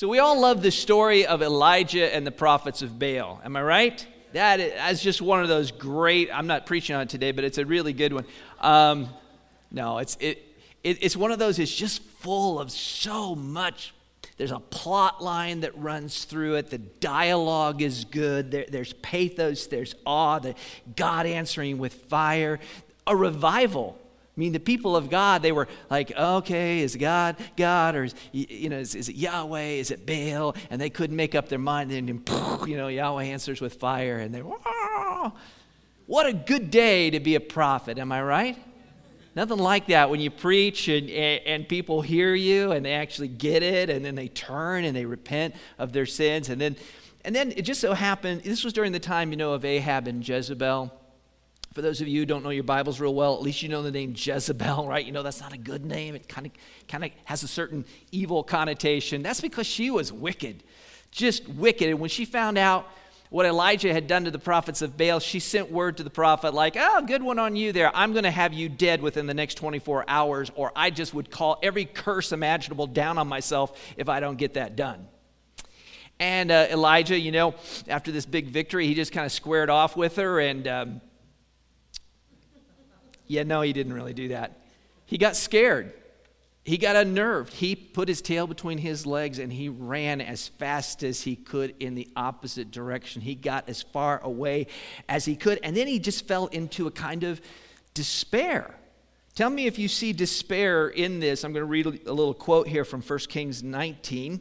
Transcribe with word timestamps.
So 0.00 0.08
we 0.08 0.18
all 0.18 0.40
love 0.40 0.62
the 0.62 0.70
story 0.70 1.26
of 1.26 1.42
Elijah 1.42 2.14
and 2.14 2.26
the 2.26 2.30
prophets 2.30 2.80
of 2.80 2.98
Baal. 2.98 3.38
Am 3.44 3.54
I 3.54 3.62
right? 3.62 4.06
That 4.32 4.58
is 4.58 5.02
just 5.02 5.20
one 5.20 5.42
of 5.42 5.48
those 5.48 5.72
great. 5.72 6.30
I'm 6.32 6.46
not 6.46 6.64
preaching 6.64 6.96
on 6.96 7.02
it 7.02 7.10
today, 7.10 7.32
but 7.32 7.44
it's 7.44 7.58
a 7.58 7.66
really 7.66 7.92
good 7.92 8.14
one. 8.14 8.24
Um, 8.62 9.10
no, 9.70 9.98
it's 9.98 10.16
it, 10.18 10.42
it, 10.82 11.02
It's 11.02 11.18
one 11.18 11.32
of 11.32 11.38
those. 11.38 11.58
It's 11.58 11.76
just 11.76 12.02
full 12.02 12.58
of 12.58 12.70
so 12.70 13.34
much. 13.34 13.92
There's 14.38 14.52
a 14.52 14.58
plot 14.58 15.22
line 15.22 15.60
that 15.60 15.76
runs 15.76 16.24
through 16.24 16.54
it. 16.54 16.70
The 16.70 16.78
dialogue 16.78 17.82
is 17.82 18.06
good. 18.06 18.52
There, 18.52 18.64
there's 18.66 18.94
pathos. 18.94 19.66
There's 19.66 19.94
awe. 20.06 20.38
The 20.38 20.54
God 20.96 21.26
answering 21.26 21.76
with 21.76 21.92
fire. 21.92 22.58
A 23.06 23.14
revival 23.14 23.98
I 24.36 24.40
mean, 24.40 24.52
the 24.52 24.60
people 24.60 24.96
of 24.96 25.10
God, 25.10 25.42
they 25.42 25.52
were 25.52 25.68
like, 25.90 26.12
okay, 26.16 26.80
is 26.80 26.96
God 26.96 27.36
God? 27.56 27.96
Or, 27.96 28.04
is, 28.04 28.14
you 28.32 28.68
know, 28.68 28.78
is, 28.78 28.94
is, 28.94 29.08
it 29.08 29.16
Yahweh? 29.16 29.60
Is 29.60 29.90
it 29.90 30.06
Baal? 30.06 30.54
And 30.70 30.80
they 30.80 30.88
couldn't 30.88 31.16
make 31.16 31.34
up 31.34 31.48
their 31.48 31.58
mind. 31.58 31.90
And 31.90 32.22
then, 32.24 32.68
you 32.68 32.76
know, 32.76 32.88
Yahweh 32.88 33.24
answers 33.24 33.60
with 33.60 33.74
fire. 33.74 34.18
And 34.18 34.32
they, 34.34 34.40
what 36.06 36.26
a 36.26 36.32
good 36.32 36.70
day 36.70 37.10
to 37.10 37.20
be 37.20 37.34
a 37.34 37.40
prophet. 37.40 37.98
Am 37.98 38.12
I 38.12 38.22
right? 38.22 38.58
Nothing 39.34 39.58
like 39.58 39.86
that 39.86 40.10
when 40.10 40.20
you 40.20 40.30
preach 40.30 40.88
and, 40.88 41.08
and 41.10 41.68
people 41.68 42.02
hear 42.02 42.34
you 42.34 42.72
and 42.72 42.84
they 42.84 42.92
actually 42.92 43.28
get 43.28 43.62
it 43.62 43.90
and 43.90 44.04
then 44.04 44.14
they 44.14 44.28
turn 44.28 44.84
and 44.84 44.96
they 44.96 45.04
repent 45.04 45.54
of 45.78 45.92
their 45.92 46.06
sins. 46.06 46.48
And 46.48 46.60
then, 46.60 46.76
and 47.24 47.34
then 47.34 47.52
it 47.52 47.62
just 47.62 47.80
so 47.80 47.94
happened, 47.94 48.42
this 48.42 48.64
was 48.64 48.72
during 48.72 48.92
the 48.92 49.00
time, 49.00 49.30
you 49.30 49.36
know, 49.36 49.52
of 49.52 49.64
Ahab 49.64 50.08
and 50.08 50.26
Jezebel. 50.26 50.92
For 51.72 51.82
those 51.82 52.00
of 52.00 52.08
you 52.08 52.18
who 52.18 52.26
don't 52.26 52.42
know 52.42 52.50
your 52.50 52.64
Bibles 52.64 52.98
real 52.98 53.14
well, 53.14 53.34
at 53.34 53.42
least 53.42 53.62
you 53.62 53.68
know 53.68 53.82
the 53.82 53.92
name 53.92 54.12
Jezebel, 54.16 54.88
right? 54.88 55.06
You 55.06 55.12
know 55.12 55.22
that's 55.22 55.40
not 55.40 55.52
a 55.52 55.58
good 55.58 55.84
name. 55.84 56.16
It 56.16 56.28
kind 56.28 56.46
of 56.46 56.52
kind 56.88 57.04
of 57.04 57.12
has 57.26 57.44
a 57.44 57.48
certain 57.48 57.84
evil 58.10 58.42
connotation. 58.42 59.22
That's 59.22 59.40
because 59.40 59.68
she 59.68 59.88
was 59.88 60.12
wicked, 60.12 60.64
just 61.12 61.48
wicked. 61.48 61.88
And 61.88 62.00
when 62.00 62.10
she 62.10 62.24
found 62.24 62.58
out 62.58 62.88
what 63.28 63.46
Elijah 63.46 63.92
had 63.92 64.08
done 64.08 64.24
to 64.24 64.32
the 64.32 64.38
prophets 64.40 64.82
of 64.82 64.96
Baal, 64.96 65.20
she 65.20 65.38
sent 65.38 65.70
word 65.70 65.98
to 65.98 66.02
the 66.02 66.10
prophet 66.10 66.54
like, 66.54 66.76
"Oh, 66.76 67.02
good 67.06 67.22
one 67.22 67.38
on 67.38 67.54
you 67.54 67.70
there. 67.70 67.94
I'm 67.94 68.10
going 68.10 68.24
to 68.24 68.32
have 68.32 68.52
you 68.52 68.68
dead 68.68 69.00
within 69.00 69.28
the 69.28 69.34
next 69.34 69.54
24 69.54 70.06
hours, 70.08 70.50
or 70.56 70.72
I 70.74 70.90
just 70.90 71.14
would 71.14 71.30
call 71.30 71.60
every 71.62 71.84
curse 71.84 72.32
imaginable 72.32 72.88
down 72.88 73.16
on 73.16 73.28
myself 73.28 73.80
if 73.96 74.08
I 74.08 74.18
don't 74.18 74.36
get 74.36 74.54
that 74.54 74.74
done." 74.74 75.06
And 76.18 76.50
uh, 76.50 76.66
Elijah, 76.68 77.16
you 77.16 77.30
know, 77.30 77.54
after 77.86 78.10
this 78.10 78.26
big 78.26 78.48
victory, 78.48 78.88
he 78.88 78.94
just 78.94 79.12
kind 79.12 79.24
of 79.24 79.30
squared 79.30 79.70
off 79.70 79.96
with 79.96 80.16
her 80.16 80.40
and. 80.40 80.66
Um, 80.66 81.00
yeah, 83.30 83.44
no, 83.44 83.60
he 83.60 83.72
didn't 83.72 83.92
really 83.92 84.12
do 84.12 84.28
that. 84.28 84.58
He 85.06 85.16
got 85.16 85.36
scared. 85.36 85.92
He 86.64 86.78
got 86.78 86.96
unnerved. 86.96 87.52
He 87.52 87.76
put 87.76 88.08
his 88.08 88.20
tail 88.20 88.48
between 88.48 88.78
his 88.78 89.06
legs 89.06 89.38
and 89.38 89.52
he 89.52 89.68
ran 89.68 90.20
as 90.20 90.48
fast 90.48 91.04
as 91.04 91.22
he 91.22 91.36
could 91.36 91.76
in 91.78 91.94
the 91.94 92.08
opposite 92.16 92.72
direction. 92.72 93.22
He 93.22 93.36
got 93.36 93.68
as 93.68 93.82
far 93.82 94.20
away 94.24 94.66
as 95.08 95.26
he 95.26 95.36
could. 95.36 95.60
And 95.62 95.76
then 95.76 95.86
he 95.86 96.00
just 96.00 96.26
fell 96.26 96.48
into 96.48 96.88
a 96.88 96.90
kind 96.90 97.22
of 97.22 97.40
despair. 97.94 98.74
Tell 99.36 99.48
me 99.48 99.66
if 99.66 99.78
you 99.78 99.86
see 99.86 100.12
despair 100.12 100.88
in 100.88 101.20
this. 101.20 101.44
I'm 101.44 101.52
going 101.52 101.62
to 101.62 101.66
read 101.66 101.86
a 101.86 102.12
little 102.12 102.34
quote 102.34 102.66
here 102.66 102.84
from 102.84 103.00
1 103.00 103.18
Kings 103.28 103.62
19. 103.62 104.40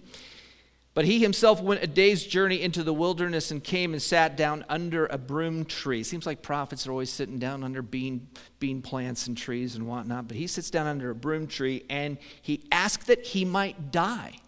But 0.99 1.05
he 1.05 1.19
himself 1.19 1.61
went 1.61 1.81
a 1.81 1.87
day's 1.87 2.25
journey 2.25 2.61
into 2.61 2.83
the 2.83 2.91
wilderness 2.91 3.51
and 3.51 3.63
came 3.63 3.93
and 3.93 4.01
sat 4.01 4.35
down 4.35 4.65
under 4.67 5.05
a 5.05 5.17
broom 5.17 5.63
tree. 5.63 6.03
Seems 6.03 6.25
like 6.25 6.41
prophets 6.41 6.85
are 6.85 6.91
always 6.91 7.09
sitting 7.09 7.39
down 7.39 7.63
under 7.63 7.81
bean, 7.81 8.27
bean 8.59 8.81
plants 8.81 9.25
and 9.25 9.37
trees 9.37 9.77
and 9.77 9.87
whatnot. 9.87 10.27
But 10.27 10.35
he 10.35 10.45
sits 10.45 10.69
down 10.69 10.87
under 10.87 11.09
a 11.09 11.15
broom 11.15 11.47
tree 11.47 11.85
and 11.89 12.17
he 12.41 12.65
asked 12.69 13.07
that 13.07 13.27
he 13.27 13.45
might 13.45 13.93
die, 13.93 14.39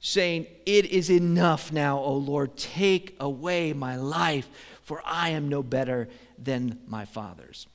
saying, 0.00 0.46
It 0.64 0.86
is 0.86 1.10
enough 1.10 1.72
now, 1.72 1.98
O 1.98 2.14
Lord, 2.14 2.56
take 2.56 3.14
away 3.20 3.74
my 3.74 3.96
life, 3.96 4.48
for 4.82 5.02
I 5.04 5.28
am 5.28 5.50
no 5.50 5.62
better 5.62 6.08
than 6.38 6.78
my 6.86 7.04
fathers. 7.04 7.66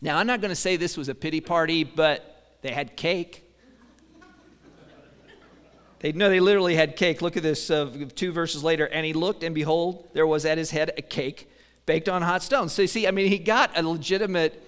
Now, 0.00 0.18
I'm 0.18 0.26
not 0.28 0.40
going 0.40 0.50
to 0.50 0.54
say 0.54 0.76
this 0.76 0.96
was 0.96 1.08
a 1.08 1.16
pity 1.16 1.40
party, 1.40 1.82
but 1.82 2.58
they 2.62 2.70
had 2.70 2.96
cake. 2.96 3.49
They 6.00 6.12
know 6.12 6.28
they 6.30 6.40
literally 6.40 6.74
had 6.74 6.96
cake. 6.96 7.22
Look 7.22 7.36
at 7.36 7.42
this, 7.42 7.70
uh, 7.70 8.08
two 8.14 8.32
verses 8.32 8.64
later. 8.64 8.86
And 8.86 9.06
he 9.06 9.12
looked, 9.12 9.44
and 9.44 9.54
behold, 9.54 10.08
there 10.14 10.26
was 10.26 10.44
at 10.44 10.58
his 10.58 10.70
head 10.70 10.92
a 10.96 11.02
cake 11.02 11.48
baked 11.86 12.08
on 12.08 12.22
hot 12.22 12.42
stones. 12.42 12.72
So 12.72 12.82
you 12.82 12.88
see, 12.88 13.06
I 13.06 13.10
mean, 13.10 13.28
he 13.28 13.38
got 13.38 13.76
a 13.78 13.82
legitimate. 13.82 14.62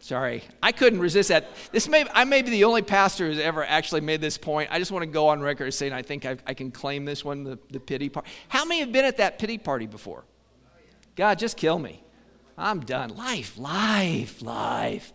Sorry, 0.00 0.42
I 0.62 0.72
couldn't 0.72 0.98
resist 1.00 1.28
that. 1.28 1.48
This 1.70 1.88
may 1.88 2.04
I 2.12 2.24
may 2.24 2.42
be 2.42 2.50
the 2.50 2.64
only 2.64 2.82
pastor 2.82 3.28
who's 3.28 3.38
ever 3.38 3.64
actually 3.64 4.00
made 4.00 4.20
this 4.20 4.36
point. 4.36 4.68
I 4.72 4.80
just 4.80 4.90
want 4.90 5.04
to 5.04 5.06
go 5.06 5.28
on 5.28 5.40
record 5.40 5.68
as 5.68 5.78
saying 5.78 5.92
I 5.92 6.02
think 6.02 6.26
I, 6.26 6.36
I 6.44 6.54
can 6.54 6.72
claim 6.72 7.04
this 7.04 7.24
one, 7.24 7.44
the, 7.44 7.58
the 7.70 7.78
pity 7.78 8.08
party. 8.08 8.28
How 8.48 8.64
many 8.64 8.80
have 8.80 8.90
been 8.90 9.04
at 9.04 9.18
that 9.18 9.38
pity 9.38 9.58
party 9.58 9.86
before? 9.86 10.24
God, 11.14 11.38
just 11.38 11.56
kill 11.56 11.78
me. 11.78 12.02
I'm 12.58 12.80
done. 12.80 13.16
Life, 13.16 13.56
life, 13.58 14.42
life. 14.42 15.12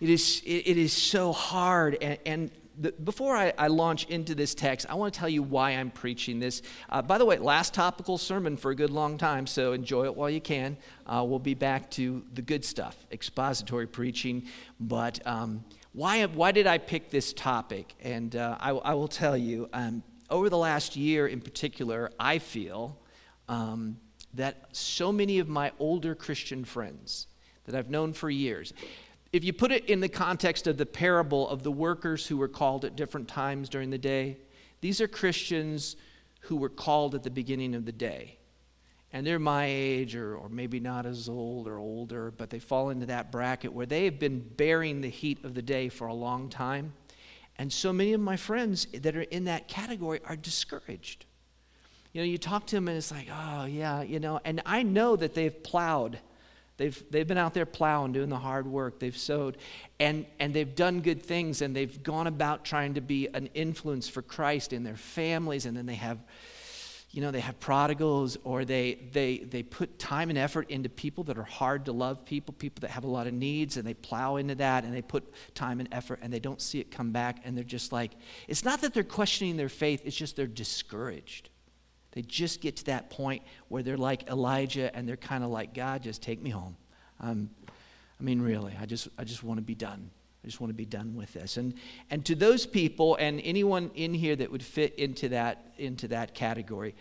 It 0.00 0.10
is, 0.10 0.42
it, 0.44 0.66
it 0.66 0.76
is 0.76 0.92
so 0.92 1.32
hard. 1.32 1.96
And, 2.00 2.18
and 2.26 2.50
the, 2.78 2.92
before 2.92 3.34
I, 3.36 3.52
I, 3.56 3.68
launch 3.68 4.04
into 4.06 4.34
this 4.34 4.54
text, 4.54 4.86
I 4.88 4.94
want 4.94 5.12
to 5.12 5.18
tell 5.18 5.28
you 5.28 5.42
why 5.42 5.70
I'm 5.70 5.90
preaching 5.90 6.38
this. 6.38 6.62
Uh, 6.88 7.02
by 7.02 7.18
the 7.18 7.24
way, 7.24 7.38
last 7.38 7.74
topical 7.74 8.18
sermon 8.18 8.56
for 8.56 8.70
a 8.70 8.74
good 8.74 8.90
long 8.90 9.18
time, 9.18 9.46
so 9.46 9.72
enjoy 9.72 10.04
it 10.04 10.14
while 10.14 10.30
you 10.30 10.40
can. 10.40 10.76
Uh, 11.06 11.24
we'll 11.26 11.38
be 11.38 11.54
back 11.54 11.90
to 11.92 12.22
the 12.34 12.42
good 12.42 12.64
stuff, 12.64 13.06
expository 13.10 13.86
preaching. 13.86 14.46
But 14.78 15.26
um, 15.26 15.64
why, 15.92 16.24
why 16.26 16.52
did 16.52 16.66
I 16.66 16.78
pick 16.78 17.10
this 17.10 17.32
topic? 17.32 17.94
And 18.02 18.36
uh, 18.36 18.56
I, 18.60 18.70
I, 18.70 18.94
will 18.94 19.08
tell 19.08 19.36
you, 19.36 19.68
um, 19.72 20.02
over 20.28 20.50
the 20.50 20.58
last 20.58 20.96
year 20.96 21.26
in 21.26 21.40
particular, 21.40 22.10
I 22.20 22.38
feel 22.38 22.98
um, 23.48 23.96
that 24.34 24.68
so 24.72 25.12
many 25.12 25.38
of 25.38 25.48
my 25.48 25.72
older 25.78 26.14
Christian 26.14 26.64
friends 26.64 27.26
that 27.64 27.74
I've 27.74 27.90
known 27.90 28.12
for 28.12 28.30
years, 28.30 28.72
if 29.32 29.44
you 29.44 29.52
put 29.52 29.72
it 29.72 29.84
in 29.86 30.00
the 30.00 30.08
context 30.08 30.66
of 30.66 30.76
the 30.76 30.86
parable 30.86 31.48
of 31.48 31.62
the 31.62 31.72
workers 31.72 32.26
who 32.26 32.36
were 32.36 32.48
called 32.48 32.84
at 32.84 32.96
different 32.96 33.28
times 33.28 33.68
during 33.68 33.90
the 33.90 33.98
day, 33.98 34.38
these 34.80 35.00
are 35.00 35.08
Christians 35.08 35.96
who 36.40 36.56
were 36.56 36.68
called 36.68 37.14
at 37.14 37.22
the 37.22 37.30
beginning 37.30 37.74
of 37.74 37.84
the 37.84 37.92
day. 37.92 38.38
And 39.12 39.26
they're 39.26 39.38
my 39.38 39.66
age, 39.66 40.14
or, 40.14 40.36
or 40.36 40.48
maybe 40.48 40.80
not 40.80 41.06
as 41.06 41.28
old 41.28 41.68
or 41.68 41.78
older, 41.78 42.30
but 42.30 42.50
they 42.50 42.58
fall 42.58 42.90
into 42.90 43.06
that 43.06 43.32
bracket 43.32 43.72
where 43.72 43.86
they 43.86 44.04
have 44.04 44.18
been 44.18 44.40
bearing 44.40 45.00
the 45.00 45.08
heat 45.08 45.44
of 45.44 45.54
the 45.54 45.62
day 45.62 45.88
for 45.88 46.06
a 46.06 46.14
long 46.14 46.48
time. 46.48 46.92
And 47.56 47.72
so 47.72 47.92
many 47.92 48.12
of 48.12 48.20
my 48.20 48.36
friends 48.36 48.86
that 48.92 49.16
are 49.16 49.22
in 49.22 49.44
that 49.44 49.68
category 49.68 50.20
are 50.24 50.36
discouraged. 50.36 51.24
You 52.12 52.20
know, 52.20 52.26
you 52.26 52.38
talk 52.38 52.66
to 52.68 52.76
them 52.76 52.88
and 52.88 52.96
it's 52.96 53.10
like, 53.10 53.28
oh, 53.32 53.64
yeah, 53.64 54.02
you 54.02 54.20
know, 54.20 54.40
and 54.44 54.60
I 54.66 54.82
know 54.82 55.16
that 55.16 55.34
they've 55.34 55.62
plowed 55.62 56.18
They've, 56.76 57.04
they've 57.10 57.26
been 57.26 57.38
out 57.38 57.54
there 57.54 57.64
plowing, 57.64 58.12
doing 58.12 58.28
the 58.28 58.38
hard 58.38 58.66
work. 58.66 58.98
They've 58.98 59.16
sowed, 59.16 59.56
and, 59.98 60.26
and 60.38 60.52
they've 60.52 60.74
done 60.74 61.00
good 61.00 61.22
things, 61.22 61.62
and 61.62 61.74
they've 61.74 62.02
gone 62.02 62.26
about 62.26 62.64
trying 62.64 62.94
to 62.94 63.00
be 63.00 63.28
an 63.32 63.48
influence 63.54 64.08
for 64.08 64.20
Christ 64.20 64.72
in 64.72 64.84
their 64.84 64.96
families. 64.96 65.64
And 65.64 65.74
then 65.74 65.86
they 65.86 65.94
have, 65.94 66.18
you 67.12 67.22
know, 67.22 67.30
they 67.30 67.40
have 67.40 67.58
prodigals, 67.60 68.36
or 68.44 68.66
they, 68.66 68.98
they, 69.12 69.38
they 69.38 69.62
put 69.62 69.98
time 69.98 70.28
and 70.28 70.38
effort 70.38 70.68
into 70.68 70.90
people 70.90 71.24
that 71.24 71.38
are 71.38 71.44
hard 71.44 71.86
to 71.86 71.92
love 71.92 72.26
people, 72.26 72.52
people 72.52 72.82
that 72.82 72.90
have 72.90 73.04
a 73.04 73.08
lot 73.08 73.26
of 73.26 73.32
needs, 73.32 73.78
and 73.78 73.86
they 73.86 73.94
plow 73.94 74.36
into 74.36 74.54
that, 74.56 74.84
and 74.84 74.92
they 74.92 75.00
put 75.00 75.24
time 75.54 75.80
and 75.80 75.88
effort, 75.92 76.18
and 76.20 76.30
they 76.30 76.40
don't 76.40 76.60
see 76.60 76.78
it 76.78 76.90
come 76.90 77.10
back. 77.10 77.40
And 77.44 77.56
they're 77.56 77.64
just 77.64 77.90
like, 77.90 78.12
it's 78.48 78.64
not 78.64 78.82
that 78.82 78.92
they're 78.92 79.02
questioning 79.02 79.56
their 79.56 79.70
faith, 79.70 80.02
it's 80.04 80.16
just 80.16 80.36
they're 80.36 80.46
discouraged. 80.46 81.48
They 82.16 82.22
just 82.22 82.62
get 82.62 82.76
to 82.76 82.84
that 82.86 83.10
point 83.10 83.42
where 83.68 83.82
they're 83.82 83.98
like 83.98 84.26
Elijah 84.30 84.90
and 84.96 85.06
they're 85.06 85.18
kind 85.18 85.44
of 85.44 85.50
like, 85.50 85.74
God, 85.74 86.02
just 86.02 86.22
take 86.22 86.40
me 86.40 86.48
home. 86.48 86.74
Um, 87.20 87.50
I 88.18 88.22
mean, 88.22 88.40
really, 88.40 88.74
I 88.80 88.86
just, 88.86 89.08
I 89.18 89.24
just 89.24 89.44
want 89.44 89.58
to 89.58 89.62
be 89.62 89.74
done. 89.74 90.08
I 90.42 90.46
just 90.46 90.58
want 90.58 90.70
to 90.70 90.74
be 90.74 90.86
done 90.86 91.14
with 91.14 91.34
this. 91.34 91.58
And, 91.58 91.74
and 92.10 92.24
to 92.24 92.34
those 92.34 92.64
people 92.64 93.16
and 93.16 93.38
anyone 93.44 93.90
in 93.94 94.14
here 94.14 94.34
that 94.34 94.50
would 94.50 94.62
fit 94.62 94.94
into 94.94 95.28
that, 95.28 95.74
into 95.76 96.08
that 96.08 96.32
category, 96.32 96.94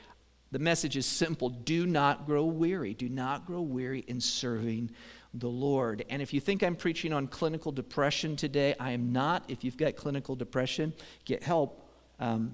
the 0.52 0.60
message 0.60 0.98
is 0.98 1.06
simple 1.06 1.48
do 1.48 1.86
not 1.86 2.26
grow 2.26 2.44
weary. 2.44 2.94
Do 2.94 3.08
not 3.08 3.46
grow 3.46 3.62
weary 3.62 4.04
in 4.10 4.20
serving 4.20 4.92
the 5.34 5.48
Lord. 5.48 6.04
And 6.10 6.22
if 6.22 6.34
you 6.34 6.42
think 6.42 6.62
I'm 6.62 6.76
preaching 6.76 7.14
on 7.14 7.28
clinical 7.28 7.72
depression 7.72 8.36
today, 8.36 8.76
I 8.82 8.92
am 8.92 9.14
not. 9.14 9.46
If 9.48 9.64
you've 9.64 9.78
got 9.78 9.96
clinical 9.96 10.36
depression, 10.36 10.92
get 11.24 11.42
help. 11.42 11.90
Um, 12.20 12.54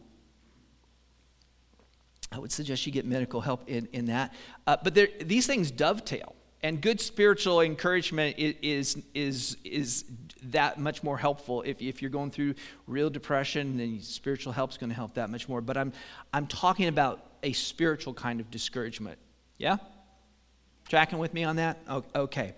I 2.31 2.39
would 2.39 2.51
suggest 2.51 2.86
you 2.86 2.92
get 2.92 3.06
medical 3.06 3.42
help 3.42 3.68
in, 3.68 3.89
in 3.92 4.06
that. 4.06 4.33
Uh, 4.66 4.78
but 4.81 4.95
there, 4.95 5.10
these 5.19 5.48
things 5.48 5.69
dovetail, 5.69 6.36
and 6.63 6.80
good 6.80 7.01
spiritual 7.01 7.62
encouragement 7.62 8.38
is, 8.38 8.98
is, 9.13 9.57
is 9.63 10.06
that 10.44 10.80
much 10.80 11.04
more 11.04 11.18
helpful. 11.18 11.63
If, 11.63 11.81
if 11.81 12.01
you're 12.01 12.12
going 12.12 12.31
through 12.31 12.56
real 12.88 13.10
depression, 13.10 13.78
then 13.78 14.00
spiritual 14.01 14.54
help 14.54 14.72
is 14.72 14.78
going 14.78 14.92
to 14.92 14.95
help 14.95 15.16
that 15.16 15.30
much 15.30 15.50
more. 15.50 15.60
But 15.60 15.75
I'm, 15.75 15.92
I'm 16.33 16.48
talking 16.48 16.88
about 16.88 17.25
a 17.44 17.51
spiritual 17.54 18.13
kind 18.13 18.39
of 18.39 18.51
discouragement. 18.51 19.18
Yeah? 19.57 19.77
Tracking 20.88 21.19
with 21.19 21.34
me 21.34 21.44
on 21.44 21.56
that? 21.56 21.80
Okay. 22.16 22.54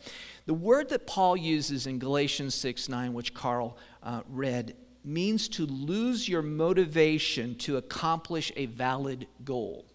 The 0.47 0.53
word 0.53 0.89
that 0.89 1.07
Paul 1.07 1.37
uses 1.37 1.87
in 1.87 1.99
Galatians 1.99 2.55
6 2.55 2.89
9, 2.89 3.13
which 3.13 3.33
Carl 3.33 3.77
uh, 4.01 4.21
read, 4.27 4.75
means 5.05 5.47
to 5.49 5.65
lose 5.65 6.27
your 6.27 6.41
motivation 6.41 7.55
to 7.55 7.77
accomplish 7.77 8.51
a 8.55 8.65
valid 8.67 9.27
goal. 9.43 9.85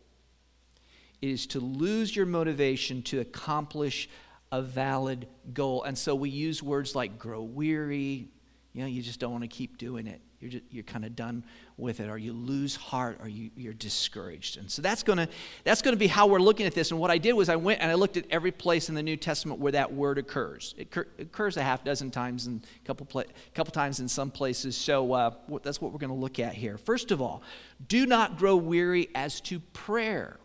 It 1.21 1.31
is 1.31 1.47
to 1.49 1.61
lose 1.61 2.15
your 2.15 2.27
motivation 2.27 3.03
to 3.03 3.21
accomplish 3.21 4.09
a 4.53 4.63
valid 4.63 5.27
goal. 5.53 5.83
And 5.83 5.97
so 5.99 6.15
we 6.15 6.31
use 6.31 6.63
words 6.63 6.95
like 6.95 7.19
grow 7.19 7.43
weary. 7.43 8.29
You 8.73 8.83
know, 8.83 8.87
you 8.87 9.03
just 9.03 9.21
don't 9.21 9.33
want 9.33 9.45
to 9.45 9.49
keep 9.49 9.79
doing 9.79 10.07
it. 10.07 10.21
You're, 10.41 10.51
just, 10.53 10.65
you're 10.71 10.85
kind 10.85 11.05
of 11.05 11.17
done 11.17 11.43
with 11.77 11.99
it, 11.99 12.09
or 12.09 12.17
you 12.17 12.33
lose 12.33 12.77
heart, 12.77 13.19
or 13.21 13.29
you, 13.29 13.51
you're 13.57 13.73
discouraged. 13.73 14.57
And 14.57 14.71
so 14.71 14.81
that's 14.83 15.03
going 15.03 15.19
to 15.19 15.29
that's 15.65 15.83
to 15.83 15.97
be 15.97 16.07
how 16.07 16.29
we're 16.29 16.39
looking 16.39 16.65
at 16.65 16.75
this. 16.75 16.93
And 16.93 17.01
what 17.01 17.11
I 17.11 17.19
did 17.19 17.33
was 17.33 17.49
I 17.49 17.57
went 17.57 17.81
and 17.81 17.91
I 17.91 17.95
looked 17.95 18.17
at 18.17 18.25
every 18.31 18.53
place 18.53 18.89
in 18.89 18.95
the 18.95 19.03
New 19.03 19.17
Testament 19.17 19.59
where 19.59 19.73
that 19.73 19.93
word 19.93 20.17
occurs. 20.17 20.75
It 20.79 20.93
cur- 20.93 21.09
occurs 21.19 21.57
a 21.57 21.63
half 21.63 21.83
dozen 21.83 22.13
times 22.13 22.47
and 22.47 22.65
a 22.83 22.87
couple, 22.87 23.05
pla- 23.05 23.25
couple 23.53 23.73
times 23.73 23.99
in 23.99 24.07
some 24.07 24.31
places. 24.31 24.77
So 24.77 25.13
uh, 25.13 25.31
that's 25.63 25.81
what 25.81 25.93
we're 25.93 25.99
going 25.99 26.11
to 26.11 26.17
look 26.17 26.39
at 26.39 26.55
here. 26.55 26.79
First 26.79 27.11
of 27.11 27.21
all, 27.21 27.43
do 27.89 28.07
not 28.07 28.39
grow 28.39 28.55
weary 28.55 29.09
as 29.17 29.41
to 29.43 29.59
prayer. 29.59 30.39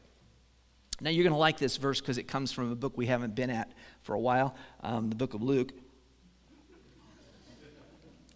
Now, 1.02 1.10
you're 1.10 1.24
going 1.24 1.34
to 1.34 1.40
like 1.40 1.58
this 1.58 1.78
verse 1.78 2.00
because 2.00 2.18
it 2.18 2.28
comes 2.28 2.52
from 2.52 2.72
a 2.72 2.76
book 2.76 2.98
we 2.98 3.08
haven't 3.08 3.36
been 3.36 3.50
at 3.50 3.72
for 4.02 4.16
a 4.16 4.20
while, 4.20 4.56
um, 4.82 5.10
the 5.10 5.16
book 5.16 5.34
of 5.34 5.44
Luke. 5.44 5.72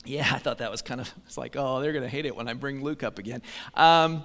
Yeah, 0.08 0.30
I 0.32 0.38
thought 0.38 0.60
that 0.60 0.72
was 0.72 0.82
kind 0.82 1.02
of, 1.02 1.14
it's 1.26 1.38
like, 1.38 1.56
oh, 1.58 1.82
they're 1.82 1.92
going 1.92 2.04
to 2.04 2.10
hate 2.10 2.26
it 2.26 2.34
when 2.34 2.48
I 2.48 2.54
bring 2.54 2.82
Luke 2.82 3.04
up 3.04 3.20
again. 3.20 3.42
Um, 3.74 4.24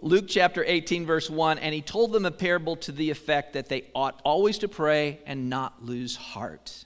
Luke 0.00 0.26
chapter 0.28 0.62
18, 0.66 1.06
verse 1.06 1.30
1, 1.30 1.58
and 1.58 1.74
he 1.74 1.80
told 1.80 2.12
them 2.12 2.26
a 2.26 2.30
parable 2.30 2.76
to 2.76 2.92
the 2.92 3.10
effect 3.10 3.54
that 3.54 3.70
they 3.70 3.86
ought 3.94 4.20
always 4.22 4.58
to 4.58 4.68
pray 4.68 5.20
and 5.24 5.48
not 5.48 5.82
lose 5.82 6.14
heart. 6.14 6.84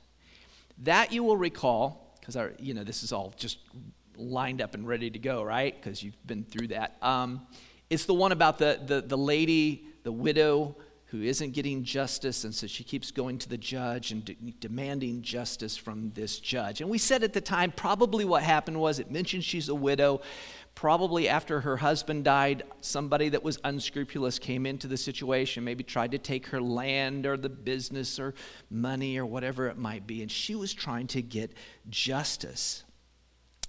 That 0.78 1.12
you 1.12 1.24
will 1.24 1.36
recall, 1.36 2.16
because 2.20 2.36
you 2.60 2.74
know 2.74 2.84
this 2.84 3.02
is 3.02 3.12
all 3.12 3.34
just 3.36 3.58
lined 4.16 4.62
up 4.62 4.74
and 4.74 4.86
ready 4.86 5.10
to 5.10 5.18
go, 5.18 5.42
right? 5.42 5.74
Because 5.74 6.02
you've 6.02 6.26
been 6.26 6.44
through 6.44 6.68
that. 6.68 6.96
Um, 7.02 7.46
it's 7.90 8.06
the 8.06 8.14
one 8.14 8.30
about 8.30 8.58
the, 8.58 8.80
the, 8.86 9.00
the 9.02 9.18
lady, 9.18 9.84
the 10.04 10.12
widow 10.12 10.76
who 11.12 11.20
isn't 11.20 11.52
getting 11.52 11.84
justice, 11.84 12.42
and 12.42 12.54
so 12.54 12.66
she 12.66 12.82
keeps 12.82 13.10
going 13.10 13.36
to 13.36 13.46
the 13.46 13.58
judge 13.58 14.12
and 14.12 14.24
de- 14.24 14.54
demanding 14.60 15.20
justice 15.20 15.76
from 15.76 16.10
this 16.14 16.38
judge. 16.38 16.80
And 16.80 16.88
we 16.88 16.96
said 16.96 17.22
at 17.22 17.34
the 17.34 17.40
time, 17.42 17.70
probably 17.70 18.24
what 18.24 18.42
happened 18.42 18.80
was 18.80 18.98
it 18.98 19.10
mentioned 19.10 19.44
she's 19.44 19.68
a 19.68 19.74
widow. 19.74 20.22
Probably 20.74 21.28
after 21.28 21.60
her 21.60 21.76
husband 21.76 22.24
died, 22.24 22.62
somebody 22.80 23.28
that 23.28 23.42
was 23.42 23.58
unscrupulous 23.62 24.38
came 24.38 24.64
into 24.64 24.86
the 24.86 24.96
situation, 24.96 25.64
maybe 25.64 25.84
tried 25.84 26.12
to 26.12 26.18
take 26.18 26.46
her 26.46 26.62
land 26.62 27.26
or 27.26 27.36
the 27.36 27.50
business 27.50 28.18
or 28.18 28.32
money 28.70 29.18
or 29.18 29.26
whatever 29.26 29.68
it 29.68 29.76
might 29.76 30.06
be, 30.06 30.22
and 30.22 30.30
she 30.30 30.54
was 30.54 30.72
trying 30.72 31.08
to 31.08 31.20
get 31.20 31.52
justice. 31.90 32.84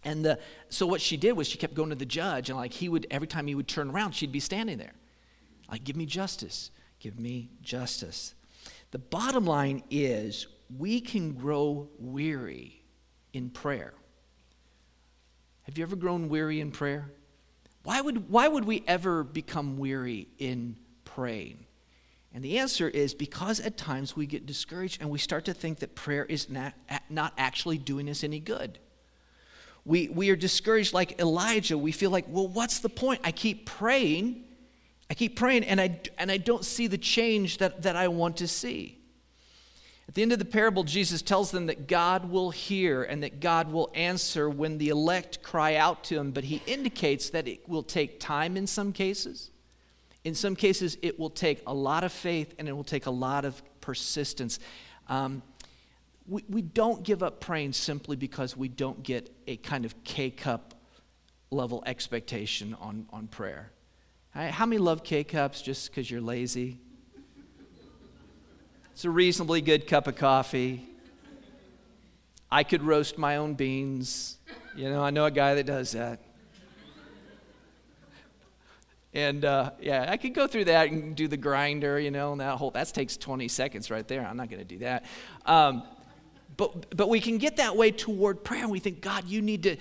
And 0.06 0.24
the, 0.24 0.40
so 0.70 0.88
what 0.88 1.02
she 1.02 1.18
did 1.18 1.34
was 1.34 1.50
she 1.50 1.58
kept 1.58 1.74
going 1.74 1.90
to 1.90 1.96
the 1.96 2.06
judge, 2.06 2.50
and 2.50 2.58
like 2.58 2.72
he 2.72 2.88
would, 2.88 3.06
every 3.12 3.28
time 3.28 3.48
he 3.48 3.56
would 3.56 3.68
turn 3.68 3.90
around, 3.92 4.14
she'd 4.14 4.32
be 4.32 4.40
standing 4.40 4.78
there, 4.78 4.94
like, 5.70 5.84
give 5.84 5.98
me 5.98 6.06
justice. 6.06 6.72
Give 7.04 7.20
me 7.20 7.50
justice. 7.62 8.34
The 8.92 8.98
bottom 8.98 9.46
line 9.46 9.84
is 9.92 10.48
we 10.78 11.02
can 11.02 11.34
grow 11.34 11.90
weary 12.00 12.82
in 13.34 13.50
prayer. 13.50 13.94
Have 15.64 15.78
you 15.78 15.84
ever 15.84 15.98
grown 15.98 16.30
weary 16.30 16.62
in 16.62 16.72
prayer? 16.72 17.12
Why 17.84 18.00
would, 18.00 18.30
why 18.30 18.48
would 18.48 18.64
we 18.64 18.86
ever 18.88 19.26
become 19.26 19.78
weary 19.78 20.30
in 20.40 20.78
praying? 21.04 21.66
And 22.34 22.42
the 22.42 22.58
answer 22.60 22.88
is 22.88 23.14
because 23.14 23.60
at 23.60 23.76
times 23.76 24.16
we 24.16 24.26
get 24.26 24.46
discouraged 24.46 25.02
and 25.02 25.10
we 25.10 25.20
start 25.20 25.44
to 25.46 25.54
think 25.54 25.80
that 25.80 25.96
prayer 25.96 26.24
is 26.24 26.50
not, 26.50 26.74
not 27.10 27.34
actually 27.38 27.80
doing 27.80 28.10
us 28.10 28.24
any 28.24 28.40
good. 28.40 28.80
We, 29.84 30.08
we 30.08 30.30
are 30.30 30.38
discouraged 30.38 30.94
like 30.94 31.20
Elijah. 31.20 31.78
We 31.78 31.92
feel 31.92 32.12
like, 32.12 32.28
well, 32.30 32.48
what's 32.48 32.80
the 32.80 32.88
point? 32.88 33.20
I 33.26 33.34
keep 33.34 33.66
praying 33.66 34.46
I 35.10 35.14
keep 35.14 35.36
praying 35.36 35.64
and 35.66 35.80
I, 35.80 36.00
and 36.18 36.32
I 36.32 36.38
don't 36.38 36.66
see 36.66 36.88
the 36.88 36.98
change 36.98 37.58
that, 37.58 37.84
that 37.84 37.96
I 37.96 38.08
want 38.08 38.38
to 38.38 38.48
see. 38.48 39.00
At 40.08 40.16
the 40.16 40.22
end 40.22 40.34
of 40.34 40.40
the 40.40 40.46
parable, 40.46 40.84
Jesus 40.84 41.22
tells 41.22 41.52
them 41.52 41.68
that 41.68 41.88
God 41.88 42.30
will 42.30 42.52
hear 42.52 43.04
and 43.04 43.24
that 43.24 43.40
God 43.40 43.72
will 43.72 43.90
answer 43.94 44.50
when 44.50 44.78
the 44.78 44.90
elect 44.90 45.42
cry 45.42 45.76
out 45.76 46.04
to 46.06 46.18
him, 46.20 46.32
but 46.32 46.44
he 46.44 46.62
indicates 46.68 47.30
that 47.30 47.48
it 47.48 47.68
will 47.70 47.84
take 47.84 48.20
time 48.20 48.58
in 48.58 48.68
some 48.68 48.92
cases. 48.92 49.50
In 50.24 50.36
some 50.36 50.56
cases, 50.56 50.98
it 51.02 51.20
will 51.20 51.30
take 51.30 51.62
a 51.68 51.74
lot 51.74 52.04
of 52.04 52.12
faith 52.12 52.54
and 52.60 52.68
it 52.68 52.74
will 52.74 52.84
take 52.84 53.06
a 53.06 53.12
lot 53.12 53.46
of 53.46 53.62
persistence. 53.82 54.60
Um, 55.08 55.42
we, 56.28 56.44
we 56.50 56.62
don't 56.62 57.04
give 57.04 57.24
up 57.24 57.40
praying 57.42 57.74
simply 57.74 58.16
because 58.16 58.56
we 58.56 58.68
don't 58.68 59.04
get 59.04 59.30
a 59.48 59.58
kind 59.58 59.86
of 59.86 60.04
K 60.04 60.30
cup 60.30 60.74
level 61.52 61.84
expectation 61.86 62.76
on, 62.80 63.06
on 63.12 63.28
prayer. 63.28 63.72
How 64.34 64.66
many 64.66 64.80
love 64.80 65.04
K 65.04 65.24
cups 65.24 65.62
just 65.62 65.92
because 65.92 66.10
you're 66.10 66.20
lazy? 66.20 66.80
It's 68.92 69.06
a 69.06 69.10
reasonably 69.10 69.62
good 69.62 69.86
cup 69.86 70.08
of 70.08 70.16
coffee. 70.16 70.88
I 72.52 72.64
could 72.64 72.82
roast 72.82 73.20
my 73.20 73.38
own 73.38 73.54
beans. 73.54 74.40
You 74.76 74.90
know, 74.90 75.04
I 75.04 75.12
know 75.12 75.26
a 75.26 75.32
guy 75.32 75.54
that 75.56 75.68
does 75.68 75.92
that. 75.92 76.20
And 79.14 79.46
uh, 79.46 79.72
yeah, 79.80 80.08
I 80.10 80.18
could 80.18 80.34
go 80.34 80.48
through 80.48 80.66
that 80.66 80.90
and 80.90 81.16
do 81.16 81.28
the 81.28 81.38
grinder, 81.38 82.00
you 82.00 82.10
know, 82.10 82.32
and 82.32 82.42
that 82.42 82.58
whole 82.58 82.72
that 82.72 82.88
takes 82.88 83.16
20 83.18 83.48
seconds 83.48 83.92
right 83.92 84.08
there. 84.08 84.26
I'm 84.26 84.38
not 84.38 84.50
going 84.50 84.62
to 84.62 84.66
do 84.66 84.80
that. 84.80 85.06
Um, 85.46 85.84
but 86.58 86.96
but 86.96 87.10
we 87.10 87.20
can 87.20 87.38
get 87.38 87.58
that 87.58 87.76
way 87.76 87.92
toward 87.92 88.44
prayer. 88.44 88.68
We 88.68 88.80
think, 88.80 89.02
God, 89.02 89.28
you 89.28 89.44
need 89.44 89.64
to 89.64 89.78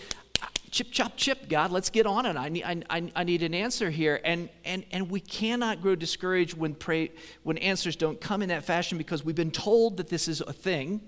chip, 0.73 0.91
chop, 0.91 1.17
chip, 1.17 1.49
God, 1.51 1.71
let's 1.71 1.91
get 1.91 2.07
on 2.07 2.25
it. 2.25 2.35
I 2.35 2.49
need, 2.49 2.65
I, 2.65 3.13
I 3.15 3.25
need 3.25 3.43
an 3.43 3.55
answer 3.55 3.91
here. 3.91 4.19
And, 4.25 4.49
and, 4.65 4.85
and 4.91 5.11
we 5.11 5.21
cannot 5.21 5.83
grow 5.83 5.95
discouraged 5.95 6.57
when, 6.57 6.75
pray, 6.75 7.13
when 7.43 7.59
answers 7.59 7.95
don't 7.95 8.21
come 8.21 8.43
in 8.43 8.49
that 8.49 8.65
fashion 8.65 8.97
because 8.97 9.23
we've 9.23 9.37
been 9.37 9.51
told 9.51 9.99
that 9.99 10.09
this 10.09 10.27
is 10.27 10.41
a 10.41 10.53
thing. 10.53 11.03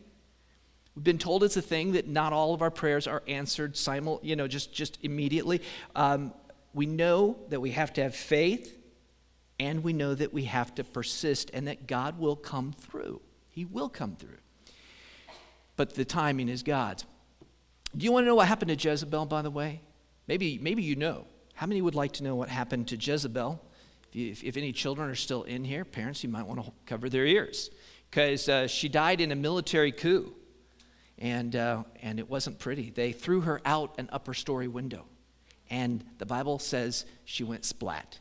We've 0.95 1.03
been 1.03 1.19
told 1.19 1.43
it's 1.43 1.57
a 1.57 1.63
thing 1.63 1.93
that 1.93 2.07
not 2.07 2.35
all 2.35 2.53
of 2.53 2.61
our 2.61 2.71
prayers 2.71 3.07
are 3.07 3.23
answered 3.27 3.77
simul, 3.77 4.21
you 4.23 4.37
know, 4.37 4.47
just, 4.47 4.73
just 4.73 4.99
immediately. 5.03 5.63
Um, 5.97 6.35
we 6.75 6.85
know 6.85 7.39
that 7.49 7.61
we 7.61 7.71
have 7.71 7.95
to 7.95 8.03
have 8.03 8.15
faith 8.15 8.79
and 9.59 9.83
we 9.83 9.95
know 9.95 10.15
that 10.15 10.35
we 10.35 10.45
have 10.45 10.75
to 10.75 10.85
persist 10.85 11.51
and 11.55 11.69
that 11.69 11.87
God 11.87 12.19
will 12.19 12.37
come 12.37 12.75
through. 12.79 13.23
He 13.51 13.65
will 13.65 13.89
come 13.89 14.15
through. 14.17 14.39
But 15.77 15.95
the 15.95 16.05
timing 16.05 16.51
is 16.51 16.63
God's. 16.63 17.07
Do 17.97 18.05
you 18.05 18.11
want 18.11 18.25
to 18.25 18.27
know 18.27 18.35
what 18.35 18.49
happened 18.49 18.77
to 18.77 18.89
Jezebel, 18.89 19.27
by 19.27 19.43
the 19.43 19.51
way? 19.51 19.81
Maybe, 20.27 20.59
maybe 20.59 20.83
you 20.83 20.97
know. 20.97 21.27
How 21.55 21.67
many 21.67 21.81
would 21.81 21.95
like 21.95 22.13
to 22.15 22.25
know 22.25 22.35
what 22.35 22.49
happened 22.49 22.89
to 22.89 22.97
Jezebel? 22.97 23.65
If, 24.09 24.17
you, 24.17 24.31
if, 24.33 24.43
if 24.43 24.57
any 24.57 24.73
children 24.73 25.09
are 25.09 25.15
still 25.15 25.45
in 25.45 25.65
here, 25.65 25.85
parents, 25.85 26.25
you 26.25 26.29
might 26.29 26.47
want 26.47 26.65
to 26.65 26.73
cover 26.87 27.09
their 27.09 27.25
ears. 27.25 27.71
Because 28.11 28.49
uh, 28.49 28.67
she 28.67 28.89
died 28.89 29.21
in 29.21 29.31
a 29.31 29.37
military 29.37 29.93
coup, 29.93 30.33
and, 31.19 31.55
uh, 31.55 31.85
and 32.03 32.19
it 32.19 32.29
wasn't 32.29 32.59
pretty. 32.59 32.91
They 32.91 33.13
threw 33.13 33.43
her 33.43 33.61
out 33.65 33.95
an 33.99 34.09
upper 34.13 34.35
story 34.35 34.67
window, 34.67 35.05
and 35.71 36.05
the 36.19 36.27
Bible 36.27 36.59
says 36.59 37.07
she 37.25 37.45
went 37.45 37.65
splat. 37.65 38.19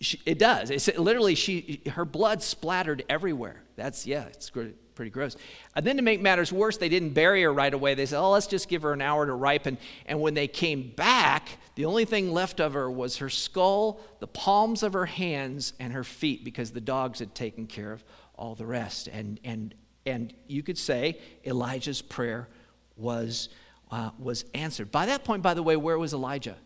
She, 0.00 0.20
it 0.26 0.38
does. 0.38 0.70
It's 0.70 0.88
literally 0.98 1.34
she 1.34 1.82
her 1.92 2.04
blood 2.04 2.42
splattered 2.42 3.02
everywhere. 3.08 3.62
That's 3.76 4.06
yeah, 4.06 4.24
it's 4.24 4.50
good 4.50 4.74
pretty 4.94 5.10
gross. 5.10 5.36
And 5.74 5.86
then 5.86 5.96
to 5.96 6.02
make 6.02 6.20
matters 6.20 6.52
worse, 6.52 6.76
they 6.76 6.88
didn't 6.88 7.10
bury 7.10 7.42
her 7.42 7.52
right 7.52 7.72
away. 7.72 7.94
They 7.94 8.06
said, 8.06 8.20
oh, 8.20 8.30
let's 8.30 8.46
just 8.46 8.68
give 8.68 8.82
her 8.82 8.92
an 8.92 9.00
hour 9.00 9.26
to 9.26 9.32
ripen. 9.32 9.78
And 10.06 10.20
when 10.20 10.34
they 10.34 10.48
came 10.48 10.92
back, 10.96 11.58
the 11.74 11.84
only 11.84 12.04
thing 12.04 12.32
left 12.32 12.60
of 12.60 12.74
her 12.74 12.90
was 12.90 13.18
her 13.18 13.30
skull, 13.30 14.00
the 14.18 14.26
palms 14.26 14.82
of 14.82 14.92
her 14.92 15.06
hands, 15.06 15.72
and 15.80 15.92
her 15.92 16.04
feet 16.04 16.44
because 16.44 16.72
the 16.72 16.80
dogs 16.80 17.18
had 17.18 17.34
taken 17.34 17.66
care 17.66 17.92
of 17.92 18.04
all 18.34 18.54
the 18.54 18.66
rest. 18.66 19.08
And, 19.08 19.40
and, 19.44 19.74
and 20.06 20.34
you 20.46 20.62
could 20.62 20.78
say 20.78 21.18
Elijah's 21.44 22.02
prayer 22.02 22.48
was, 22.96 23.48
uh, 23.90 24.10
was 24.18 24.44
answered. 24.54 24.90
By 24.90 25.06
that 25.06 25.24
point, 25.24 25.42
by 25.42 25.54
the 25.54 25.62
way, 25.62 25.76
where 25.76 25.98
was 25.98 26.12
Elijah? 26.12 26.56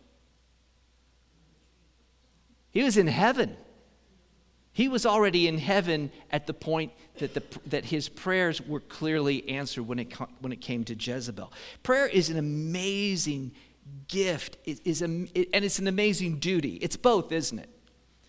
He 2.71 2.83
was 2.83 2.97
in 2.97 3.07
heaven. 3.07 3.57
He 4.73 4.89
was 4.89 5.07
already 5.07 5.47
in 5.47 5.59
heaven 5.59 6.11
at 6.33 6.49
the 6.49 6.53
point 6.53 6.93
that, 7.19 7.35
the, 7.35 7.43
that 7.67 7.85
his 7.85 8.09
prayers 8.09 8.61
were 8.61 8.81
clearly 8.81 9.49
answered 9.49 9.85
when 9.85 9.99
it, 9.99 10.13
when 10.41 10.53
it 10.53 10.61
came 10.61 10.85
to 10.85 10.95
Jezebel. 10.95 11.53
Prayer 11.83 12.07
is 12.07 12.31
an 12.31 12.39
amazing 12.39 13.53
gift, 14.09 14.57
it 14.65 14.81
is 14.85 15.03
a, 15.03 15.27
it, 15.35 15.49
and 15.53 15.65
it's 15.65 15.79
an 15.79 15.87
amazing 15.87 16.39
duty. 16.39 16.77
It's 16.77 16.97
both, 16.97 17.33
isn't 17.33 17.59
it? 17.59 17.69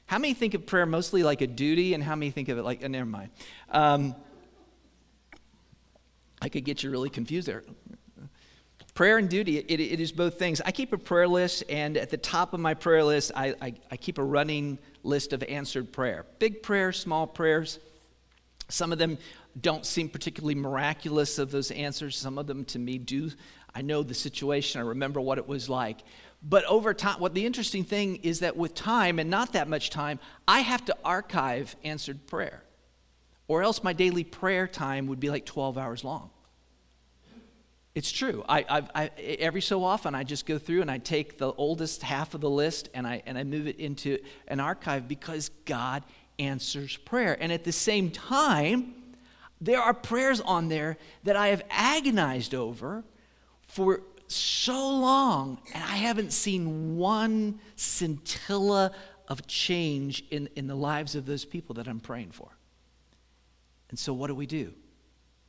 How 0.07 0.19
many 0.19 0.33
think 0.33 0.53
of 0.53 0.65
prayer 0.65 0.85
mostly 0.85 1.23
like 1.23 1.41
a 1.41 1.47
duty, 1.47 1.93
and 1.93 2.03
how 2.03 2.15
many 2.15 2.29
think 2.29 2.49
of 2.49 2.57
it 2.57 2.63
like, 2.63 2.83
uh, 2.83 2.87
never 2.87 3.05
mind. 3.05 3.31
Um, 3.71 4.15
I 6.41 6.49
could 6.49 6.63
get 6.63 6.83
you 6.83 6.91
really 6.91 7.09
confused 7.09 7.47
there. 7.47 7.63
Prayer 8.93 9.17
and 9.17 9.27
duty, 9.27 9.57
it, 9.57 9.79
it 9.79 9.99
is 9.99 10.11
both 10.11 10.39
things. 10.39 10.61
I 10.61 10.71
keep 10.71 10.93
a 10.93 10.97
prayer 10.97 11.27
list, 11.27 11.63
and 11.69 11.97
at 11.97 12.11
the 12.11 12.17
top 12.17 12.53
of 12.53 12.59
my 12.59 12.73
prayer 12.73 13.03
list, 13.03 13.31
I, 13.35 13.55
I, 13.61 13.73
I 13.91 13.97
keep 13.97 14.19
a 14.19 14.23
running 14.23 14.77
list 15.03 15.33
of 15.33 15.43
answered 15.43 15.91
prayer. 15.91 16.25
Big 16.39 16.61
prayers, 16.61 16.99
small 16.99 17.27
prayers. 17.27 17.79
Some 18.69 18.91
of 18.91 18.97
them 18.97 19.17
don't 19.59 19.85
seem 19.85 20.09
particularly 20.09 20.55
miraculous 20.55 21.37
of 21.37 21.51
those 21.51 21.71
answers. 21.71 22.17
Some 22.17 22.37
of 22.37 22.47
them 22.47 22.65
to 22.65 22.79
me 22.79 22.97
do. 22.97 23.31
I 23.73 23.81
know 23.81 24.03
the 24.03 24.13
situation, 24.13 24.79
I 24.79 24.83
remember 24.83 25.21
what 25.21 25.37
it 25.37 25.47
was 25.47 25.69
like. 25.69 25.99
But 26.41 26.63
over 26.65 26.93
time, 26.93 27.19
what 27.19 27.33
the 27.33 27.45
interesting 27.45 27.83
thing 27.83 28.17
is 28.17 28.39
that 28.39 28.55
with 28.55 28.75
time 28.75 29.19
and 29.19 29.29
not 29.29 29.53
that 29.53 29.67
much 29.67 29.89
time, 29.89 30.19
I 30.47 30.61
have 30.61 30.85
to 30.85 30.97
archive 31.03 31.75
answered 31.83 32.27
prayer. 32.27 32.63
Or 33.47 33.63
else 33.63 33.83
my 33.83 33.93
daily 33.93 34.23
prayer 34.23 34.67
time 34.67 35.07
would 35.07 35.19
be 35.19 35.29
like 35.29 35.45
12 35.45 35.77
hours 35.77 36.03
long. 36.03 36.29
It's 37.95 38.11
true. 38.11 38.43
I, 38.49 38.83
I, 38.93 39.09
every 39.17 39.61
so 39.61 39.83
often, 39.83 40.15
I 40.15 40.23
just 40.23 40.45
go 40.45 40.57
through 40.57 40.81
and 40.81 40.91
I 40.91 40.97
take 40.97 41.37
the 41.37 41.53
oldest 41.53 42.03
half 42.03 42.33
of 42.33 42.41
the 42.41 42.49
list 42.49 42.89
and 42.93 43.07
I, 43.07 43.23
and 43.25 43.37
I 43.37 43.43
move 43.45 43.67
it 43.67 43.79
into 43.79 44.19
an 44.49 44.59
archive 44.59 45.07
because 45.07 45.49
God 45.65 46.03
answers 46.39 46.97
prayer. 46.97 47.37
And 47.39 47.51
at 47.51 47.63
the 47.63 47.71
same 47.71 48.11
time, 48.11 48.93
there 49.61 49.81
are 49.81 49.93
prayers 49.93 50.41
on 50.41 50.67
there 50.67 50.97
that 51.23 51.35
I 51.35 51.47
have 51.47 51.63
agonized 51.69 52.53
over 52.53 53.03
for 53.67 54.01
so 54.27 54.89
long, 54.89 55.59
and 55.73 55.83
I 55.83 55.97
haven't 55.97 56.33
seen 56.33 56.97
one 56.97 57.59
scintilla 57.75 58.91
of 59.27 59.47
change 59.47 60.23
in, 60.29 60.49
in 60.55 60.67
the 60.67 60.75
lives 60.75 61.15
of 61.15 61.25
those 61.25 61.45
people 61.45 61.75
that 61.75 61.87
I'm 61.87 61.99
praying 61.99 62.31
for. 62.31 62.49
And 63.89 63.99
so, 63.99 64.13
what 64.13 64.27
do 64.27 64.35
we 64.35 64.45
do? 64.45 64.73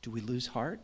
Do 0.01 0.11
we 0.11 0.21
lose 0.21 0.47
heart? 0.47 0.79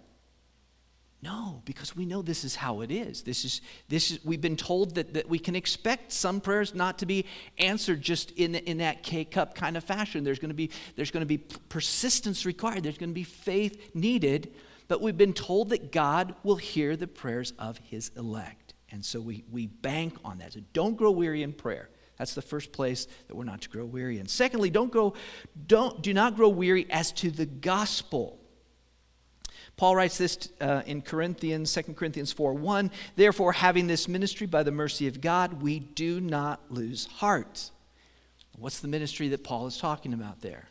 No, 1.34 1.64
because 1.66 1.96
we 1.96 2.06
know 2.06 2.22
this 2.22 2.44
is 2.44 2.56
how 2.56 2.82
it 2.82 2.92
is. 2.92 3.24
This 3.24 3.44
is, 3.44 3.62
this 3.90 4.12
is 4.12 4.24
we've 4.24 4.42
been 4.42 4.56
told 4.56 4.94
that, 4.96 5.16
that 5.16 5.28
we 5.28 5.40
can 5.40 5.56
expect 5.56 6.12
some 6.12 6.40
prayers 6.40 6.76
not 6.76 7.00
to 7.00 7.08
be 7.08 7.26
answered 7.58 8.02
just 8.02 8.30
in, 8.32 8.54
in 8.54 8.78
that 8.78 9.02
K 9.02 9.26
cup 9.26 9.56
kind 9.56 9.76
of 9.76 9.84
fashion. 9.84 10.24
There's 10.24 10.38
going 10.38 10.50
to 10.50 10.56
be, 10.56 10.70
there's 10.96 11.10
going 11.10 11.22
to 11.22 11.26
be 11.26 11.40
persistence 11.70 12.46
required, 12.46 12.84
there's 12.84 13.00
going 13.00 13.10
to 13.10 13.16
be 13.16 13.24
faith 13.24 13.96
needed. 13.96 14.54
But 14.88 15.02
we've 15.02 15.18
been 15.18 15.34
told 15.34 15.70
that 15.70 15.92
God 15.92 16.36
will 16.44 16.58
hear 16.58 16.96
the 16.96 17.08
prayers 17.08 17.54
of 17.58 17.80
his 17.80 18.12
elect. 18.16 18.76
And 18.92 19.04
so 19.04 19.20
we, 19.20 19.44
we 19.52 19.66
bank 19.66 20.16
on 20.24 20.38
that. 20.38 20.54
So 20.54 20.60
don't 20.72 20.96
grow 20.96 21.10
weary 21.10 21.42
in 21.42 21.52
prayer. 21.52 21.90
That's 22.18 22.36
the 22.36 22.44
first 22.44 22.72
place 22.72 23.08
that 23.28 23.36
we're 23.36 23.44
not 23.44 23.62
to 23.62 23.70
grow 23.70 23.86
weary 23.86 24.20
in. 24.20 24.28
Secondly, 24.28 24.70
don't 24.70 24.92
grow, 24.92 25.16
don't, 25.66 26.04
do 26.04 26.14
not 26.14 26.36
grow 26.36 26.50
weary 26.50 26.86
as 26.92 27.12
to 27.14 27.32
the 27.32 27.48
gospel. 27.48 28.40
Paul 29.76 29.96
writes 29.96 30.18
this 30.18 30.50
uh, 30.62 30.84
in 30.86 31.02
Corinthians, 31.02 31.74
2 31.74 31.94
Corinthians 31.94 32.32
4 32.32 32.54
1. 32.54 32.92
Therefore, 33.16 33.54
having 33.54 33.88
this 33.88 34.08
ministry 34.08 34.48
by 34.48 34.64
the 34.64 34.72
mercy 34.72 35.08
of 35.08 35.20
God, 35.20 35.62
we 35.62 35.80
do 35.80 36.22
not 36.22 36.62
lose 36.70 37.08
heart. 37.08 37.72
What's 38.58 38.80
the 38.80 38.88
ministry 38.88 39.30
that 39.30 39.44
Paul 39.44 39.66
is 39.68 39.78
talking 39.78 40.14
about 40.14 40.42
there? 40.42 40.70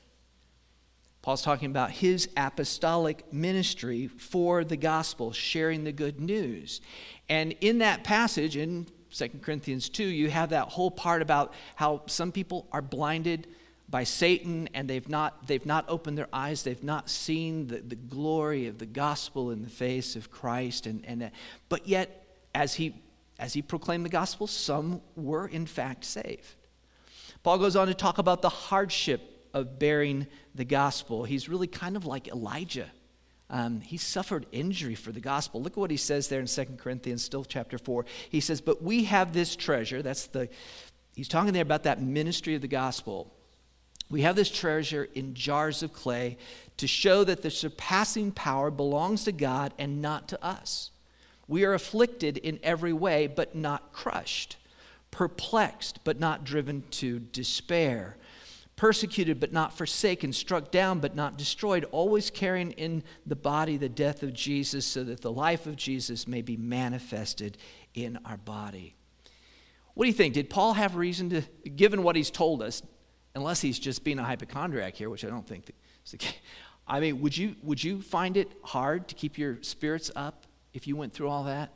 Paul's 1.21 1.43
talking 1.43 1.71
about 1.71 1.93
his 1.93 2.29
apostolic 2.37 3.33
ministry 3.33 4.09
for 4.09 4.65
the 4.65 4.77
gospel, 4.77 5.33
sharing 5.33 5.85
the 5.85 5.93
good 5.93 6.21
news. 6.21 6.81
And 7.29 7.55
in 7.61 7.79
that 7.79 8.03
passage, 8.03 8.57
in 8.57 8.87
2 9.13 9.29
Corinthians 9.41 9.89
2, 9.89 10.05
you 10.05 10.31
have 10.31 10.51
that 10.51 10.69
whole 10.69 10.91
part 10.91 11.23
about 11.23 11.55
how 11.77 12.03
some 12.07 12.33
people 12.33 12.67
are 12.73 12.83
blinded 12.83 13.47
by 13.93 14.05
Satan 14.05 14.71
and 14.73 14.89
they've 14.89 15.09
not, 15.09 15.47
they've 15.47 15.67
not 15.67 15.85
opened 15.87 16.17
their 16.17 16.29
eyes. 16.33 16.63
They've 16.63 16.83
not 16.83 17.11
seen 17.11 17.67
the, 17.67 17.77
the 17.77 17.95
glory 17.95 18.67
of 18.67 18.79
the 18.79 18.87
gospel 18.87 19.51
in 19.51 19.61
the 19.61 19.69
face 19.69 20.17
of 20.17 20.31
Christ. 20.31 20.87
And, 20.87 21.05
and, 21.07 21.25
uh, 21.25 21.29
but 21.69 21.87
yet, 21.87 22.27
as 22.55 22.75
he, 22.75 22.95
as 23.39 23.53
he 23.53 23.61
proclaimed 23.61 24.07
the 24.07 24.11
gospel, 24.11 24.47
some 24.47 25.03
were 25.15 25.47
in 25.47 25.67
fact 25.67 26.07
saved. 26.07 26.57
Paul 27.43 27.59
goes 27.59 27.77
on 27.77 27.87
to 27.89 27.95
talk 27.95 28.17
about 28.17 28.41
the 28.41 28.49
hardship 28.49 29.21
of 29.53 29.79
bearing 29.79 30.27
the 30.55 30.65
gospel. 30.65 31.25
He's 31.25 31.51
really 31.51 31.67
kind 31.67 31.95
of 31.95 32.07
like 32.07 32.29
Elijah. 32.29 32.91
Um, 33.51 33.83
he 33.83 33.99
suffered 33.99 34.47
injury 34.53 34.95
for 34.95 35.13
the 35.13 35.21
gospel. 35.21 35.61
Look 35.63 35.75
at 35.75 35.79
what 35.79 35.91
he 35.91 35.99
says 35.99 36.29
there 36.29 36.41
in 36.41 36.47
2 36.47 36.65
Corinthians, 36.79 37.23
still 37.23 37.45
chapter 37.45 37.77
4. 37.77 38.07
He 38.31 38.41
says, 38.41 38.63
But 38.63 38.83
we 38.83 39.05
have 39.05 39.35
this 39.35 39.55
treasure. 39.55 40.01
That's 40.01 40.29
the, 40.29 40.49
he's 41.15 41.29
talking 41.29 41.53
there 41.53 41.61
about 41.61 41.83
that 41.83 42.01
ministry 42.01 42.55
of 42.55 42.63
the 42.63 42.69
gospel 42.69 43.31
we 44.13 44.23
have 44.23 44.37
this 44.37 44.51
treasure 44.51 45.09
in 45.15 45.33
jars 45.33 45.83
of 45.83 45.95
clay 45.95 46.37
to 46.77 46.87
show 46.87 47.25
that 47.25 47.41
the 47.41 47.51
surpassing 47.51 48.31
power 48.31 48.71
belongs 48.71 49.25
to 49.25 49.33
God 49.33 49.73
and 49.79 50.03
not 50.03 50.29
to 50.29 50.45
us. 50.45 50.91
We 51.49 51.65
are 51.65 51.73
afflicted 51.73 52.37
in 52.37 52.61
every 52.63 52.93
way, 52.93 53.27
but 53.27 53.55
not 53.55 53.93
crushed, 53.93 54.59
perplexed, 55.11 56.01
but 56.05 56.21
not 56.21 56.45
driven 56.45 56.85
to 56.93 57.21
despair, 57.21 58.17
persecuted, 58.77 59.41
but 59.41 59.53
not 59.53 59.77
forsaken, 59.77 60.35
struck 60.35 60.71
down, 60.71 61.01
but 61.01 61.17
not 61.17 61.39
destroyed, 61.39 61.87
always 61.91 62.29
carrying 62.29 62.73
in 62.73 63.03
the 63.27 63.37
body 63.37 63.79
the 63.79 63.89
death 63.89 64.23
of 64.23 64.35
Jesus, 64.35 64.85
so 64.85 65.05
that 65.05 65.23
the 65.23 65.33
life 65.33 65.67
of 65.67 65.77
Jesus 65.77 66.29
may 66.29 66.43
be 66.43 66.57
manifested 66.59 67.57
in 67.95 68.19
our 68.27 68.37
body. 68.37 68.95
What 69.95 70.05
do 70.05 70.09
you 70.09 70.15
think? 70.15 70.35
Did 70.35 70.51
Paul 70.51 70.75
have 70.75 70.97
reason 70.97 71.31
to, 71.31 71.43
given 71.71 72.03
what 72.03 72.17
he's 72.17 72.31
told 72.31 72.63
us, 72.63 72.83
unless 73.35 73.61
he's 73.61 73.79
just 73.79 74.05
being 74.05 74.19
a 74.19 74.25
hypochondriac 74.25 74.95
here, 74.95 75.11
which 75.11 75.25
I 75.25 75.29
don't 75.29 75.47
think 75.47 75.71
is 76.05 76.11
the 76.11 76.19
case. 76.19 76.35
I 76.87 77.01
mean, 77.01 77.21
would 77.21 77.37
you, 77.37 77.55
would 77.63 77.83
you 77.83 78.03
find 78.03 78.37
it 78.37 78.51
hard 78.63 79.09
to 79.09 79.15
keep 79.15 79.39
your 79.39 79.63
spirits 79.63 80.11
up 80.17 80.47
if 80.75 80.87
you 80.87 80.97
went 80.97 81.13
through 81.13 81.29
all 81.29 81.45
that? 81.45 81.71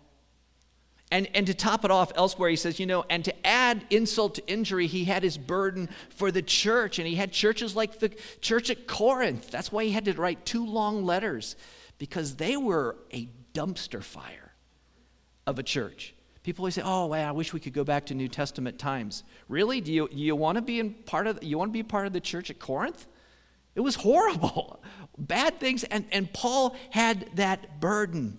And, 1.13 1.29
and 1.35 1.47
to 1.47 1.55
top 1.55 1.85
it 1.85 1.93
off, 1.93 2.11
elsewhere 2.17 2.51
he 2.51 2.57
says, 2.57 2.81
you 2.81 2.87
know, 2.87 3.05
and 3.09 3.25
to 3.25 3.47
add 3.47 3.87
insult 3.91 4.35
to 4.35 4.47
injury, 4.49 4.89
he 4.89 5.05
had 5.05 5.23
his 5.23 5.39
burden 5.39 5.89
for 6.11 6.33
the 6.33 6.43
church. 6.43 6.99
And 6.99 7.07
he 7.07 7.15
had 7.15 7.31
churches 7.31 7.77
like 7.77 8.01
the 8.01 8.11
church 8.41 8.71
at 8.71 8.89
Corinth. 8.89 9.53
That's 9.53 9.71
why 9.71 9.85
he 9.85 9.93
had 9.93 10.05
to 10.07 10.13
write 10.15 10.45
two 10.45 10.67
long 10.67 11.07
letters, 11.07 11.55
because 11.99 12.35
they 12.35 12.57
were 12.57 12.97
a 13.13 13.29
dumpster 13.55 14.03
fire 14.03 14.53
of 15.47 15.61
a 15.61 15.63
church. 15.63 16.16
People 16.47 16.63
always 16.63 16.77
say, 16.77 16.83
"Oh, 16.85 17.07
wow, 17.07 17.29
I 17.29 17.33
wish 17.33 17.53
we 17.53 17.59
could 17.59 17.73
go 17.73 17.83
back 17.83 18.07
to 18.07 18.15
New 18.15 18.29
Testament 18.29 18.79
times." 18.79 19.25
Really? 19.49 19.81
Do 19.81 19.93
you, 19.93 20.09
you 20.13 20.37
want 20.37 20.55
to 20.55 20.63
be 20.63 20.79
in 20.79 20.95
part 20.95 21.27
of 21.27 21.43
you 21.43 21.59
want 21.59 21.71
to 21.71 21.73
be 21.73 21.83
part 21.83 22.07
of 22.07 22.13
the 22.13 22.21
church 22.21 22.51
at 22.51 22.61
Corinth? 22.61 23.09
It 23.75 23.81
was 23.81 23.97
horrible. 23.97 24.81
Bad 25.19 25.59
things 25.59 25.83
and 25.83 26.05
and 26.13 26.33
Paul 26.33 26.77
had 26.91 27.29
that 27.35 27.81
burden. 27.81 28.39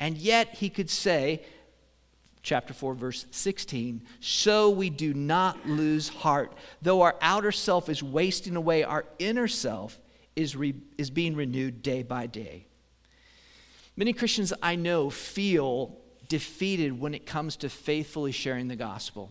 And 0.00 0.18
yet 0.18 0.56
he 0.56 0.68
could 0.68 0.90
say 0.90 1.44
chapter 2.42 2.74
4 2.74 2.94
verse 2.94 3.24
16, 3.30 4.02
"So 4.18 4.70
we 4.70 4.90
do 4.90 5.14
not 5.14 5.64
lose 5.64 6.08
heart. 6.08 6.52
Though 6.82 7.02
our 7.02 7.14
outer 7.20 7.52
self 7.52 7.88
is 7.88 8.02
wasting 8.02 8.56
away, 8.56 8.82
our 8.82 9.04
inner 9.20 9.46
self 9.46 10.00
is 10.34 10.56
re, 10.56 10.74
is 10.96 11.08
being 11.08 11.36
renewed 11.36 11.84
day 11.84 12.02
by 12.02 12.26
day." 12.26 12.66
Many 13.96 14.12
Christians 14.12 14.52
I 14.60 14.74
know 14.74 15.08
feel 15.08 16.00
defeated 16.28 16.98
when 16.98 17.14
it 17.14 17.26
comes 17.26 17.56
to 17.56 17.68
faithfully 17.68 18.32
sharing 18.32 18.68
the 18.68 18.76
gospel. 18.76 19.30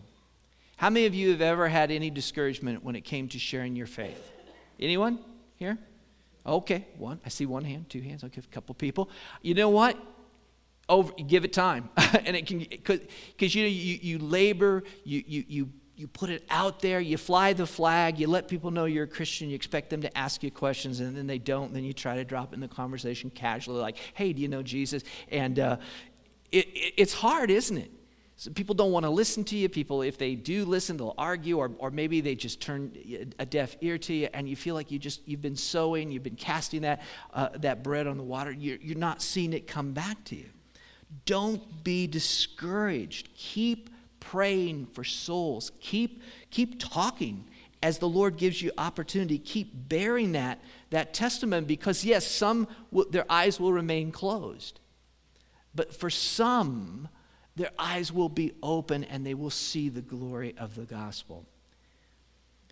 How 0.76 0.90
many 0.90 1.06
of 1.06 1.14
you 1.14 1.30
have 1.30 1.40
ever 1.40 1.68
had 1.68 1.90
any 1.90 2.10
discouragement 2.10 2.84
when 2.84 2.94
it 2.94 3.02
came 3.02 3.28
to 3.28 3.38
sharing 3.38 3.74
your 3.74 3.86
faith? 3.86 4.32
Anyone 4.78 5.18
here? 5.56 5.78
Okay, 6.46 6.86
one. 6.96 7.20
I 7.26 7.28
see 7.28 7.46
one 7.46 7.64
hand, 7.64 7.88
two 7.88 8.00
hands. 8.00 8.22
Give 8.22 8.44
a 8.44 8.54
couple 8.54 8.74
people. 8.74 9.10
You 9.42 9.54
know 9.54 9.68
what? 9.68 9.96
Over, 10.88 11.12
give 11.12 11.44
it 11.44 11.52
time, 11.52 11.90
and 12.24 12.34
it 12.34 12.46
can 12.46 12.60
because 12.60 13.54
you 13.54 13.62
know 13.62 13.68
you, 13.68 13.98
you 14.00 14.18
labor, 14.18 14.84
you 15.04 15.22
you 15.26 15.44
you 15.46 15.68
you 15.98 16.06
put 16.06 16.30
it 16.30 16.44
out 16.48 16.80
there, 16.80 17.00
you 17.00 17.18
fly 17.18 17.52
the 17.52 17.66
flag, 17.66 18.20
you 18.20 18.28
let 18.28 18.46
people 18.46 18.70
know 18.70 18.84
you're 18.84 19.04
a 19.04 19.08
Christian, 19.08 19.48
you 19.48 19.56
expect 19.56 19.90
them 19.90 20.00
to 20.02 20.16
ask 20.16 20.44
you 20.44 20.50
questions, 20.50 21.00
and 21.00 21.16
then 21.16 21.26
they 21.26 21.38
don't. 21.38 21.74
Then 21.74 21.82
you 21.82 21.92
try 21.92 22.14
to 22.14 22.24
drop 22.24 22.54
in 22.54 22.60
the 22.60 22.68
conversation 22.68 23.30
casually, 23.30 23.80
like, 23.80 23.96
"Hey, 24.14 24.32
do 24.32 24.40
you 24.40 24.48
know 24.48 24.62
Jesus?" 24.62 25.02
And 25.30 25.58
uh, 25.58 25.76
it, 26.52 26.66
it, 26.68 26.94
it's 26.96 27.12
hard, 27.14 27.50
isn't 27.50 27.76
it? 27.76 27.90
So 28.38 28.52
people 28.52 28.76
don't 28.76 28.92
want 28.92 29.04
to 29.04 29.10
listen 29.10 29.42
to 29.44 29.56
you. 29.56 29.68
People, 29.68 30.02
if 30.02 30.16
they 30.16 30.36
do 30.36 30.64
listen, 30.64 30.96
they'll 30.96 31.14
argue, 31.18 31.58
or, 31.58 31.72
or 31.78 31.90
maybe 31.90 32.20
they 32.20 32.36
just 32.36 32.60
turn 32.60 32.92
a 33.40 33.44
deaf 33.44 33.74
ear 33.80 33.98
to 33.98 34.14
you, 34.14 34.28
and 34.32 34.48
you 34.48 34.54
feel 34.54 34.76
like 34.76 34.92
you 34.92 34.98
just 35.00 35.26
you've 35.26 35.42
been 35.42 35.56
sowing, 35.56 36.12
you've 36.12 36.22
been 36.22 36.36
casting 36.36 36.82
that 36.82 37.02
uh, 37.34 37.48
that 37.56 37.82
bread 37.82 38.06
on 38.06 38.16
the 38.16 38.22
water. 38.22 38.52
You're, 38.52 38.78
you're 38.80 38.96
not 38.96 39.22
seeing 39.22 39.52
it 39.52 39.66
come 39.66 39.92
back 39.92 40.22
to 40.26 40.36
you. 40.36 40.46
Don't 41.24 41.82
be 41.82 42.06
discouraged. 42.06 43.34
Keep 43.34 43.90
praying 44.20 44.86
for 44.86 45.02
souls. 45.02 45.72
Keep 45.80 46.22
keep 46.50 46.78
talking 46.78 47.44
as 47.82 47.98
the 47.98 48.08
Lord 48.08 48.36
gives 48.36 48.62
you 48.62 48.70
opportunity. 48.78 49.38
Keep 49.38 49.88
bearing 49.88 50.30
that 50.32 50.60
that 50.90 51.12
testament 51.12 51.66
because 51.66 52.04
yes, 52.04 52.24
some 52.24 52.68
their 53.10 53.26
eyes 53.28 53.58
will 53.58 53.72
remain 53.72 54.12
closed. 54.12 54.78
But 55.74 55.94
for 55.94 56.10
some, 56.10 57.08
their 57.56 57.70
eyes 57.78 58.12
will 58.12 58.28
be 58.28 58.52
open 58.62 59.04
and 59.04 59.26
they 59.26 59.34
will 59.34 59.50
see 59.50 59.88
the 59.88 60.00
glory 60.00 60.54
of 60.58 60.74
the 60.74 60.84
gospel. 60.84 61.44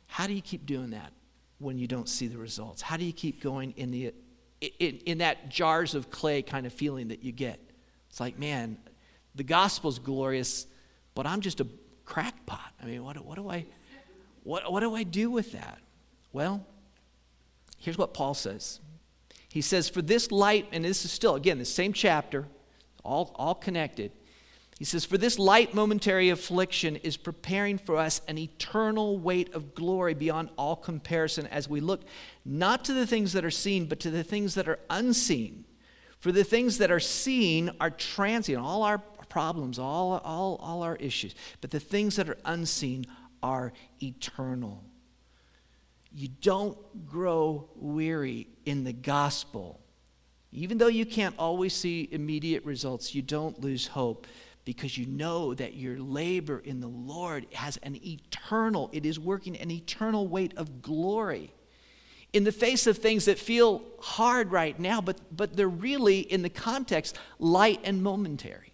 How 0.06 0.26
do 0.26 0.32
you 0.32 0.42
keep 0.42 0.66
doing 0.66 0.90
that 0.90 1.12
when 1.58 1.78
you 1.78 1.86
don't 1.86 2.08
see 2.08 2.28
the 2.28 2.38
results? 2.38 2.82
How 2.82 2.96
do 2.96 3.04
you 3.04 3.12
keep 3.12 3.42
going 3.42 3.74
in, 3.76 3.90
the, 3.90 4.14
in, 4.60 4.96
in 5.06 5.18
that 5.18 5.48
jars 5.48 5.94
of 5.94 6.10
clay 6.10 6.42
kind 6.42 6.66
of 6.66 6.72
feeling 6.72 7.08
that 7.08 7.22
you 7.22 7.32
get? 7.32 7.60
It's 8.08 8.20
like, 8.20 8.38
man, 8.38 8.78
the 9.34 9.44
gospel's 9.44 9.98
glorious, 9.98 10.66
but 11.14 11.26
I'm 11.26 11.40
just 11.40 11.60
a 11.60 11.66
crackpot. 12.04 12.72
I 12.80 12.86
mean, 12.86 13.04
what, 13.04 13.22
what, 13.24 13.36
do 13.36 13.50
I, 13.50 13.66
what, 14.44 14.70
what 14.72 14.80
do 14.80 14.94
I 14.94 15.02
do 15.02 15.30
with 15.30 15.52
that? 15.52 15.78
Well, 16.32 16.64
here's 17.78 17.98
what 17.98 18.14
Paul 18.14 18.34
says. 18.34 18.80
He 19.48 19.60
says, 19.60 19.88
For 19.88 20.00
this 20.00 20.30
light, 20.30 20.68
and 20.72 20.84
this 20.84 21.04
is 21.04 21.10
still, 21.10 21.34
again, 21.34 21.58
the 21.58 21.64
same 21.64 21.92
chapter, 21.92 22.46
all, 23.06 23.32
all 23.36 23.54
connected. 23.54 24.12
He 24.78 24.84
says, 24.84 25.04
For 25.04 25.16
this 25.16 25.38
light 25.38 25.72
momentary 25.72 26.28
affliction 26.28 26.96
is 26.96 27.16
preparing 27.16 27.78
for 27.78 27.96
us 27.96 28.20
an 28.28 28.36
eternal 28.36 29.18
weight 29.18 29.54
of 29.54 29.74
glory 29.74 30.12
beyond 30.12 30.50
all 30.58 30.76
comparison 30.76 31.46
as 31.46 31.68
we 31.68 31.80
look 31.80 32.02
not 32.44 32.84
to 32.84 32.92
the 32.92 33.06
things 33.06 33.32
that 33.32 33.44
are 33.44 33.50
seen, 33.50 33.86
but 33.86 34.00
to 34.00 34.10
the 34.10 34.24
things 34.24 34.54
that 34.54 34.68
are 34.68 34.78
unseen. 34.90 35.64
For 36.18 36.30
the 36.30 36.44
things 36.44 36.78
that 36.78 36.90
are 36.90 37.00
seen 37.00 37.70
are 37.80 37.90
transient, 37.90 38.62
all 38.62 38.82
our 38.82 38.98
problems, 38.98 39.78
all, 39.78 40.18
all, 40.24 40.56
all 40.56 40.82
our 40.82 40.96
issues. 40.96 41.34
But 41.60 41.70
the 41.70 41.80
things 41.80 42.16
that 42.16 42.28
are 42.28 42.38
unseen 42.44 43.06
are 43.42 43.72
eternal. 44.02 44.84
You 46.12 46.28
don't 46.28 47.06
grow 47.06 47.68
weary 47.76 48.48
in 48.64 48.84
the 48.84 48.92
gospel. 48.92 49.80
Even 50.52 50.78
though 50.78 50.86
you 50.86 51.04
can't 51.04 51.34
always 51.38 51.74
see 51.74 52.08
immediate 52.10 52.64
results, 52.64 53.14
you 53.14 53.22
don't 53.22 53.60
lose 53.60 53.88
hope 53.88 54.26
because 54.64 54.98
you 54.98 55.06
know 55.06 55.54
that 55.54 55.74
your 55.74 55.98
labor 55.98 56.58
in 56.58 56.80
the 56.80 56.88
Lord 56.88 57.46
has 57.52 57.78
an 57.78 57.96
eternal, 58.04 58.90
it 58.92 59.06
is 59.06 59.18
working 59.18 59.56
an 59.56 59.70
eternal 59.70 60.26
weight 60.26 60.52
of 60.56 60.82
glory. 60.82 61.52
In 62.32 62.44
the 62.44 62.52
face 62.52 62.86
of 62.86 62.98
things 62.98 63.26
that 63.26 63.38
feel 63.38 63.82
hard 64.00 64.50
right 64.50 64.78
now, 64.78 65.00
but, 65.00 65.20
but 65.34 65.56
they're 65.56 65.68
really, 65.68 66.20
in 66.20 66.42
the 66.42 66.50
context, 66.50 67.16
light 67.38 67.80
and 67.84 68.02
momentary. 68.02 68.72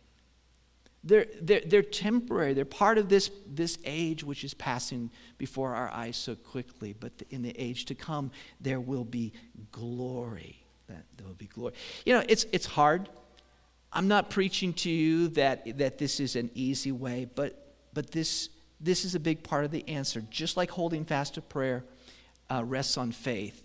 They're, 1.05 1.27
they're, 1.41 1.63
they're 1.67 1.83
temporary. 1.83 2.55
They're 2.55 2.65
part 2.65 2.97
of 2.97 3.09
this, 3.09 3.31
this 3.47 3.79
age 3.85 4.25
which 4.25 4.45
is 4.45 4.55
passing 4.55 5.11
before 5.37 5.75
our 5.75 5.91
eyes 5.91 6.17
so 6.17 6.35
quickly. 6.35 6.95
But 6.99 7.13
in 7.31 7.43
the 7.43 7.55
age 7.61 7.85
to 7.87 7.95
come, 7.95 8.31
there 8.61 8.81
will 8.81 9.05
be 9.05 9.33
glory. 9.73 10.62
That 10.93 11.05
there 11.17 11.27
will 11.27 11.35
be 11.35 11.47
glory. 11.47 11.75
You 12.07 12.15
know, 12.15 12.25
it's, 12.29 12.47
it's 12.53 12.67
hard 12.67 13.09
I'm 13.93 14.09
not 14.09 14.31
preaching 14.31 14.73
to 14.75 14.91
you 14.91 15.29
that, 15.29 15.79
that 15.79 15.99
this 15.99 16.19
is 16.19 16.35
an 16.35 16.51
easy 16.55 16.93
way, 16.93 17.29
but, 17.35 17.75
but 17.93 18.11
this, 18.11 18.49
this 18.81 19.05
is 19.05 19.15
a 19.15 19.21
big 19.21 19.43
part 19.43 19.65
of 19.65 19.71
the 19.71 19.87
answer. 19.87 20.23
Just 20.31 20.57
like 20.57 20.71
holding 20.71 21.05
fast 21.05 21.35
to 21.35 21.43
prayer 21.43 21.85
uh, 22.51 22.65
rests 22.65 22.97
on 22.97 23.13
faith, 23.13 23.63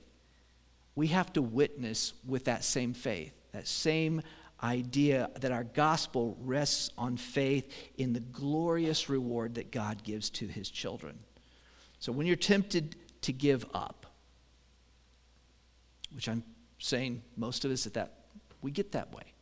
we 0.95 1.07
have 1.07 1.31
to 1.33 1.41
witness 1.41 2.13
with 2.25 2.45
that 2.45 2.65
same 2.65 2.93
faith, 2.93 3.33
that 3.53 3.67
same 3.67 4.21
idea 4.61 5.29
that 5.39 5.51
our 5.51 5.63
gospel 5.63 6.35
rests 6.41 6.89
on 6.97 7.15
faith 7.15 7.71
in 7.97 8.11
the 8.11 8.19
glorious 8.19 9.07
reward 9.07 9.55
that 9.55 9.71
God 9.71 10.03
gives 10.03 10.29
to 10.31 10.47
his 10.47 10.69
children. 10.69 11.17
So 11.99 12.11
when 12.11 12.27
you're 12.27 12.35
tempted 12.35 12.97
to 13.21 13.31
give 13.31 13.65
up, 13.73 14.07
which 16.13 16.27
I'm 16.27 16.43
saying 16.79 17.23
most 17.35 17.65
of 17.65 17.71
us 17.71 17.85
at 17.87 17.93
that, 17.93 18.13
we 18.61 18.71
get 18.71 18.91
that 18.91 19.13
way 19.13 19.33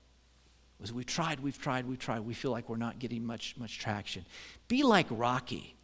was 0.79 0.93
we've 0.93 1.05
tried, 1.05 1.39
we've 1.39 1.57
tried, 1.57 1.87
we've 1.87 1.99
tried. 1.99 2.19
We 2.19 2.33
feel 2.33 2.51
like 2.51 2.69
we're 2.69 2.77
not 2.77 2.99
getting 2.99 3.25
much, 3.25 3.55
much 3.57 3.79
traction. 3.79 4.25
Be 4.67 4.83
like 4.83 5.07
Rocky. 5.09 5.75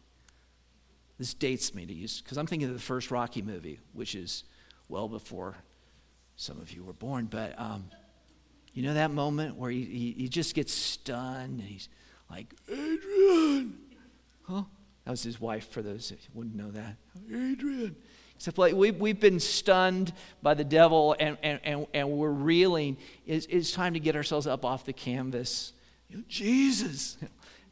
This 1.18 1.34
dates 1.34 1.74
me 1.74 1.86
to 1.86 1.92
use, 1.92 2.20
because 2.20 2.38
I'm 2.38 2.46
thinking 2.46 2.68
of 2.68 2.74
the 2.74 2.80
first 2.80 3.10
Rocky 3.10 3.42
movie, 3.42 3.78
which 3.92 4.14
is 4.14 4.44
well 4.88 5.08
before 5.08 5.56
some 6.36 6.60
of 6.60 6.72
you 6.72 6.84
were 6.84 6.92
born. 6.92 7.26
But 7.26 7.58
um, 7.58 7.86
you 8.74 8.82
know 8.82 8.94
that 8.94 9.10
moment 9.10 9.56
where 9.56 9.70
he, 9.70 9.84
he, 9.84 10.12
he 10.18 10.28
just 10.28 10.54
gets 10.54 10.72
stunned 10.72 11.60
and 11.60 11.68
he's 11.68 11.88
like, 12.30 12.54
Adrian! 12.68 13.78
Huh? 14.42 14.64
That 15.04 15.10
was 15.10 15.22
his 15.22 15.40
wife, 15.40 15.68
for 15.70 15.82
those 15.82 16.10
who 16.10 16.16
wouldn't 16.34 16.54
know 16.54 16.70
that. 16.70 16.96
Adrian! 17.28 17.96
Except 18.36 18.58
like 18.58 18.74
we've, 18.74 18.96
we've 18.96 19.20
been 19.20 19.40
stunned 19.40 20.12
by 20.42 20.54
the 20.54 20.64
devil 20.64 21.14
and, 21.18 21.38
and, 21.42 21.60
and, 21.64 21.86
and 21.94 22.10
we're 22.10 22.30
reeling. 22.30 22.96
It's, 23.26 23.46
it's 23.46 23.70
time 23.72 23.94
to 23.94 24.00
get 24.00 24.16
ourselves 24.16 24.46
up 24.46 24.64
off 24.64 24.84
the 24.84 24.92
canvas. 24.92 25.72
You 26.08 26.18
know, 26.18 26.24
Jesus. 26.28 27.16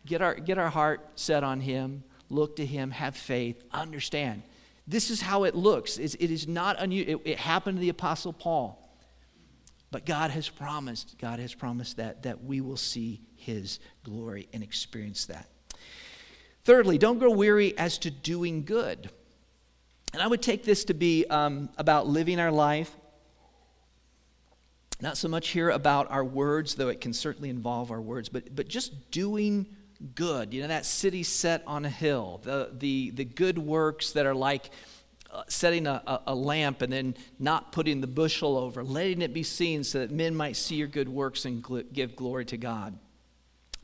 Get 0.06 0.22
our, 0.22 0.34
get 0.34 0.56
our 0.56 0.70
heart 0.70 1.06
set 1.14 1.44
on 1.44 1.60
Him, 1.60 2.04
look 2.30 2.56
to 2.56 2.64
Him, 2.64 2.90
have 2.90 3.14
faith, 3.14 3.62
understand. 3.70 4.42
This 4.86 5.10
is 5.10 5.20
how 5.20 5.44
it 5.44 5.54
looks. 5.54 5.98
It's, 5.98 6.14
it 6.14 6.30
is 6.30 6.48
not 6.48 6.76
unusual. 6.80 7.20
It, 7.24 7.32
it 7.32 7.38
happened 7.38 7.76
to 7.76 7.80
the 7.80 7.90
Apostle 7.90 8.32
Paul. 8.32 8.80
But 9.90 10.06
God 10.06 10.30
has 10.30 10.48
promised, 10.48 11.18
God 11.18 11.38
has 11.38 11.52
promised 11.52 11.98
that, 11.98 12.22
that 12.22 12.42
we 12.42 12.60
will 12.60 12.76
see 12.76 13.20
His 13.36 13.78
glory 14.04 14.48
and 14.52 14.62
experience 14.62 15.26
that. 15.26 15.48
Thirdly, 16.64 16.96
don't 16.96 17.18
grow 17.18 17.30
weary 17.30 17.76
as 17.76 17.98
to 17.98 18.10
doing 18.10 18.64
good. 18.64 19.10
And 20.12 20.22
I 20.22 20.26
would 20.26 20.42
take 20.42 20.64
this 20.64 20.84
to 20.86 20.94
be 20.94 21.24
um, 21.26 21.68
about 21.78 22.06
living 22.06 22.40
our 22.40 22.50
life. 22.50 22.94
Not 25.00 25.16
so 25.16 25.28
much 25.28 25.48
here 25.48 25.70
about 25.70 26.10
our 26.10 26.24
words, 26.24 26.74
though 26.74 26.88
it 26.88 27.00
can 27.00 27.12
certainly 27.12 27.48
involve 27.48 27.90
our 27.90 28.00
words, 28.00 28.28
but, 28.28 28.54
but 28.54 28.68
just 28.68 29.10
doing 29.10 29.66
good. 30.14 30.52
You 30.52 30.62
know, 30.62 30.68
that 30.68 30.84
city 30.84 31.22
set 31.22 31.62
on 31.66 31.84
a 31.84 31.90
hill, 31.90 32.40
the, 32.42 32.70
the, 32.76 33.10
the 33.10 33.24
good 33.24 33.58
works 33.58 34.12
that 34.12 34.26
are 34.26 34.34
like 34.34 34.70
uh, 35.30 35.44
setting 35.48 35.86
a, 35.86 36.02
a, 36.06 36.20
a, 36.28 36.34
lamp 36.34 36.82
and 36.82 36.92
then 36.92 37.14
not 37.38 37.70
putting 37.70 38.00
the 38.00 38.06
bushel 38.06 38.58
over, 38.58 38.82
letting 38.82 39.22
it 39.22 39.32
be 39.32 39.44
seen 39.44 39.84
so 39.84 40.00
that 40.00 40.10
men 40.10 40.34
might 40.34 40.56
see 40.56 40.74
your 40.74 40.88
good 40.88 41.08
works 41.08 41.44
and 41.44 41.62
gl- 41.62 41.90
give 41.92 42.16
glory 42.16 42.44
to 42.44 42.56
God. 42.56 42.98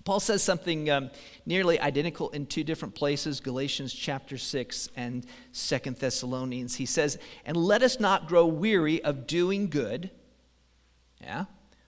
Paul 0.07 0.21
says 0.21 0.41
something 0.41 0.89
um, 0.89 1.11
nearly 1.47 1.81
identical 1.81 2.31
in 2.31 2.47
two 2.47 2.63
different 2.63 2.95
places 2.95 3.41
Galatians 3.41 3.93
chapter 3.93 4.39
6 4.39 4.89
and 4.97 5.27
Second 5.51 5.97
Thessalonians. 5.97 6.77
He 6.77 6.87
says, 6.87 7.19
And 7.45 7.57
let 7.57 7.83
us 7.83 7.99
not 7.99 8.29
grow 8.29 8.47
weary 8.47 9.03
of 9.03 9.27
doing 9.27 9.69
good. 9.69 10.13
Yeah? 11.21 11.47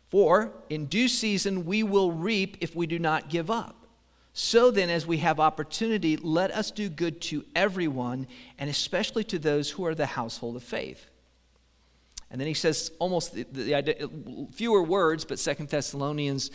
For 0.08 0.52
in 0.68 0.86
due 0.86 1.06
season 1.06 1.64
we 1.64 1.84
will 1.84 2.10
reap 2.10 2.56
if 2.60 2.74
we 2.74 2.88
do 2.88 2.98
not 2.98 3.30
give 3.30 3.52
up. 3.52 3.86
So 4.32 4.72
then, 4.72 4.90
as 4.90 5.06
we 5.06 5.18
have 5.18 5.38
opportunity, 5.40 6.16
let 6.16 6.50
us 6.50 6.70
do 6.70 6.88
good 6.88 7.20
to 7.22 7.44
everyone, 7.54 8.26
and 8.58 8.68
especially 8.68 9.24
to 9.24 9.38
those 9.38 9.70
who 9.70 9.84
are 9.84 9.94
the 9.94 10.06
household 10.06 10.56
of 10.56 10.62
faith. 10.62 11.06
And 12.30 12.40
then 12.40 12.46
he 12.46 12.54
says 12.54 12.92
almost 12.98 13.32
the, 13.32 13.44
the, 13.44 13.82
the 13.82 14.48
fewer 14.52 14.82
words, 14.82 15.24
but 15.24 15.38
Second 15.38 15.70
Thessalonians 15.70 16.50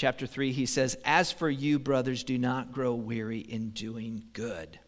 chapter 0.00 0.26
3, 0.26 0.52
he 0.52 0.64
says, 0.64 0.96
As 1.04 1.30
for 1.30 1.50
you, 1.50 1.78
brothers, 1.78 2.24
do 2.24 2.38
not 2.38 2.72
grow 2.72 2.94
weary 2.94 3.40
in 3.40 3.68
doing 3.68 4.24
good. 4.32 4.78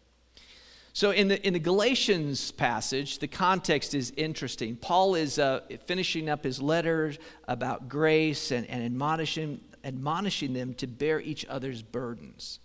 So, 0.91 1.11
in 1.11 1.27
the, 1.27 1.45
in 1.45 1.53
the 1.53 1.59
Galatians 1.59 2.51
passage, 2.51 3.19
the 3.19 3.27
context 3.27 3.93
is 3.93 4.11
interesting. 4.17 4.75
Paul 4.75 5.13
is 5.13 5.37
uh, 5.37 5.61
finishing 5.85 6.29
up 6.29 6.43
his 6.43 6.59
letters 6.59 7.19
about 7.47 7.89
grace 7.89 8.49
and, 8.49 8.67
and 8.67 8.83
admonishing, 8.83 9.61
admonishing 9.83 10.53
them 10.53 10.73
to 10.75 10.87
bear 10.87 11.21
each 11.21 11.45
other's 11.45 11.83
burdens 11.83 12.59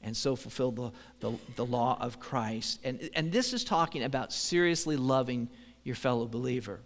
and 0.00 0.16
so 0.16 0.36
fulfill 0.36 0.70
the, 0.70 0.92
the, 1.18 1.32
the 1.56 1.66
law 1.66 1.98
of 2.00 2.20
Christ. 2.20 2.78
And, 2.84 3.10
and 3.14 3.32
this 3.32 3.52
is 3.52 3.64
talking 3.64 4.04
about 4.04 4.32
seriously 4.32 4.96
loving 4.96 5.48
your 5.82 5.96
fellow 5.96 6.26
believer, 6.26 6.80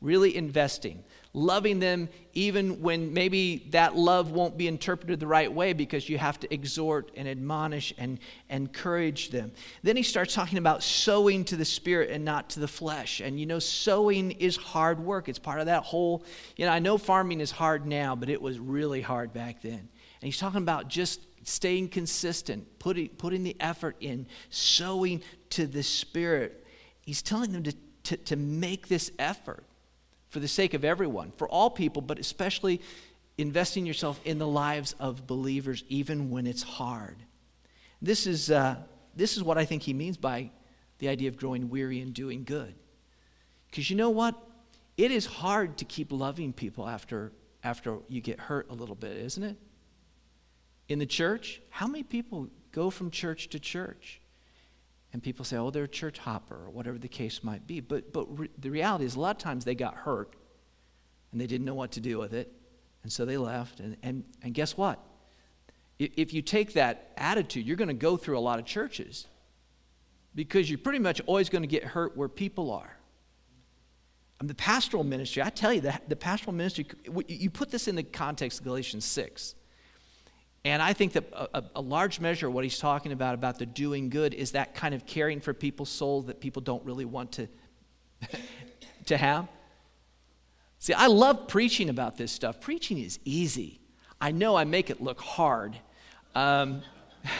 really 0.00 0.36
investing 0.36 1.04
loving 1.34 1.78
them 1.78 2.08
even 2.32 2.80
when 2.80 3.12
maybe 3.12 3.68
that 3.70 3.94
love 3.94 4.30
won't 4.30 4.56
be 4.56 4.66
interpreted 4.66 5.20
the 5.20 5.26
right 5.26 5.52
way 5.52 5.72
because 5.72 6.08
you 6.08 6.18
have 6.18 6.38
to 6.40 6.52
exhort 6.52 7.10
and 7.16 7.28
admonish 7.28 7.92
and 7.98 8.18
encourage 8.48 9.30
them. 9.30 9.52
Then 9.82 9.96
he 9.96 10.02
starts 10.02 10.34
talking 10.34 10.58
about 10.58 10.82
sowing 10.82 11.44
to 11.46 11.56
the 11.56 11.64
spirit 11.64 12.10
and 12.10 12.24
not 12.24 12.50
to 12.50 12.60
the 12.60 12.68
flesh. 12.68 13.20
And 13.20 13.38
you 13.38 13.46
know, 13.46 13.58
sowing 13.58 14.32
is 14.32 14.56
hard 14.56 15.00
work. 15.00 15.28
It's 15.28 15.38
part 15.38 15.60
of 15.60 15.66
that 15.66 15.84
whole, 15.84 16.24
you 16.56 16.64
know, 16.64 16.72
I 16.72 16.78
know 16.78 16.98
farming 16.98 17.40
is 17.40 17.50
hard 17.50 17.86
now, 17.86 18.16
but 18.16 18.28
it 18.28 18.40
was 18.40 18.58
really 18.58 19.00
hard 19.00 19.32
back 19.32 19.62
then. 19.62 19.72
And 19.72 20.22
he's 20.22 20.38
talking 20.38 20.62
about 20.62 20.88
just 20.88 21.20
staying 21.44 21.88
consistent, 21.88 22.78
putting, 22.78 23.08
putting 23.10 23.42
the 23.42 23.56
effort 23.60 23.96
in, 24.00 24.26
sowing 24.50 25.22
to 25.50 25.66
the 25.66 25.82
spirit. 25.82 26.66
He's 27.00 27.22
telling 27.22 27.52
them 27.52 27.62
to, 27.64 27.74
to, 28.04 28.16
to 28.16 28.36
make 28.36 28.88
this 28.88 29.10
effort 29.18 29.64
for 30.28 30.40
the 30.40 30.48
sake 30.48 30.74
of 30.74 30.84
everyone, 30.84 31.32
for 31.32 31.48
all 31.48 31.70
people, 31.70 32.02
but 32.02 32.18
especially 32.18 32.80
investing 33.38 33.86
yourself 33.86 34.20
in 34.24 34.38
the 34.38 34.46
lives 34.46 34.94
of 34.98 35.26
believers, 35.26 35.84
even 35.88 36.30
when 36.30 36.46
it's 36.46 36.62
hard. 36.62 37.16
This 38.02 38.26
is, 38.26 38.50
uh, 38.50 38.76
this 39.14 39.36
is 39.36 39.42
what 39.42 39.58
I 39.58 39.64
think 39.64 39.82
he 39.82 39.94
means 39.94 40.16
by 40.16 40.50
the 40.98 41.08
idea 41.08 41.28
of 41.28 41.36
growing 41.36 41.68
weary 41.70 42.00
and 42.00 42.12
doing 42.12 42.44
good. 42.44 42.74
Because 43.70 43.88
you 43.90 43.96
know 43.96 44.10
what? 44.10 44.34
It 44.96 45.12
is 45.12 45.26
hard 45.26 45.78
to 45.78 45.84
keep 45.84 46.10
loving 46.10 46.52
people 46.52 46.88
after, 46.88 47.32
after 47.62 47.98
you 48.08 48.20
get 48.20 48.40
hurt 48.40 48.68
a 48.70 48.74
little 48.74 48.96
bit, 48.96 49.16
isn't 49.16 49.42
it? 49.42 49.56
In 50.88 50.98
the 50.98 51.06
church, 51.06 51.60
how 51.70 51.86
many 51.86 52.02
people 52.02 52.48
go 52.72 52.90
from 52.90 53.10
church 53.10 53.48
to 53.50 53.60
church? 53.60 54.20
And 55.12 55.22
people 55.22 55.44
say, 55.44 55.56
oh, 55.56 55.70
they're 55.70 55.84
a 55.84 55.88
church 55.88 56.18
hopper, 56.18 56.54
or 56.54 56.70
whatever 56.70 56.98
the 56.98 57.08
case 57.08 57.42
might 57.42 57.66
be. 57.66 57.80
But, 57.80 58.12
but 58.12 58.26
re- 58.38 58.50
the 58.58 58.70
reality 58.70 59.04
is, 59.04 59.16
a 59.16 59.20
lot 59.20 59.36
of 59.36 59.42
times 59.42 59.64
they 59.64 59.74
got 59.74 59.94
hurt 59.94 60.34
and 61.32 61.40
they 61.40 61.46
didn't 61.46 61.64
know 61.64 61.74
what 61.74 61.92
to 61.92 62.00
do 62.00 62.18
with 62.18 62.34
it. 62.34 62.52
And 63.02 63.12
so 63.12 63.24
they 63.24 63.36
left. 63.36 63.80
And, 63.80 63.96
and, 64.02 64.24
and 64.42 64.52
guess 64.52 64.76
what? 64.76 64.98
If 65.98 66.32
you 66.32 66.42
take 66.42 66.74
that 66.74 67.12
attitude, 67.16 67.66
you're 67.66 67.76
going 67.76 67.88
to 67.88 67.94
go 67.94 68.16
through 68.16 68.38
a 68.38 68.40
lot 68.40 68.58
of 68.58 68.64
churches 68.64 69.26
because 70.34 70.70
you're 70.70 70.78
pretty 70.78 71.00
much 71.00 71.20
always 71.26 71.48
going 71.48 71.62
to 71.62 71.68
get 71.68 71.82
hurt 71.82 72.16
where 72.16 72.28
people 72.28 72.70
are. 72.70 72.98
I'm 74.40 74.46
the 74.46 74.54
pastoral 74.54 75.02
ministry, 75.02 75.42
I 75.42 75.50
tell 75.50 75.72
you, 75.72 75.80
the, 75.80 76.00
the 76.06 76.14
pastoral 76.14 76.54
ministry, 76.54 76.86
you 77.26 77.50
put 77.50 77.70
this 77.70 77.88
in 77.88 77.96
the 77.96 78.04
context 78.04 78.60
of 78.60 78.64
Galatians 78.64 79.04
6. 79.04 79.56
And 80.64 80.82
I 80.82 80.92
think 80.92 81.12
that 81.12 81.24
a, 81.32 81.64
a, 81.76 81.80
large 81.80 82.20
measure 82.20 82.48
of 82.48 82.52
what 82.52 82.64
he's 82.64 82.78
talking 82.78 83.12
about, 83.12 83.34
about 83.34 83.58
the 83.58 83.66
doing 83.66 84.10
good, 84.10 84.34
is 84.34 84.52
that 84.52 84.74
kind 84.74 84.94
of 84.94 85.06
caring 85.06 85.40
for 85.40 85.54
people's 85.54 85.88
souls 85.88 86.26
that 86.26 86.40
people 86.40 86.60
don't 86.60 86.84
really 86.84 87.04
want 87.04 87.32
to, 87.32 87.48
to 89.06 89.16
have. 89.16 89.48
See, 90.78 90.92
I 90.92 91.06
love 91.06 91.48
preaching 91.48 91.88
about 91.88 92.16
this 92.16 92.32
stuff. 92.32 92.60
Preaching 92.60 92.98
is 92.98 93.18
easy. 93.24 93.80
I 94.20 94.32
know 94.32 94.56
I 94.56 94.64
make 94.64 94.90
it 94.90 95.00
look 95.00 95.20
hard. 95.20 95.76
Um, 96.34 96.82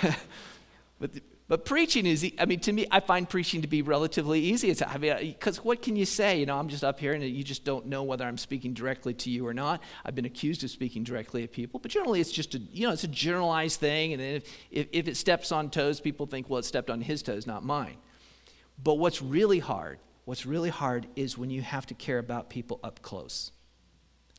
but 1.00 1.10
but 1.48 1.64
preaching 1.64 2.04
is, 2.04 2.30
I 2.38 2.44
mean, 2.44 2.60
to 2.60 2.72
me, 2.72 2.86
I 2.90 3.00
find 3.00 3.26
preaching 3.26 3.62
to 3.62 3.68
be 3.68 3.80
relatively 3.80 4.38
easy. 4.38 4.68
It's, 4.68 4.82
I 4.82 4.98
mean, 4.98 5.16
because 5.18 5.64
what 5.64 5.80
can 5.80 5.96
you 5.96 6.04
say? 6.04 6.38
You 6.38 6.44
know, 6.44 6.58
I'm 6.58 6.68
just 6.68 6.84
up 6.84 7.00
here 7.00 7.14
and 7.14 7.24
you 7.24 7.42
just 7.42 7.64
don't 7.64 7.86
know 7.86 8.02
whether 8.02 8.26
I'm 8.26 8.36
speaking 8.36 8.74
directly 8.74 9.14
to 9.14 9.30
you 9.30 9.46
or 9.46 9.54
not. 9.54 9.82
I've 10.04 10.14
been 10.14 10.26
accused 10.26 10.62
of 10.62 10.70
speaking 10.70 11.04
directly 11.04 11.44
at 11.44 11.52
people, 11.52 11.80
but 11.80 11.90
generally 11.90 12.20
it's 12.20 12.30
just 12.30 12.54
a, 12.54 12.58
you 12.58 12.86
know, 12.86 12.92
it's 12.92 13.04
a 13.04 13.08
generalized 13.08 13.80
thing. 13.80 14.12
And 14.12 14.20
if, 14.20 14.44
if, 14.70 14.88
if 14.92 15.08
it 15.08 15.16
steps 15.16 15.50
on 15.50 15.70
toes, 15.70 16.00
people 16.00 16.26
think, 16.26 16.50
well, 16.50 16.58
it 16.58 16.66
stepped 16.66 16.90
on 16.90 17.00
his 17.00 17.22
toes, 17.22 17.46
not 17.46 17.64
mine. 17.64 17.96
But 18.84 18.94
what's 18.94 19.22
really 19.22 19.58
hard, 19.58 20.00
what's 20.26 20.44
really 20.44 20.70
hard 20.70 21.06
is 21.16 21.38
when 21.38 21.48
you 21.48 21.62
have 21.62 21.86
to 21.86 21.94
care 21.94 22.18
about 22.18 22.50
people 22.50 22.78
up 22.84 23.00
close. 23.00 23.52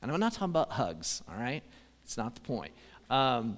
And 0.04 0.12
I'm 0.12 0.20
not 0.20 0.34
talking 0.34 0.52
about 0.52 0.74
hugs, 0.74 1.24
all 1.28 1.36
right? 1.36 1.64
It's 2.04 2.18
not 2.18 2.36
the 2.36 2.42
point. 2.42 2.72
Um, 3.10 3.58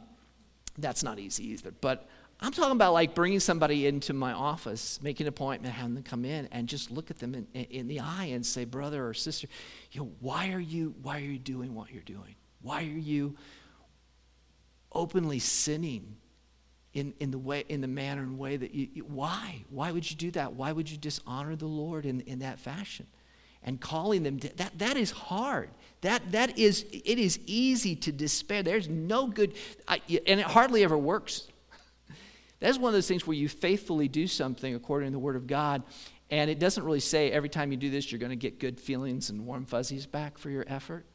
that's 0.77 1.03
not 1.03 1.19
easy 1.19 1.49
either. 1.49 1.71
But 1.71 2.07
I'm 2.43 2.51
talking 2.51 2.71
about 2.71 2.93
like 2.93 3.13
bringing 3.13 3.39
somebody 3.39 3.85
into 3.85 4.13
my 4.13 4.33
office, 4.33 4.99
making 5.03 5.25
an 5.25 5.29
appointment, 5.29 5.75
having 5.75 5.93
them 5.93 6.03
come 6.03 6.25
in, 6.25 6.47
and 6.51 6.67
just 6.67 6.89
look 6.89 7.11
at 7.11 7.19
them 7.19 7.35
in, 7.35 7.45
in 7.53 7.87
the 7.87 7.99
eye 7.99 8.29
and 8.31 8.43
say, 8.43 8.65
brother 8.65 9.07
or 9.07 9.13
sister, 9.13 9.47
you 9.91 10.01
know, 10.01 10.11
why 10.19 10.51
are 10.51 10.59
you 10.59 10.95
why 11.03 11.17
are 11.17 11.25
you 11.25 11.37
doing 11.37 11.75
what 11.75 11.91
you're 11.91 12.01
doing? 12.01 12.35
Why 12.63 12.79
are 12.79 12.99
you 12.99 13.35
openly 14.91 15.37
sinning 15.37 16.17
in, 16.93 17.13
in 17.19 17.29
the 17.29 17.37
way 17.37 17.63
in 17.69 17.79
the 17.79 17.87
manner 17.87 18.23
and 18.23 18.39
way 18.39 18.57
that 18.57 18.73
you, 18.73 19.05
why? 19.07 19.63
Why 19.69 19.91
would 19.91 20.09
you 20.09 20.17
do 20.17 20.31
that? 20.31 20.53
Why 20.53 20.71
would 20.71 20.89
you 20.89 20.97
dishonor 20.97 21.55
the 21.55 21.67
Lord 21.67 22.07
in, 22.07 22.21
in 22.21 22.39
that 22.39 22.59
fashion? 22.59 23.05
And 23.63 23.79
calling 23.79 24.23
them 24.23 24.39
to, 24.39 24.55
that 24.57 24.79
that 24.79 24.97
is 24.97 25.11
hard. 25.11 25.69
That 26.01 26.31
that 26.31 26.57
is 26.57 26.87
it 26.91 27.19
is 27.19 27.39
easy 27.45 27.95
to 27.97 28.11
despair. 28.11 28.63
There's 28.63 28.89
no 28.89 29.27
good 29.27 29.53
I, 29.87 30.01
and 30.25 30.39
it 30.39 30.47
hardly 30.47 30.83
ever 30.83 30.97
works 30.97 31.47
that's 32.61 32.77
one 32.77 32.89
of 32.89 32.93
those 32.93 33.07
things 33.07 33.25
where 33.27 33.35
you 33.35 33.49
faithfully 33.49 34.07
do 34.07 34.27
something 34.27 34.75
according 34.75 35.07
to 35.07 35.11
the 35.11 35.19
Word 35.19 35.35
of 35.35 35.47
God, 35.47 35.83
and 36.29 36.49
it 36.49 36.59
doesn't 36.59 36.83
really 36.83 36.99
say 36.99 37.31
every 37.31 37.49
time 37.49 37.71
you 37.71 37.77
do 37.77 37.89
this, 37.89 38.11
you're 38.11 38.19
going 38.19 38.29
to 38.29 38.35
get 38.37 38.59
good 38.59 38.79
feelings 38.79 39.29
and 39.29 39.45
warm 39.45 39.65
fuzzies 39.65 40.05
back 40.05 40.37
for 40.37 40.49
your 40.49 40.63
effort. 40.67 41.05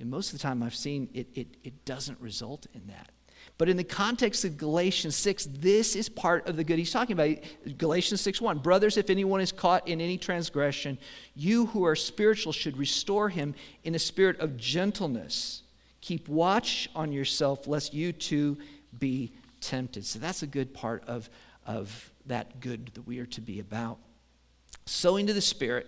And 0.00 0.10
most 0.10 0.32
of 0.32 0.38
the 0.38 0.42
time 0.42 0.62
I've 0.62 0.74
seen 0.74 1.08
it, 1.14 1.28
it, 1.34 1.56
it 1.62 1.84
doesn't 1.84 2.20
result 2.20 2.66
in 2.74 2.88
that. 2.88 3.10
But 3.58 3.68
in 3.68 3.76
the 3.76 3.84
context 3.84 4.44
of 4.44 4.56
Galatians 4.56 5.14
6, 5.14 5.48
this 5.58 5.94
is 5.94 6.08
part 6.08 6.48
of 6.48 6.56
the 6.56 6.64
good 6.64 6.78
he's 6.78 6.90
talking 6.90 7.12
about. 7.12 7.36
Galatians 7.76 8.20
6 8.22 8.40
1. 8.40 8.58
Brothers, 8.58 8.96
if 8.96 9.10
anyone 9.10 9.40
is 9.40 9.52
caught 9.52 9.86
in 9.86 10.00
any 10.00 10.16
transgression, 10.16 10.98
you 11.34 11.66
who 11.66 11.84
are 11.84 11.94
spiritual 11.94 12.52
should 12.52 12.78
restore 12.78 13.28
him 13.28 13.54
in 13.84 13.94
a 13.94 13.98
spirit 13.98 14.40
of 14.40 14.56
gentleness. 14.56 15.62
Keep 16.00 16.28
watch 16.28 16.88
on 16.96 17.12
yourself, 17.12 17.68
lest 17.68 17.94
you 17.94 18.12
too 18.12 18.58
be 18.98 19.32
tempted. 19.62 20.04
So 20.04 20.18
that's 20.18 20.42
a 20.42 20.46
good 20.46 20.74
part 20.74 21.04
of, 21.06 21.30
of 21.66 22.12
that 22.26 22.60
good 22.60 22.90
that 22.94 23.06
we 23.06 23.18
are 23.18 23.26
to 23.26 23.40
be 23.40 23.60
about. 23.60 23.98
Sowing 24.84 25.26
to 25.28 25.32
the 25.32 25.40
Spirit 25.40 25.86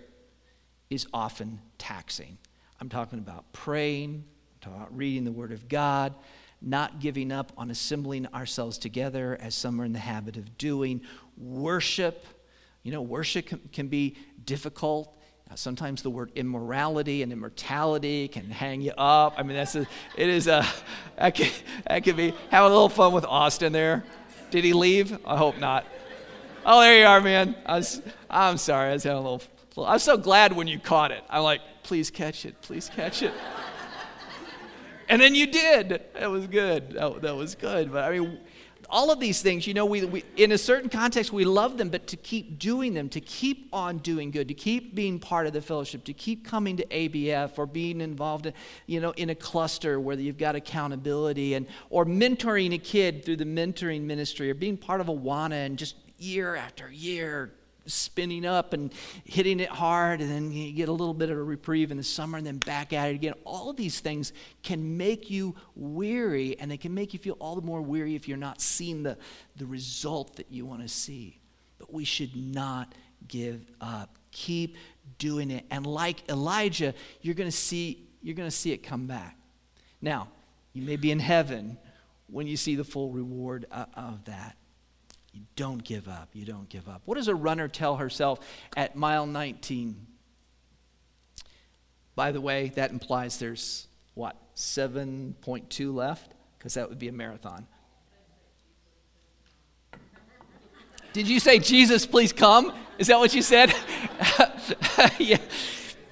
is 0.89 1.05
often 1.13 1.59
taxing. 1.77 2.37
I'm 2.79 2.89
talking 2.89 3.19
about 3.19 3.51
praying, 3.53 4.23
I'm 4.25 4.59
talking 4.61 4.79
about 4.79 4.97
reading 4.97 5.23
the 5.23 5.31
Word 5.31 5.51
of 5.51 5.67
God, 5.69 6.13
not 6.61 6.99
giving 6.99 7.31
up 7.31 7.51
on 7.57 7.69
assembling 7.69 8.25
ourselves 8.27 8.77
together 8.77 9.37
as 9.39 9.53
some 9.53 9.79
are 9.79 9.85
in 9.85 9.93
the 9.93 9.99
habit 9.99 10.37
of 10.37 10.57
doing, 10.57 11.01
worship. 11.37 12.25
You 12.83 12.91
know, 12.91 13.01
worship 13.01 13.47
can, 13.47 13.59
can 13.71 13.87
be 13.87 14.15
difficult. 14.45 15.15
Uh, 15.49 15.55
sometimes 15.55 16.01
the 16.01 16.09
word 16.09 16.31
immorality 16.35 17.21
and 17.21 17.31
immortality 17.31 18.27
can 18.27 18.49
hang 18.49 18.81
you 18.81 18.91
up. 18.97 19.35
I 19.37 19.43
mean, 19.43 19.55
that's 19.55 19.75
a, 19.75 19.87
it 20.17 20.29
is 20.29 20.47
a, 20.47 20.65
that 21.17 21.35
could, 21.35 21.51
that 21.87 22.03
could 22.03 22.17
be, 22.17 22.33
have 22.49 22.63
a 22.63 22.67
little 22.67 22.89
fun 22.89 23.13
with 23.13 23.25
Austin 23.25 23.71
there. 23.71 24.03
Did 24.49 24.63
he 24.63 24.73
leave? 24.73 25.17
I 25.25 25.37
hope 25.37 25.59
not. 25.59 25.85
Oh, 26.65 26.81
there 26.81 26.99
you 26.99 27.05
are, 27.05 27.21
man. 27.21 27.55
I 27.65 27.77
was, 27.77 28.01
I'm 28.27 28.57
sorry. 28.57 28.89
I 28.89 28.93
was 28.93 29.03
having 29.03 29.17
a 29.17 29.21
little, 29.21 29.41
little, 29.75 29.85
I'm 29.85 29.99
so 29.99 30.17
glad 30.17 30.53
when 30.53 30.67
you 30.67 30.79
caught 30.79 31.11
it. 31.11 31.23
I'm 31.29 31.43
like, 31.43 31.61
please 31.83 32.09
catch 32.09 32.43
it. 32.45 32.59
Please 32.61 32.89
catch 32.89 33.21
it. 33.21 33.33
and 35.09 35.21
then 35.21 35.35
you 35.35 35.45
did. 35.45 36.01
That 36.15 36.31
was 36.31 36.47
good. 36.47 36.93
That, 36.93 37.21
that 37.21 37.35
was 37.35 37.53
good. 37.53 37.91
But 37.91 38.05
I 38.05 38.17
mean, 38.17 38.39
all 38.89 39.11
of 39.11 39.19
these 39.19 39.41
things, 39.41 39.67
you 39.67 39.73
know, 39.73 39.85
we, 39.85 40.05
we, 40.05 40.23
in 40.35 40.51
a 40.51 40.57
certain 40.57 40.89
context, 40.89 41.31
we 41.31 41.45
love 41.45 41.77
them, 41.77 41.89
but 41.89 42.07
to 42.07 42.17
keep 42.17 42.59
doing 42.59 42.93
them, 42.93 43.09
to 43.09 43.21
keep 43.21 43.69
on 43.73 43.97
doing 43.99 44.31
good, 44.31 44.47
to 44.47 44.53
keep 44.53 44.95
being 44.95 45.19
part 45.19 45.47
of 45.47 45.53
the 45.53 45.61
fellowship, 45.61 46.03
to 46.05 46.13
keep 46.13 46.45
coming 46.45 46.77
to 46.77 46.85
ABF 46.85 47.57
or 47.57 47.65
being 47.65 48.01
involved, 48.01 48.45
in, 48.45 48.53
you 48.87 48.99
know, 48.99 49.11
in 49.11 49.29
a 49.29 49.35
cluster 49.35 49.99
where 49.99 50.17
you've 50.17 50.37
got 50.37 50.55
accountability 50.55 51.53
and, 51.53 51.67
or 51.89 52.05
mentoring 52.05 52.73
a 52.73 52.77
kid 52.77 53.25
through 53.25 53.37
the 53.37 53.45
mentoring 53.45 54.01
ministry 54.01 54.49
or 54.49 54.53
being 54.53 54.77
part 54.77 55.01
of 55.01 55.07
Awana 55.07 55.65
and 55.65 55.77
just 55.77 55.95
year 56.17 56.55
after 56.55 56.91
year 56.91 57.51
spinning 57.85 58.45
up 58.45 58.73
and 58.73 58.93
hitting 59.23 59.59
it 59.59 59.69
hard, 59.69 60.21
and 60.21 60.29
then 60.29 60.51
you 60.51 60.71
get 60.71 60.89
a 60.89 60.91
little 60.91 61.13
bit 61.13 61.29
of 61.29 61.37
a 61.37 61.43
reprieve 61.43 61.91
in 61.91 61.97
the 61.97 62.03
summer 62.03 62.37
and 62.37 62.45
then 62.45 62.57
back 62.57 62.93
at 62.93 63.09
it 63.09 63.15
again. 63.15 63.33
All 63.43 63.69
of 63.69 63.77
these 63.77 63.99
things 63.99 64.33
can 64.63 64.97
make 64.97 65.29
you 65.29 65.55
weary, 65.75 66.57
and 66.59 66.69
they 66.69 66.77
can 66.77 66.93
make 66.93 67.13
you 67.13 67.19
feel 67.19 67.37
all 67.39 67.55
the 67.55 67.61
more 67.61 67.81
weary 67.81 68.15
if 68.15 68.27
you're 68.27 68.37
not 68.37 68.61
seeing 68.61 69.03
the, 69.03 69.17
the 69.55 69.65
result 69.65 70.35
that 70.37 70.51
you 70.51 70.65
want 70.65 70.81
to 70.81 70.87
see. 70.87 71.39
But 71.77 71.93
we 71.93 72.05
should 72.05 72.35
not 72.35 72.93
give 73.27 73.65
up. 73.81 74.17
Keep 74.31 74.77
doing 75.17 75.51
it. 75.51 75.65
And 75.71 75.85
like 75.85 76.29
Elijah, 76.29 76.93
you're 77.21 77.35
going 77.35 77.49
to 77.49 77.55
see 77.55 78.01
you're 78.21 78.35
going 78.35 78.49
to 78.49 78.55
see 78.55 78.71
it 78.71 78.77
come 78.79 79.05
back. 79.05 79.37
Now, 80.01 80.29
you 80.73 80.81
may 80.81 80.95
be 80.95 81.11
in 81.11 81.19
heaven 81.19 81.77
when 82.27 82.47
you 82.47 82.57
see 82.57 82.75
the 82.75 82.83
full 82.83 83.11
reward 83.11 83.67
uh, 83.71 83.85
of 83.93 84.25
that. 84.25 84.57
You 85.35 85.41
don't 85.57 85.83
give 85.83 86.07
up. 86.07 86.29
You 86.31 86.45
don't 86.45 86.69
give 86.69 86.87
up. 86.87 87.01
What 87.03 87.15
does 87.15 87.27
a 87.27 87.35
runner 87.35 87.67
tell 87.67 87.97
herself 87.97 88.39
at 88.77 88.95
mile 88.95 89.27
19? 89.27 90.07
By 92.15 92.31
the 92.31 92.39
way, 92.39 92.71
that 92.75 92.91
implies 92.91 93.37
there's 93.37 93.87
what, 94.13 94.37
7.2 94.55 95.93
left? 95.93 96.33
Because 96.57 96.75
that 96.75 96.87
would 96.87 96.97
be 96.97 97.09
a 97.09 97.11
marathon. 97.11 97.67
Did 101.11 101.27
you 101.27 101.41
say, 101.41 101.59
Jesus, 101.59 102.05
please 102.05 102.31
come? 102.31 102.73
Is 102.97 103.07
that 103.07 103.19
what 103.19 103.35
you 103.35 103.41
said? 103.41 103.75
yeah. 105.19 105.37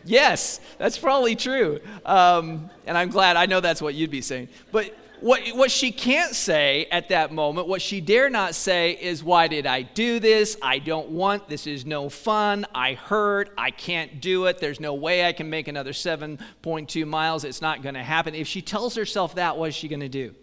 Yes, 0.03 0.59
that's 0.77 0.97
probably 0.97 1.37
true. 1.37 1.79
Um, 2.05 2.69
and 2.85 2.97
I'm 2.97 3.09
glad 3.09 3.37
I 3.37 3.45
know 3.45 3.61
that's 3.61 3.81
what 3.81 3.95
you'd 3.95 4.11
be 4.11 4.21
saying. 4.21 4.49
But 4.73 4.93
what, 5.23 5.47
what 5.55 5.71
she 5.71 5.93
can't 5.93 6.35
say 6.35 6.85
at 6.91 7.07
that 7.07 7.31
moment, 7.31 7.69
what 7.69 7.81
she 7.81 8.01
dare 8.01 8.29
not 8.29 8.55
say 8.55 8.91
is, 8.91 9.23
Why 9.23 9.47
did 9.47 9.65
I 9.65 9.81
do 9.81 10.19
this? 10.19 10.57
I 10.61 10.79
don't 10.79 11.11
want, 11.11 11.47
this 11.47 11.65
is 11.65 11.85
no 11.85 12.09
fun. 12.09 12.65
I 12.75 12.95
hurt. 12.95 13.49
I 13.57 13.71
can't 13.71 14.19
do 14.19 14.47
it. 14.47 14.59
There's 14.59 14.81
no 14.81 14.93
way 14.93 15.25
I 15.25 15.31
can 15.31 15.49
make 15.49 15.69
another 15.69 15.93
7.2 15.93 17.07
miles. 17.07 17.45
It's 17.45 17.61
not 17.61 17.81
going 17.81 17.95
to 17.95 18.03
happen. 18.03 18.35
If 18.35 18.47
she 18.47 18.61
tells 18.61 18.95
herself 18.95 19.35
that, 19.35 19.57
what 19.57 19.69
is 19.69 19.75
she 19.75 19.87
going 19.87 20.01
to 20.01 20.09
do? 20.09 20.35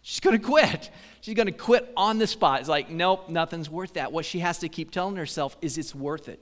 She's 0.00 0.20
going 0.20 0.38
to 0.38 0.44
quit. 0.44 0.90
She's 1.20 1.34
going 1.34 1.46
to 1.46 1.52
quit 1.52 1.92
on 1.94 2.16
the 2.16 2.26
spot. 2.26 2.60
It's 2.60 2.68
like, 2.68 2.88
nope, 2.88 3.28
nothing's 3.28 3.68
worth 3.68 3.92
that. 3.94 4.10
What 4.10 4.24
she 4.24 4.38
has 4.38 4.58
to 4.60 4.70
keep 4.70 4.90
telling 4.90 5.16
herself 5.16 5.54
is, 5.60 5.76
It's 5.76 5.94
worth 5.94 6.30
it. 6.30 6.40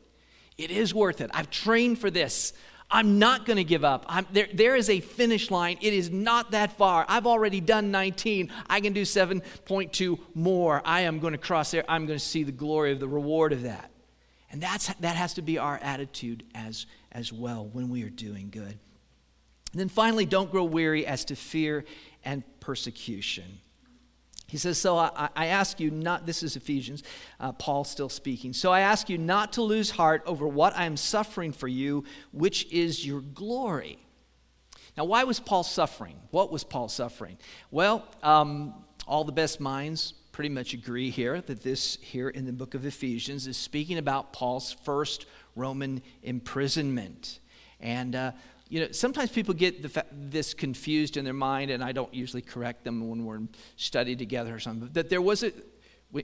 It 0.56 0.70
is 0.70 0.94
worth 0.94 1.20
it. 1.20 1.30
I've 1.34 1.50
trained 1.50 1.98
for 1.98 2.10
this. 2.10 2.52
I'm 2.94 3.18
not 3.18 3.46
going 3.46 3.56
to 3.56 3.64
give 3.64 3.84
up. 3.84 4.06
There, 4.32 4.48
there 4.52 4.76
is 4.76 4.90
a 4.90 5.00
finish 5.00 5.50
line. 5.50 5.78
It 5.80 5.94
is 5.94 6.10
not 6.10 6.50
that 6.50 6.76
far. 6.76 7.06
I've 7.08 7.26
already 7.26 7.60
done 7.60 7.90
19. 7.90 8.52
I 8.68 8.80
can 8.80 8.92
do 8.92 9.02
7.2 9.02 10.20
more. 10.34 10.82
I 10.84 11.00
am 11.00 11.18
going 11.18 11.32
to 11.32 11.38
cross 11.38 11.70
there. 11.70 11.84
I'm 11.88 12.04
going 12.06 12.18
to 12.18 12.24
see 12.24 12.44
the 12.44 12.52
glory 12.52 12.92
of 12.92 13.00
the 13.00 13.08
reward 13.08 13.54
of 13.54 13.62
that. 13.62 13.90
And 14.50 14.62
that's, 14.62 14.92
that 14.94 15.16
has 15.16 15.32
to 15.34 15.42
be 15.42 15.56
our 15.56 15.78
attitude 15.78 16.44
as, 16.54 16.84
as 17.10 17.32
well 17.32 17.64
when 17.72 17.88
we 17.88 18.02
are 18.02 18.10
doing 18.10 18.50
good. 18.50 18.78
And 19.72 19.80
then 19.80 19.88
finally, 19.88 20.26
don't 20.26 20.50
grow 20.50 20.64
weary 20.64 21.06
as 21.06 21.24
to 21.26 21.34
fear 21.34 21.86
and 22.22 22.42
persecution. 22.60 23.60
He 24.52 24.58
says, 24.58 24.76
So 24.76 24.98
I, 24.98 25.30
I, 25.34 25.46
ask 25.46 25.80
you 25.80 25.90
not, 25.90 26.26
this 26.26 26.42
is 26.42 26.56
Ephesians, 26.56 27.02
uh, 27.40 27.52
Paul 27.52 27.84
still 27.84 28.10
speaking. 28.10 28.52
So 28.52 28.70
I 28.70 28.80
ask 28.80 29.08
you 29.08 29.16
not 29.16 29.54
to 29.54 29.62
lose 29.62 29.88
heart 29.88 30.22
over 30.26 30.46
what 30.46 30.76
I 30.76 30.84
am 30.84 30.98
suffering 30.98 31.52
for 31.52 31.68
you, 31.68 32.04
which 32.32 32.70
is 32.70 33.06
your 33.06 33.22
glory. 33.22 33.98
Now, 34.94 35.06
why 35.06 35.24
was 35.24 35.40
Paul 35.40 35.62
suffering? 35.62 36.16
What 36.32 36.52
was 36.52 36.64
Paul 36.64 36.90
suffering? 36.90 37.38
Well, 37.70 38.06
um, 38.22 38.74
all 39.06 39.24
the 39.24 39.32
best 39.32 39.58
minds 39.58 40.12
pretty 40.32 40.50
much 40.50 40.74
agree 40.74 41.08
here 41.08 41.40
that 41.40 41.62
this 41.62 41.96
here 42.02 42.28
in 42.28 42.44
the 42.44 42.52
book 42.52 42.74
of 42.74 42.84
Ephesians 42.84 43.46
is 43.46 43.56
speaking 43.56 43.96
about 43.96 44.34
Paul's 44.34 44.76
first 44.84 45.24
Roman 45.56 46.02
imprisonment. 46.22 47.40
And, 47.80 48.14
uh, 48.14 48.32
you 48.72 48.80
know, 48.80 48.90
sometimes 48.90 49.30
people 49.30 49.52
get 49.52 49.90
fa- 49.90 50.06
this 50.10 50.54
confused 50.54 51.18
in 51.18 51.26
their 51.26 51.34
mind, 51.34 51.70
and 51.70 51.84
I 51.84 51.92
don't 51.92 52.12
usually 52.14 52.40
correct 52.40 52.84
them 52.84 53.06
when 53.06 53.26
we're 53.26 53.36
in 53.36 53.50
study 53.76 54.16
together 54.16 54.54
or 54.54 54.58
something. 54.58 54.88
That 54.94 55.10
there 55.10 55.20
was 55.20 55.42
a, 55.42 55.52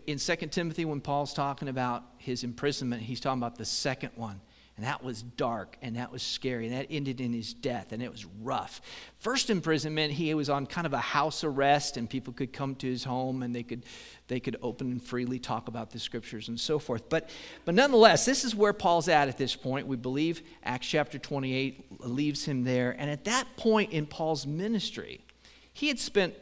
in 0.06 0.16
2 0.16 0.36
Timothy, 0.46 0.86
when 0.86 1.02
Paul's 1.02 1.34
talking 1.34 1.68
about 1.68 2.04
his 2.16 2.44
imprisonment, 2.44 3.02
he's 3.02 3.20
talking 3.20 3.38
about 3.38 3.56
the 3.56 3.66
second 3.66 4.12
one. 4.14 4.40
And 4.78 4.86
that 4.86 5.02
was 5.02 5.22
dark 5.22 5.76
and 5.82 5.96
that 5.96 6.12
was 6.12 6.22
scary. 6.22 6.68
And 6.68 6.76
that 6.76 6.86
ended 6.88 7.20
in 7.20 7.32
his 7.32 7.52
death 7.52 7.90
and 7.90 8.00
it 8.00 8.12
was 8.12 8.24
rough. 8.40 8.80
First 9.16 9.50
imprisonment, 9.50 10.12
he 10.12 10.32
was 10.34 10.48
on 10.48 10.66
kind 10.66 10.86
of 10.86 10.92
a 10.92 10.98
house 10.98 11.42
arrest 11.42 11.96
and 11.96 12.08
people 12.08 12.32
could 12.32 12.52
come 12.52 12.76
to 12.76 12.86
his 12.86 13.02
home 13.02 13.42
and 13.42 13.52
they 13.52 13.64
could, 13.64 13.84
they 14.28 14.38
could 14.38 14.56
open 14.62 14.92
and 14.92 15.02
freely 15.02 15.40
talk 15.40 15.66
about 15.66 15.90
the 15.90 15.98
scriptures 15.98 16.46
and 16.46 16.60
so 16.60 16.78
forth. 16.78 17.08
But, 17.08 17.28
but 17.64 17.74
nonetheless, 17.74 18.24
this 18.24 18.44
is 18.44 18.54
where 18.54 18.72
Paul's 18.72 19.08
at 19.08 19.26
at 19.26 19.36
this 19.36 19.56
point. 19.56 19.88
We 19.88 19.96
believe 19.96 20.42
Acts 20.62 20.86
chapter 20.86 21.18
28 21.18 22.00
leaves 22.06 22.44
him 22.44 22.62
there. 22.62 22.94
And 22.96 23.10
at 23.10 23.24
that 23.24 23.48
point 23.56 23.90
in 23.90 24.06
Paul's 24.06 24.46
ministry, 24.46 25.24
he 25.72 25.88
had 25.88 25.98
spent 25.98 26.36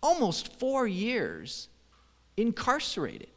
almost 0.00 0.60
four 0.60 0.86
years 0.86 1.68
incarcerated. 2.36 3.33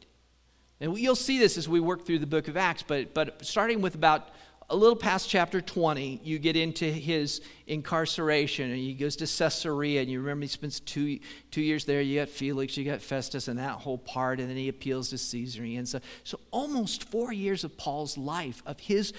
And 0.80 0.96
you'll 0.96 1.16
see 1.16 1.38
this 1.38 1.58
as 1.58 1.68
we 1.68 1.80
work 1.80 2.06
through 2.06 2.20
the 2.20 2.26
book 2.26 2.48
of 2.48 2.56
Acts, 2.56 2.84
but, 2.86 3.14
but 3.14 3.44
starting 3.44 3.80
with 3.80 3.94
about 3.94 4.28
a 4.70 4.76
little 4.76 4.96
past 4.96 5.30
chapter 5.30 5.60
20, 5.62 6.20
you 6.22 6.38
get 6.38 6.54
into 6.54 6.84
his 6.84 7.40
incarceration, 7.66 8.70
and 8.70 8.78
he 8.78 8.92
goes 8.92 9.16
to 9.16 9.26
Caesarea, 9.26 10.02
and 10.02 10.10
you 10.10 10.20
remember 10.20 10.42
he 10.42 10.48
spends 10.48 10.80
two, 10.80 11.20
two 11.50 11.62
years 11.62 11.86
there. 11.86 12.02
You 12.02 12.20
got 12.20 12.28
Felix, 12.28 12.76
you 12.76 12.84
got 12.84 13.00
Festus, 13.00 13.48
and 13.48 13.58
that 13.58 13.72
whole 13.72 13.96
part, 13.96 14.40
and 14.40 14.48
then 14.48 14.58
he 14.58 14.68
appeals 14.68 15.08
to 15.10 15.18
Caesar. 15.18 15.62
And 15.62 15.88
so, 15.88 16.00
so 16.22 16.38
almost 16.50 17.04
four 17.04 17.32
years 17.32 17.64
of 17.64 17.78
Paul's 17.78 18.18
life, 18.18 18.62
of 18.66 18.78
his, 18.78 19.14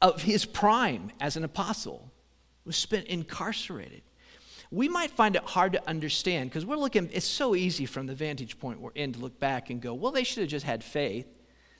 of 0.00 0.22
his 0.22 0.46
prime 0.46 1.12
as 1.20 1.36
an 1.36 1.44
apostle, 1.44 2.10
was 2.64 2.76
spent 2.76 3.06
incarcerated 3.06 4.02
we 4.74 4.88
might 4.88 5.12
find 5.12 5.36
it 5.36 5.44
hard 5.44 5.72
to 5.74 5.88
understand 5.88 6.50
because 6.50 6.66
we're 6.66 6.76
looking, 6.76 7.08
it's 7.12 7.26
so 7.26 7.54
easy 7.54 7.86
from 7.86 8.06
the 8.06 8.14
vantage 8.14 8.58
point 8.58 8.80
we're 8.80 8.90
in 8.92 9.12
to 9.12 9.20
look 9.20 9.38
back 9.38 9.70
and 9.70 9.80
go, 9.80 9.94
well, 9.94 10.10
they 10.10 10.24
should 10.24 10.40
have 10.40 10.50
just 10.50 10.66
had 10.66 10.82
faith 10.82 11.26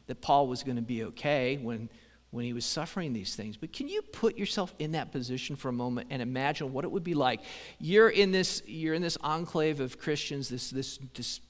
that 0.07 0.21
Paul 0.21 0.47
was 0.47 0.63
going 0.63 0.77
to 0.77 0.83
be 0.83 1.03
okay 1.05 1.57
when, 1.57 1.89
when 2.31 2.45
he 2.45 2.53
was 2.53 2.65
suffering 2.65 3.13
these 3.13 3.35
things. 3.35 3.57
But 3.57 3.73
can 3.73 3.89
you 3.89 4.01
put 4.01 4.39
yourself 4.39 4.73
in 4.79 4.93
that 4.93 5.11
position 5.11 5.57
for 5.57 5.71
a 5.71 5.73
moment 5.73 6.09
and 6.11 6.23
imagine 6.23 6.73
what 6.73 6.85
it 6.85 6.91
would 6.93 7.03
be 7.03 7.15
like? 7.15 7.41
You're 7.81 8.11
in 8.11 8.31
this, 8.31 8.63
you're 8.65 8.95
in 8.95 9.03
this 9.03 9.19
enclave 9.23 9.81
of 9.81 9.99
Christians, 9.99 10.49
this, 10.49 10.71
this, 10.71 11.01
this 11.15 11.41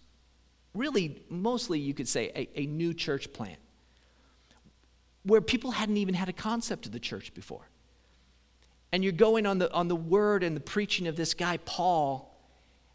really, 0.73 1.25
mostly 1.29 1.79
you 1.79 1.93
could 1.93 2.09
say, 2.09 2.33
a, 2.35 2.61
a 2.61 2.67
new 2.67 2.95
church 2.95 3.33
plant 3.35 3.59
where 5.25 5.43
people 5.43 5.73
hadn't 5.73 5.99
even 5.99 6.15
had 6.15 6.31
a 6.31 6.33
concept 6.33 6.87
of 6.87 6.93
the 6.93 7.01
church 7.01 7.35
before 7.35 7.69
and 8.95 9.03
you're 9.03 9.13
going 9.13 9.45
on 9.45 9.59
the, 9.59 9.73
on 9.73 9.89
the 9.89 9.97
word 9.97 10.45
and 10.45 10.57
the 10.57 10.61
preaching 10.61 11.09
of 11.09 11.17
this 11.17 11.35
guy, 11.35 11.57
Paul, 11.65 12.33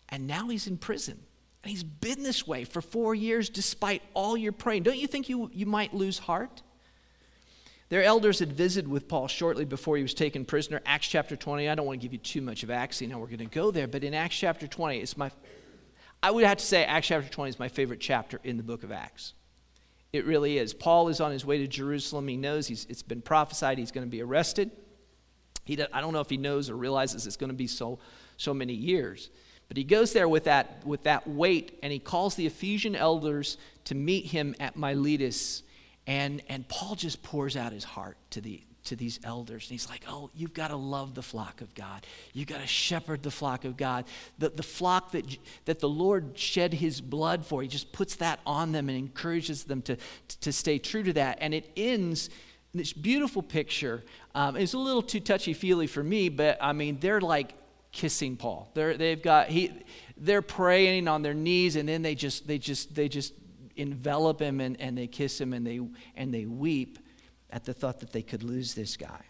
and 0.07 0.27
now 0.27 0.47
he's 0.47 0.65
in 0.65 0.77
prison. 0.77 1.19
And 1.62 1.71
he's 1.71 1.83
been 1.83 2.23
this 2.23 2.47
way 2.47 2.63
for 2.63 2.81
four 2.81 3.13
years 3.13 3.49
despite 3.49 4.01
all 4.13 4.38
your 4.38 4.53
praying. 4.53 4.83
Don't 4.83 4.97
you 4.97 5.07
think 5.07 5.27
you, 5.27 5.51
you 5.53 5.65
might 5.65 5.93
lose 5.93 6.17
heart? 6.17 6.62
Their 7.89 8.01
elders 8.01 8.39
had 8.39 8.53
visited 8.53 8.89
with 8.89 9.09
Paul 9.09 9.27
shortly 9.27 9.65
before 9.65 9.97
he 9.97 10.01
was 10.01 10.13
taken 10.13 10.45
prisoner. 10.45 10.79
Acts 10.85 11.07
chapter 11.07 11.35
20. 11.35 11.67
I 11.67 11.75
don't 11.75 11.85
want 11.85 11.99
to 11.99 12.01
give 12.01 12.13
you 12.13 12.19
too 12.19 12.39
much 12.39 12.63
of 12.63 12.71
Acts, 12.71 13.01
you 13.01 13.09
know, 13.09 13.17
we're 13.17 13.25
going 13.25 13.39
to 13.39 13.45
go 13.47 13.69
there, 13.69 13.85
but 13.85 14.05
in 14.05 14.13
Acts 14.13 14.38
chapter 14.38 14.67
20, 14.67 14.99
it's 14.99 15.17
my, 15.17 15.29
I 16.23 16.31
would 16.31 16.45
have 16.45 16.59
to 16.59 16.65
say 16.65 16.85
Acts 16.85 17.07
chapter 17.07 17.27
20 17.27 17.49
is 17.49 17.59
my 17.59 17.67
favorite 17.67 17.99
chapter 17.99 18.39
in 18.45 18.55
the 18.55 18.63
book 18.63 18.83
of 18.83 18.93
Acts. 18.93 19.33
It 20.13 20.25
really 20.25 20.59
is. 20.59 20.73
Paul 20.73 21.09
is 21.09 21.19
on 21.19 21.33
his 21.33 21.45
way 21.45 21.57
to 21.57 21.67
Jerusalem. 21.67 22.29
He 22.29 22.38
knows 22.38 22.67
he's, 22.67 22.85
it's 22.85 23.03
been 23.03 23.21
prophesied 23.21 23.77
he's 23.77 23.91
going 23.91 24.07
to 24.07 24.09
be 24.09 24.21
arrested. 24.21 24.71
He, 25.69 25.79
I 25.93 26.01
don't 26.01 26.13
know 26.13 26.19
if 26.19 26.32
he 26.32 26.38
knows 26.38 26.67
or 26.67 26.75
realizes 26.75 27.27
it's 27.27 27.38
going 27.38 27.51
to 27.51 27.55
be 27.55 27.67
so, 27.67 27.99
so 28.38 28.55
many 28.55 28.73
years. 28.73 29.29
But 29.67 29.77
he 29.77 29.84
goes 29.84 30.13
there 30.13 30.27
with 30.27 30.45
that, 30.45 30.84
with 30.84 31.03
that 31.03 31.27
weight, 31.27 31.77
and 31.84 31.93
he 31.93 31.99
calls 31.99 32.34
the 32.34 32.47
Ephesian 32.47 32.95
elders 32.95 33.55
to 33.86 33.93
meet 33.93 34.25
him 34.25 34.55
at 34.60 34.75
Miletus. 34.75 35.62
And, 36.08 36.41
and 36.49 36.67
Paul 36.67 36.95
just 36.95 37.21
pours 37.21 37.55
out 37.55 37.71
his 37.71 37.84
heart 37.84 38.17
to, 38.32 38.41
the, 38.41 38.63
to 38.86 38.95
these 38.95 39.19
elders. 39.23 39.65
And 39.65 39.79
he's 39.79 39.88
like, 39.88 40.05
Oh, 40.08 40.32
you've 40.34 40.55
got 40.55 40.69
to 40.69 40.75
love 40.75 41.13
the 41.13 41.21
flock 41.21 41.62
of 41.62 41.75
God. 41.75 42.03
You've 42.34 42.47
got 42.47 42.62
to 42.62 42.67
shepherd 42.67 43.21
the 43.21 43.29
flock 43.29 43.63
of 43.63 43.77
God. 43.77 44.05
The, 44.39 44.49
the 44.49 44.63
flock 44.63 45.12
that, 45.12 45.38
that 45.65 45.79
the 45.79 45.89
Lord 45.89 46.36
shed 46.36 46.73
his 46.73 46.99
blood 46.99 47.45
for, 47.45 47.62
he 47.62 47.67
just 47.67 47.91
puts 47.91 48.15
that 48.15 48.39
on 48.43 48.71
them 48.71 48.89
and 48.89 48.97
encourages 48.97 49.65
them 49.65 49.84
to, 49.84 49.97
to 50.41 50.51
stay 50.51 50.79
true 50.79 51.03
to 51.03 51.13
that. 51.13 51.38
And 51.41 51.53
it 51.53 51.71
ends 51.77 52.32
this 52.73 52.93
beautiful 52.93 53.41
picture. 53.41 54.03
Um, 54.36 54.55
a 54.55 54.77
little 54.77 55.01
too 55.01 55.19
touchy 55.19 55.53
feely 55.53 55.88
for 55.88 56.03
me, 56.03 56.29
but 56.29 56.58
I 56.62 56.73
mean, 56.73 56.99
they're 56.99 57.21
like 57.21 57.53
kissing 57.91 58.38
Paul. 58.38 58.69
They're, 58.73 58.95
they've 58.97 59.21
got 59.21 59.47
he, 59.47 59.71
they're 60.17 60.41
praying 60.41 61.08
on 61.08 61.21
their 61.21 61.34
knees, 61.34 61.75
and 61.75 61.89
then 61.89 62.01
they 62.01 62.15
just 62.15 62.47
they 62.47 62.58
just 62.58 62.93
they 62.95 63.08
just 63.08 63.34
envelop 63.75 64.41
him 64.41 64.60
and, 64.60 64.79
and 64.79 64.97
they 64.97 65.08
kiss 65.08 65.39
him 65.39 65.53
and 65.53 65.65
they 65.65 65.79
and 66.15 66.34
they 66.34 66.45
weep 66.45 66.99
at 67.49 67.63
the 67.63 67.73
thought 67.73 67.99
that 68.01 68.12
they 68.12 68.21
could 68.21 68.43
lose 68.43 68.73
this 68.73 68.97
guy. 68.97 69.21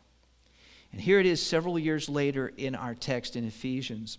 And 0.92 1.00
here 1.00 1.20
it 1.20 1.26
is, 1.26 1.42
several 1.46 1.78
years 1.78 2.10
later 2.10 2.52
in 2.58 2.76
our 2.76 2.96
text 2.96 3.36
in 3.36 3.46
Ephesians, 3.46 4.18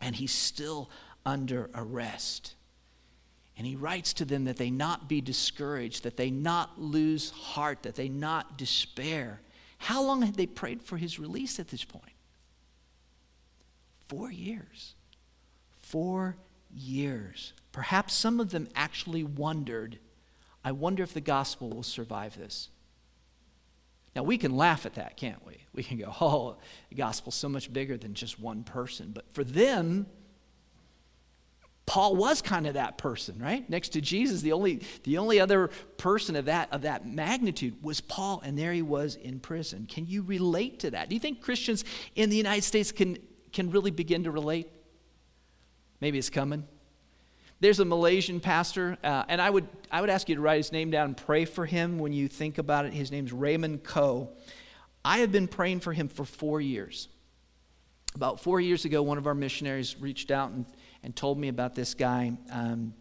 and 0.00 0.14
he's 0.14 0.32
still 0.32 0.90
under 1.26 1.70
arrest. 1.74 2.54
And 3.56 3.66
he 3.66 3.76
writes 3.76 4.12
to 4.14 4.24
them 4.24 4.44
that 4.44 4.56
they 4.56 4.70
not 4.70 5.08
be 5.08 5.20
discouraged, 5.20 6.04
that 6.04 6.16
they 6.16 6.30
not 6.30 6.80
lose 6.80 7.30
heart, 7.30 7.82
that 7.82 7.94
they 7.94 8.08
not 8.08 8.56
despair. 8.56 9.40
How 9.78 10.02
long 10.02 10.22
had 10.22 10.36
they 10.36 10.46
prayed 10.46 10.82
for 10.82 10.96
his 10.96 11.18
release 11.18 11.58
at 11.58 11.68
this 11.68 11.84
point? 11.84 12.12
Four 14.08 14.30
years. 14.30 14.94
Four 15.80 16.36
years. 16.74 17.52
Perhaps 17.72 18.14
some 18.14 18.40
of 18.40 18.50
them 18.50 18.68
actually 18.74 19.24
wondered, 19.24 19.98
I 20.64 20.72
wonder 20.72 21.02
if 21.02 21.12
the 21.14 21.20
gospel 21.20 21.68
will 21.68 21.82
survive 21.82 22.36
this. 22.36 22.68
Now, 24.14 24.22
we 24.22 24.36
can 24.36 24.56
laugh 24.56 24.84
at 24.84 24.94
that, 24.94 25.16
can't 25.16 25.44
we? 25.46 25.62
We 25.72 25.82
can 25.82 25.98
go, 25.98 26.14
oh, 26.20 26.56
the 26.90 26.96
gospel's 26.96 27.34
so 27.34 27.48
much 27.48 27.72
bigger 27.72 27.96
than 27.96 28.12
just 28.14 28.38
one 28.38 28.62
person. 28.62 29.12
But 29.12 29.32
for 29.32 29.42
them, 29.42 30.06
Paul 31.84 32.16
was 32.16 32.40
kind 32.40 32.66
of 32.66 32.74
that 32.74 32.96
person, 32.96 33.38
right? 33.40 33.68
Next 33.68 33.90
to 33.90 34.00
Jesus, 34.00 34.40
the 34.40 34.52
only, 34.52 34.82
the 35.04 35.18
only 35.18 35.40
other 35.40 35.68
person 35.96 36.36
of 36.36 36.44
that, 36.44 36.72
of 36.72 36.82
that 36.82 37.06
magnitude 37.06 37.82
was 37.82 38.00
Paul, 38.00 38.40
and 38.44 38.56
there 38.56 38.72
he 38.72 38.82
was 38.82 39.16
in 39.16 39.40
prison. 39.40 39.86
Can 39.86 40.06
you 40.06 40.22
relate 40.22 40.80
to 40.80 40.92
that? 40.92 41.08
Do 41.08 41.16
you 41.16 41.20
think 41.20 41.40
Christians 41.40 41.84
in 42.14 42.30
the 42.30 42.36
United 42.36 42.62
States 42.62 42.92
can, 42.92 43.18
can 43.52 43.70
really 43.70 43.90
begin 43.90 44.24
to 44.24 44.30
relate? 44.30 44.68
Maybe 46.00 46.18
it's 46.18 46.30
coming. 46.30 46.66
There's 47.58 47.80
a 47.80 47.84
Malaysian 47.84 48.40
pastor, 48.40 48.96
uh, 49.04 49.24
and 49.28 49.40
I 49.40 49.50
would, 49.50 49.68
I 49.90 50.00
would 50.00 50.10
ask 50.10 50.28
you 50.28 50.36
to 50.36 50.40
write 50.40 50.56
his 50.56 50.72
name 50.72 50.90
down 50.90 51.06
and 51.06 51.16
pray 51.16 51.44
for 51.44 51.66
him 51.66 51.98
when 51.98 52.12
you 52.12 52.26
think 52.26 52.58
about 52.58 52.86
it. 52.86 52.92
His 52.92 53.10
name's 53.12 53.32
Raymond 53.32 53.84
Koh. 53.84 54.30
I 55.04 55.18
have 55.18 55.30
been 55.30 55.48
praying 55.48 55.80
for 55.80 55.92
him 55.92 56.08
for 56.08 56.24
four 56.24 56.60
years. 56.60 57.08
About 58.14 58.40
four 58.40 58.60
years 58.60 58.84
ago, 58.84 59.02
one 59.02 59.18
of 59.18 59.26
our 59.26 59.34
missionaries 59.34 59.96
reached 59.98 60.30
out 60.30 60.50
and 60.50 60.66
and 61.02 61.14
told 61.14 61.38
me 61.38 61.48
about 61.48 61.74
this 61.74 61.94
guy. 61.94 62.32
Um, 62.50 62.94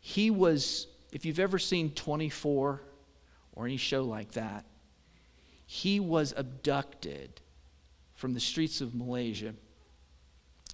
he 0.00 0.30
was, 0.30 0.86
if 1.12 1.24
you've 1.24 1.38
ever 1.38 1.58
seen 1.58 1.90
24 1.90 2.82
or 3.54 3.64
any 3.64 3.76
show 3.76 4.04
like 4.04 4.32
that, 4.32 4.66
he 5.66 5.98
was 5.98 6.34
abducted 6.36 7.40
from 8.14 8.34
the 8.34 8.40
streets 8.40 8.80
of 8.80 8.94
Malaysia. 8.94 9.54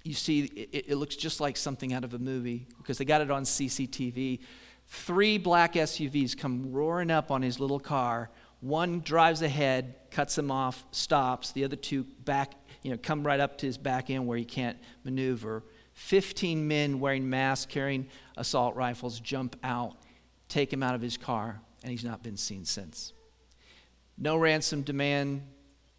You 0.03 0.14
see, 0.14 0.44
it, 0.44 0.87
it, 0.88 0.96
looks 0.96 1.14
just 1.14 1.40
like 1.40 1.57
something 1.57 1.92
out 1.92 2.05
of 2.05 2.14
a 2.14 2.18
movie 2.18 2.66
because 2.79 2.99
they 2.99 3.05
got 3.05 3.20
it 3.20 3.31
on 3.31 3.44
CCTV. 3.44 4.40
Three 4.87 5.38
black 5.38 5.75
SUVs 5.75 6.37
come 6.37 6.73
roaring 6.73 7.11
up 7.11 7.31
on 7.31 7.42
his 7.42 7.61
little 7.61 7.79
car. 7.79 8.31
One 8.61 9.01
drives 9.01 9.42
ahead, 9.42 9.94
cuts 10.11 10.37
him 10.37 10.51
off, 10.51 10.85
stops. 10.90 11.53
The 11.53 11.64
other 11.64 11.77
two 11.77 12.05
back, 12.25 12.53
you 12.83 12.90
know, 12.90 12.99
come 13.03 13.25
right 13.25 13.40
up 13.40 13.59
to 13.59 13.66
his 13.66 13.79
back 13.79 14.11
end 14.11 14.27
where 14.27 14.37
he 14.37 14.44
can't 14.44 14.79
maneuver. 15.05 15.62
15 16.00 16.66
men 16.66 16.98
wearing 16.98 17.28
masks, 17.28 17.70
carrying 17.70 18.08
assault 18.36 18.74
rifles, 18.74 19.20
jump 19.20 19.54
out, 19.62 19.96
take 20.48 20.72
him 20.72 20.82
out 20.82 20.94
of 20.94 21.00
his 21.00 21.16
car, 21.16 21.60
and 21.82 21.90
he's 21.90 22.02
not 22.02 22.22
been 22.22 22.38
seen 22.38 22.64
since. 22.64 23.12
No 24.16 24.36
ransom 24.36 24.82
demand, 24.82 25.42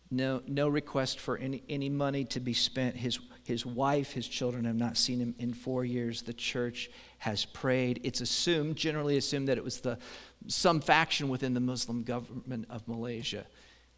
no, 0.09 0.41
no 0.47 0.67
request 0.67 1.19
for 1.19 1.37
any, 1.37 1.63
any 1.69 1.87
money 1.87 2.25
to 2.25 2.39
be 2.39 2.51
spent. 2.51 2.97
His, 2.97 3.19
his 3.45 3.63
wife, 3.63 4.11
his 4.11 4.27
children 4.27 4.65
have 4.65 4.75
not 4.75 4.97
seen 4.97 5.19
him 5.19 5.35
in 5.37 5.53
four 5.53 5.85
years. 5.85 6.23
The 6.23 6.33
church 6.33 6.89
has 7.19 7.45
prayed. 7.45 8.01
It's 8.03 8.21
assumed, 8.21 8.77
generally 8.77 9.17
assumed, 9.17 9.47
that 9.49 9.57
it 9.59 9.63
was 9.63 9.81
the, 9.81 9.99
some 10.47 10.81
faction 10.81 11.29
within 11.29 11.53
the 11.53 11.61
Muslim 11.61 12.03
government 12.03 12.65
of 12.71 12.85
Malaysia 12.87 13.45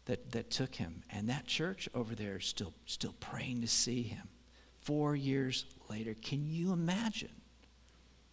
that, 0.04 0.30
that 0.32 0.50
took 0.50 0.74
him. 0.74 1.02
And 1.10 1.30
that 1.30 1.46
church 1.46 1.88
over 1.94 2.14
there 2.14 2.36
is 2.36 2.44
still, 2.44 2.74
still 2.84 3.14
praying 3.20 3.62
to 3.62 3.68
see 3.68 4.02
him. 4.02 4.28
Four 4.84 5.16
years 5.16 5.64
later. 5.94 6.16
Can 6.20 6.44
you 6.44 6.72
imagine? 6.72 7.30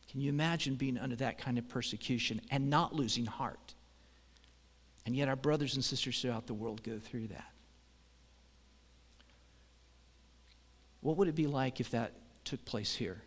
Can 0.10 0.22
you 0.22 0.30
imagine 0.30 0.76
being 0.76 0.98
under 0.98 1.16
that 1.18 1.38
kind 1.38 1.58
of 1.58 1.70
persecution 1.70 2.42
and 2.50 2.70
not 2.70 2.96
losing 2.96 3.26
heart? 3.26 3.76
And 5.06 5.16
yet, 5.16 5.30
our 5.30 5.36
brothers 5.36 5.76
and 5.76 5.84
sisters 5.84 6.22
throughout 6.22 6.48
the 6.48 6.54
world 6.54 6.84
go 6.84 6.98
through 7.00 7.28
that. 7.28 7.52
What 11.02 11.18
would 11.18 11.28
it 11.28 11.36
be 11.36 11.48
like 11.48 11.80
if 11.80 11.92
that 11.92 12.14
took 12.46 12.64
place 12.66 12.96
here? 12.96 13.22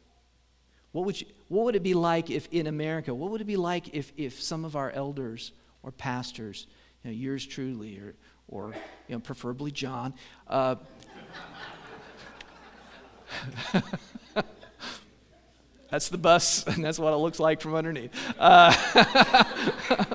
What 0.92 1.06
would, 1.06 1.20
you, 1.20 1.26
what 1.48 1.64
would 1.64 1.76
it 1.76 1.82
be 1.82 1.94
like 1.94 2.30
if 2.30 2.48
in 2.52 2.66
America, 2.66 3.14
what 3.14 3.30
would 3.30 3.40
it 3.40 3.46
be 3.46 3.56
like 3.56 3.94
if, 3.94 4.12
if 4.16 4.40
some 4.40 4.64
of 4.64 4.76
our 4.76 4.90
elders 4.90 5.52
or 5.82 5.90
pastors, 5.90 6.66
you 7.02 7.10
know, 7.10 7.16
yours 7.16 7.44
truly, 7.44 7.98
or, 7.98 8.14
or 8.46 8.74
you 9.08 9.16
know, 9.16 9.20
preferably 9.20 9.70
John, 9.70 10.14
uh, 10.46 10.76
that's 15.94 16.08
the 16.08 16.18
bus, 16.18 16.66
and 16.66 16.84
that's 16.84 16.98
what 16.98 17.12
it 17.12 17.18
looks 17.18 17.38
like 17.38 17.60
from 17.60 17.76
underneath. 17.76 18.10
Uh, 18.36 19.44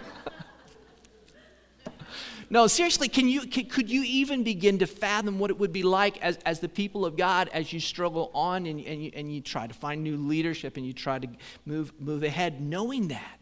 No, 2.51 2.65
seriously, 2.65 3.07
can 3.09 3.29
you, 3.29 3.41
can, 3.41 3.67
could 3.67 3.91
you 3.91 4.01
even 4.03 4.43
begin 4.43 4.79
to 4.79 4.87
fathom 4.87 5.37
what 5.37 5.51
it 5.51 5.59
would 5.59 5.71
be 5.71 5.83
like 5.83 6.19
as, 6.23 6.37
as 6.47 6.59
the 6.59 6.67
people 6.67 7.05
of 7.05 7.15
God 7.15 7.47
as 7.53 7.71
you 7.71 7.79
struggle 7.79 8.31
on 8.33 8.65
and, 8.65 8.79
and, 8.79 9.03
you, 9.03 9.11
and 9.13 9.31
you 9.31 9.39
try 9.39 9.67
to 9.67 9.73
find 9.75 10.03
new 10.03 10.17
leadership 10.17 10.75
and 10.75 10.83
you 10.83 10.91
try 10.91 11.19
to 11.19 11.27
move, 11.67 11.93
move 11.99 12.23
ahead, 12.23 12.59
knowing 12.59 13.09
that? 13.09 13.39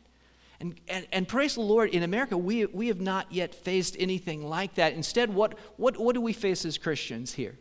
And, 0.60 0.76
and, 0.90 1.08
and 1.14 1.26
praise 1.26 1.54
the 1.54 1.62
Lord, 1.62 1.92
in 1.92 2.04
America, 2.04 2.38
we, 2.38 2.66
we 2.66 2.90
have 2.90 3.00
not 3.00 3.32
yet 3.32 3.56
faced 3.56 3.96
anything 3.98 4.46
like 4.46 4.76
that. 4.76 4.92
Instead, 4.92 5.34
what, 5.34 5.58
what, 5.78 5.98
what 5.98 6.14
do 6.14 6.20
we 6.20 6.34
face 6.34 6.66
as 6.66 6.78
Christians 6.78 7.32
here? 7.32 7.58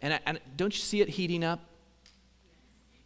And, 0.00 0.20
and 0.26 0.38
don't 0.56 0.72
you 0.72 0.80
see 0.84 1.00
it 1.00 1.08
heating 1.08 1.42
up? 1.42 1.69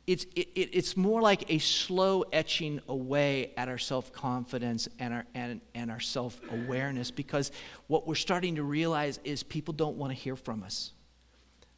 It's, 0.07 0.25
it, 0.35 0.49
it's 0.55 0.97
more 0.97 1.23
like 1.23 1.51
a 1.51 1.59
slow 1.59 2.25
etching 2.33 2.81
away 2.89 3.53
at 3.57 3.69
our 3.69 3.79
self 3.79 4.13
confidence 4.13 4.89
and 4.99 5.15
our, 5.15 5.25
and, 5.35 5.61
and 5.75 5.91
our 5.91 6.01
self 6.01 6.41
awareness 6.51 7.11
because 7.11 7.51
what 7.87 8.07
we're 8.07 8.15
starting 8.15 8.57
to 8.57 8.63
realize 8.63 9.19
is 9.25 9.43
people 9.43 9.73
don't 9.73 9.97
want 9.97 10.13
to 10.13 10.19
hear 10.19 10.37
from 10.37 10.63
us. 10.63 10.93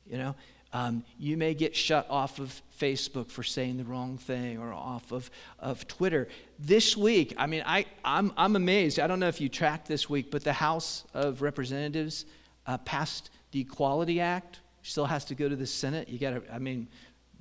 You 0.07 0.19
know, 0.19 0.37
um, 0.73 1.05
you 1.19 1.37
may 1.37 1.55
get 1.55 1.75
shut 1.75 2.07
off 2.11 2.39
of 2.39 2.61
Facebook 2.79 3.31
for 3.31 3.43
saying 3.43 3.79
the 3.79 3.85
wrong 3.85 4.19
thing 4.19 4.59
or 4.59 4.73
off 4.73 5.13
of, 5.13 5.31
of 5.59 5.87
Twitter. 5.87 6.29
This 6.59 6.97
week, 6.97 7.35
I 7.39 7.47
mean, 7.47 7.63
I, 7.65 7.87
I'm, 8.05 8.33
I'm 8.37 8.57
amazed. 8.57 8.99
I 8.99 9.07
don't 9.07 9.21
know 9.21 9.29
if 9.29 9.41
you 9.41 9.49
tracked 9.49 9.89
this 9.89 10.11
week, 10.11 10.31
but 10.31 10.45
the 10.45 10.53
House 10.53 11.05
of 11.15 11.43
Representatives 11.43 12.27
uh, 12.67 12.79
passed 12.79 13.31
the 13.53 13.61
Equality 13.61 14.21
Act. 14.21 14.61
Still 14.83 15.07
has 15.07 15.25
to 15.27 15.35
go 15.35 15.49
to 15.49 15.57
the 15.57 15.67
Senate. 15.67 16.09
You 16.09 16.19
got 16.19 16.31
to, 16.31 16.55
I 16.55 16.59
mean, 16.59 16.89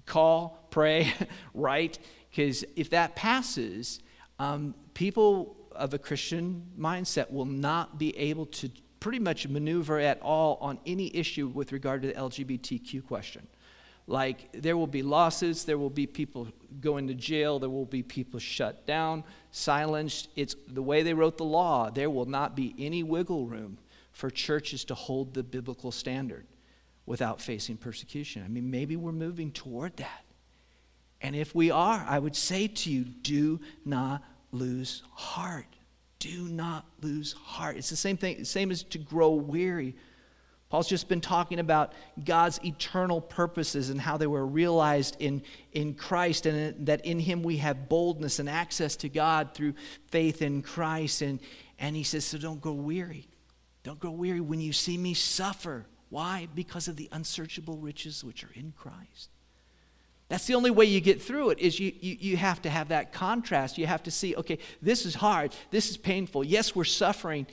call, 0.06 0.68
pray, 0.70 1.12
write, 1.54 2.00
because 2.30 2.64
if 2.76 2.90
that 2.90 3.16
passes, 3.16 4.00
um, 4.40 4.76
people 4.94 5.56
of 5.72 5.94
a 5.94 6.00
Christian 6.00 6.64
mindset 6.80 7.32
will 7.32 7.46
not 7.46 7.98
be 7.98 8.18
able 8.18 8.46
to 8.48 8.70
pretty 9.00 9.20
much 9.20 9.48
maneuver 9.48 10.00
at 10.00 10.22
all 10.22 10.58
on 10.62 10.80
any 10.86 11.16
issue 11.16 11.48
with 11.48 11.72
regard 11.72 12.02
to 12.02 12.08
the 12.08 12.14
LGBTQ 12.14 13.06
question. 13.06 13.48
Like, 14.08 14.50
there 14.54 14.78
will 14.78 14.88
be 14.88 15.02
losses, 15.02 15.66
there 15.66 15.78
will 15.78 15.90
be 15.90 16.06
people 16.06 16.48
going 16.80 17.08
to 17.08 17.16
jail, 17.16 17.58
there 17.58 17.70
will 17.70 17.86
be 17.86 18.04
people 18.04 18.40
shut 18.40 18.86
down, 18.86 19.24
silenced. 19.52 20.30
It's 20.36 20.56
the 20.68 20.82
way 20.82 21.02
they 21.02 21.14
wrote 21.14 21.38
the 21.38 21.46
law. 21.46 21.90
There 21.90 22.10
will 22.10 22.26
not 22.26 22.56
be 22.56 22.76
any 22.78 23.02
wiggle 23.02 23.48
room 23.48 23.80
for 24.12 24.30
churches 24.30 24.86
to 24.86 24.96
hold 24.96 25.34
the 25.34 25.44
biblical 25.44 25.92
standard 25.92 26.46
without 27.06 27.42
facing 27.42 27.78
persecution. 27.78 28.44
I 28.44 28.48
mean, 28.48 28.72
maybe 28.72 28.96
we're 28.96 29.12
moving 29.12 29.52
toward 29.52 29.98
that. 29.98 30.24
And 31.22 31.36
if 31.36 31.56
we 31.56 31.72
are, 31.72 32.06
I 32.08 32.20
would 32.20 32.36
say 32.36 32.68
to 32.68 32.92
you, 32.92 33.04
do 33.04 33.60
not 33.84 34.24
lose 34.52 35.04
heart. 35.12 35.68
Do 36.20 36.48
not 36.48 36.86
lose 37.02 37.34
heart. 37.34 37.78
It's 37.78 37.90
the 37.90 37.96
same 37.96 38.18
thing, 38.18 38.44
same 38.46 38.72
as 38.72 38.84
to 38.84 38.98
grow 38.98 39.32
weary. 39.32 39.96
Paul's 40.70 40.88
just 40.88 41.08
been 41.08 41.22
talking 41.22 41.60
about 41.60 41.94
God's 42.24 42.60
eternal 42.66 43.22
purposes 43.22 43.90
and 43.90 44.02
how 44.02 44.18
they 44.18 44.28
were 44.28 44.46
realized 44.46 45.16
in, 45.20 45.44
in 45.74 45.94
Christ, 45.94 46.48
and 46.48 46.88
that 46.88 47.06
in 47.06 47.20
Him 47.20 47.44
we 47.44 47.58
have 47.58 47.88
boldness 47.88 48.40
and 48.40 48.50
access 48.50 48.96
to 48.98 49.10
God 49.10 49.54
through 49.54 49.76
faith 50.08 50.42
in 50.42 50.64
Christ. 50.64 51.22
And, 51.22 51.40
and 51.78 51.96
he 51.96 52.04
says, 52.04 52.26
So 52.26 52.38
don't 52.38 52.60
grow 52.60 52.74
weary. 52.74 53.28
Don't 53.84 54.00
grow 54.00 54.12
weary 54.12 54.42
when 54.42 54.60
you 54.60 54.74
see 54.74 54.98
me 54.98 55.14
suffer. 55.14 55.86
Why? 56.16 56.48
Because 56.56 56.88
of 56.88 56.96
the 56.96 57.10
unsearchable 57.12 57.76
riches 57.76 58.24
which 58.24 58.46
are 58.46 58.54
in 58.54 58.72
Christ. 58.78 59.32
That's 60.30 60.48
the 60.48 60.56
only 60.56 60.72
way 60.72 60.86
you 60.86 61.02
get 61.02 61.22
through 61.22 61.50
it 61.50 61.60
is 61.60 61.78
you, 61.78 61.92
you, 62.00 62.16
you 62.18 62.38
have 62.38 62.62
to 62.62 62.70
have 62.70 62.88
that 62.88 63.12
contrast. 63.12 63.78
You 63.78 63.86
have 63.86 64.02
to 64.04 64.12
see, 64.12 64.34
okay, 64.34 64.60
this 64.82 65.06
is 65.06 65.16
hard. 65.16 65.54
This 65.72 65.90
is 65.90 65.98
painful. 65.98 66.46
Yes, 66.46 66.74
we're 66.74 66.86
suffering. 66.86 67.48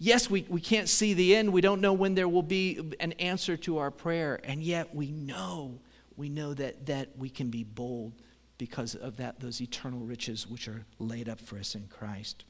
Yes, 0.00 0.28
we, 0.28 0.44
we 0.48 0.60
can't 0.60 0.88
see 0.88 1.14
the 1.14 1.36
end. 1.36 1.52
We 1.52 1.60
don't 1.60 1.80
know 1.80 1.92
when 1.92 2.16
there 2.16 2.28
will 2.28 2.42
be 2.42 2.80
an 2.98 3.12
answer 3.12 3.56
to 3.58 3.78
our 3.78 3.92
prayer. 3.92 4.40
And 4.42 4.64
yet 4.64 4.92
we 4.92 5.12
know, 5.12 5.78
we 6.16 6.28
know 6.28 6.54
that, 6.54 6.86
that 6.86 7.16
we 7.16 7.30
can 7.30 7.50
be 7.50 7.62
bold 7.62 8.14
because 8.58 8.96
of 8.96 9.18
that, 9.18 9.38
those 9.38 9.60
eternal 9.60 10.00
riches 10.00 10.44
which 10.48 10.66
are 10.66 10.84
laid 10.98 11.28
up 11.28 11.38
for 11.38 11.56
us 11.56 11.76
in 11.76 11.86
Christ. 11.86 12.46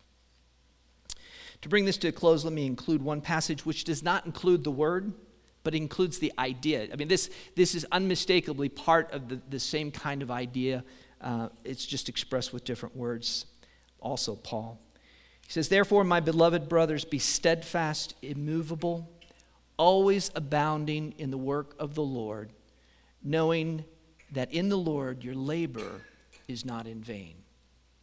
To 1.60 1.68
bring 1.68 1.84
this 1.84 1.98
to 1.98 2.08
a 2.08 2.12
close, 2.12 2.42
let 2.42 2.54
me 2.54 2.64
include 2.64 3.02
one 3.02 3.20
passage 3.20 3.66
which 3.66 3.84
does 3.84 4.02
not 4.02 4.24
include 4.24 4.64
the 4.64 4.70
word 4.70 5.12
but 5.64 5.74
includes 5.74 6.18
the 6.18 6.32
idea. 6.38 6.88
I 6.92 6.96
mean, 6.96 7.08
this, 7.08 7.30
this 7.54 7.74
is 7.74 7.86
unmistakably 7.92 8.68
part 8.68 9.12
of 9.12 9.28
the, 9.28 9.40
the 9.48 9.60
same 9.60 9.90
kind 9.90 10.22
of 10.22 10.30
idea. 10.30 10.84
Uh, 11.20 11.48
it's 11.64 11.86
just 11.86 12.08
expressed 12.08 12.52
with 12.52 12.64
different 12.64 12.96
words. 12.96 13.46
Also, 14.00 14.34
Paul. 14.34 14.80
He 15.46 15.52
says, 15.52 15.68
Therefore, 15.68 16.04
my 16.04 16.20
beloved 16.20 16.68
brothers, 16.68 17.04
be 17.04 17.18
steadfast, 17.18 18.14
immovable, 18.22 19.10
always 19.76 20.30
abounding 20.34 21.14
in 21.18 21.30
the 21.30 21.38
work 21.38 21.74
of 21.78 21.94
the 21.94 22.02
Lord, 22.02 22.52
knowing 23.22 23.84
that 24.32 24.52
in 24.52 24.68
the 24.68 24.78
Lord 24.78 25.22
your 25.22 25.34
labor 25.34 26.02
is 26.48 26.64
not 26.64 26.86
in 26.86 27.02
vain. 27.02 27.34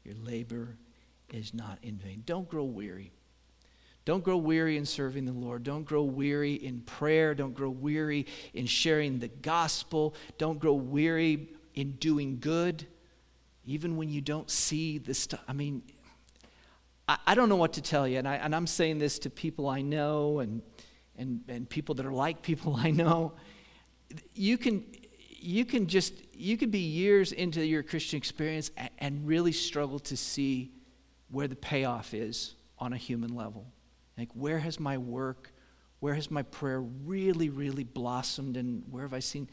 Your 0.04 0.16
labor 0.16 0.78
is 1.32 1.54
not 1.54 1.80
in 1.84 1.98
vain. 1.98 2.24
Don't 2.26 2.48
grow 2.48 2.64
weary. 2.64 3.12
Don't 4.10 4.24
grow 4.24 4.38
weary 4.38 4.76
in 4.76 4.88
serving 4.88 5.26
the 5.26 5.34
Lord. 5.34 5.62
Don't 5.62 5.84
grow 5.84 6.02
weary 6.02 6.56
in 6.56 6.82
prayer. 6.82 7.36
Don't 7.36 7.54
grow 7.54 7.70
weary 7.70 8.26
in 8.56 8.66
sharing 8.66 9.20
the 9.20 9.28
gospel. 9.28 10.16
Don't 10.40 10.58
grow 10.58 10.74
weary 10.74 11.50
in 11.76 11.92
doing 11.92 12.40
good, 12.40 12.88
even 13.66 13.98
when 13.98 14.10
you 14.10 14.20
don't 14.20 14.50
see 14.50 14.98
the 14.98 15.14
stuff. 15.14 15.44
I 15.48 15.54
mean, 15.54 15.84
I, 17.08 17.20
I, 17.28 17.36
don't 17.36 17.50
know 17.50 17.56
what 17.56 17.74
to 17.74 17.84
tell 17.84 18.08
you, 18.08 18.18
and, 18.18 18.28
I, 18.28 18.38
and 18.38 18.56
I'm 18.56 18.66
saying 18.66 18.98
this 18.98 19.20
to 19.20 19.30
people 19.30 19.70
I 19.70 19.84
know 19.84 20.40
and, 20.40 20.64
and, 21.16 21.42
and 21.48 21.70
people 21.70 21.94
that 21.94 22.06
are 22.08 22.12
like 22.12 22.42
people 22.42 22.76
I 22.76 22.90
know. 22.90 23.34
You 24.34 24.58
can, 24.58 24.86
you 25.40 25.66
can 25.66 25.86
just, 25.86 26.16
you 26.34 26.58
could 26.58 26.72
be 26.72 26.80
years 26.80 27.32
into 27.32 27.64
your 27.64 27.84
Christian 27.84 28.18
experience 28.18 28.72
and, 28.76 28.90
and 28.98 29.28
really 29.28 29.52
struggle 29.52 30.00
to 30.00 30.18
see 30.18 30.72
where 31.30 31.48
the 31.48 31.56
payoff 31.56 32.16
is 32.16 32.56
on 32.80 32.92
a 32.92 32.98
human 32.98 33.36
level. 33.36 33.68
Like, 34.20 34.34
where 34.34 34.60
has 34.60 34.82
my 34.82 34.98
work, 34.98 35.54
where 36.02 36.14
has 36.14 36.30
my 36.30 36.44
prayer 36.44 36.82
really, 36.82 37.48
really 37.48 37.86
blossomed, 37.86 38.58
and 38.58 38.84
where 38.92 39.04
have 39.04 39.14
I 39.14 39.20
seen? 39.20 39.50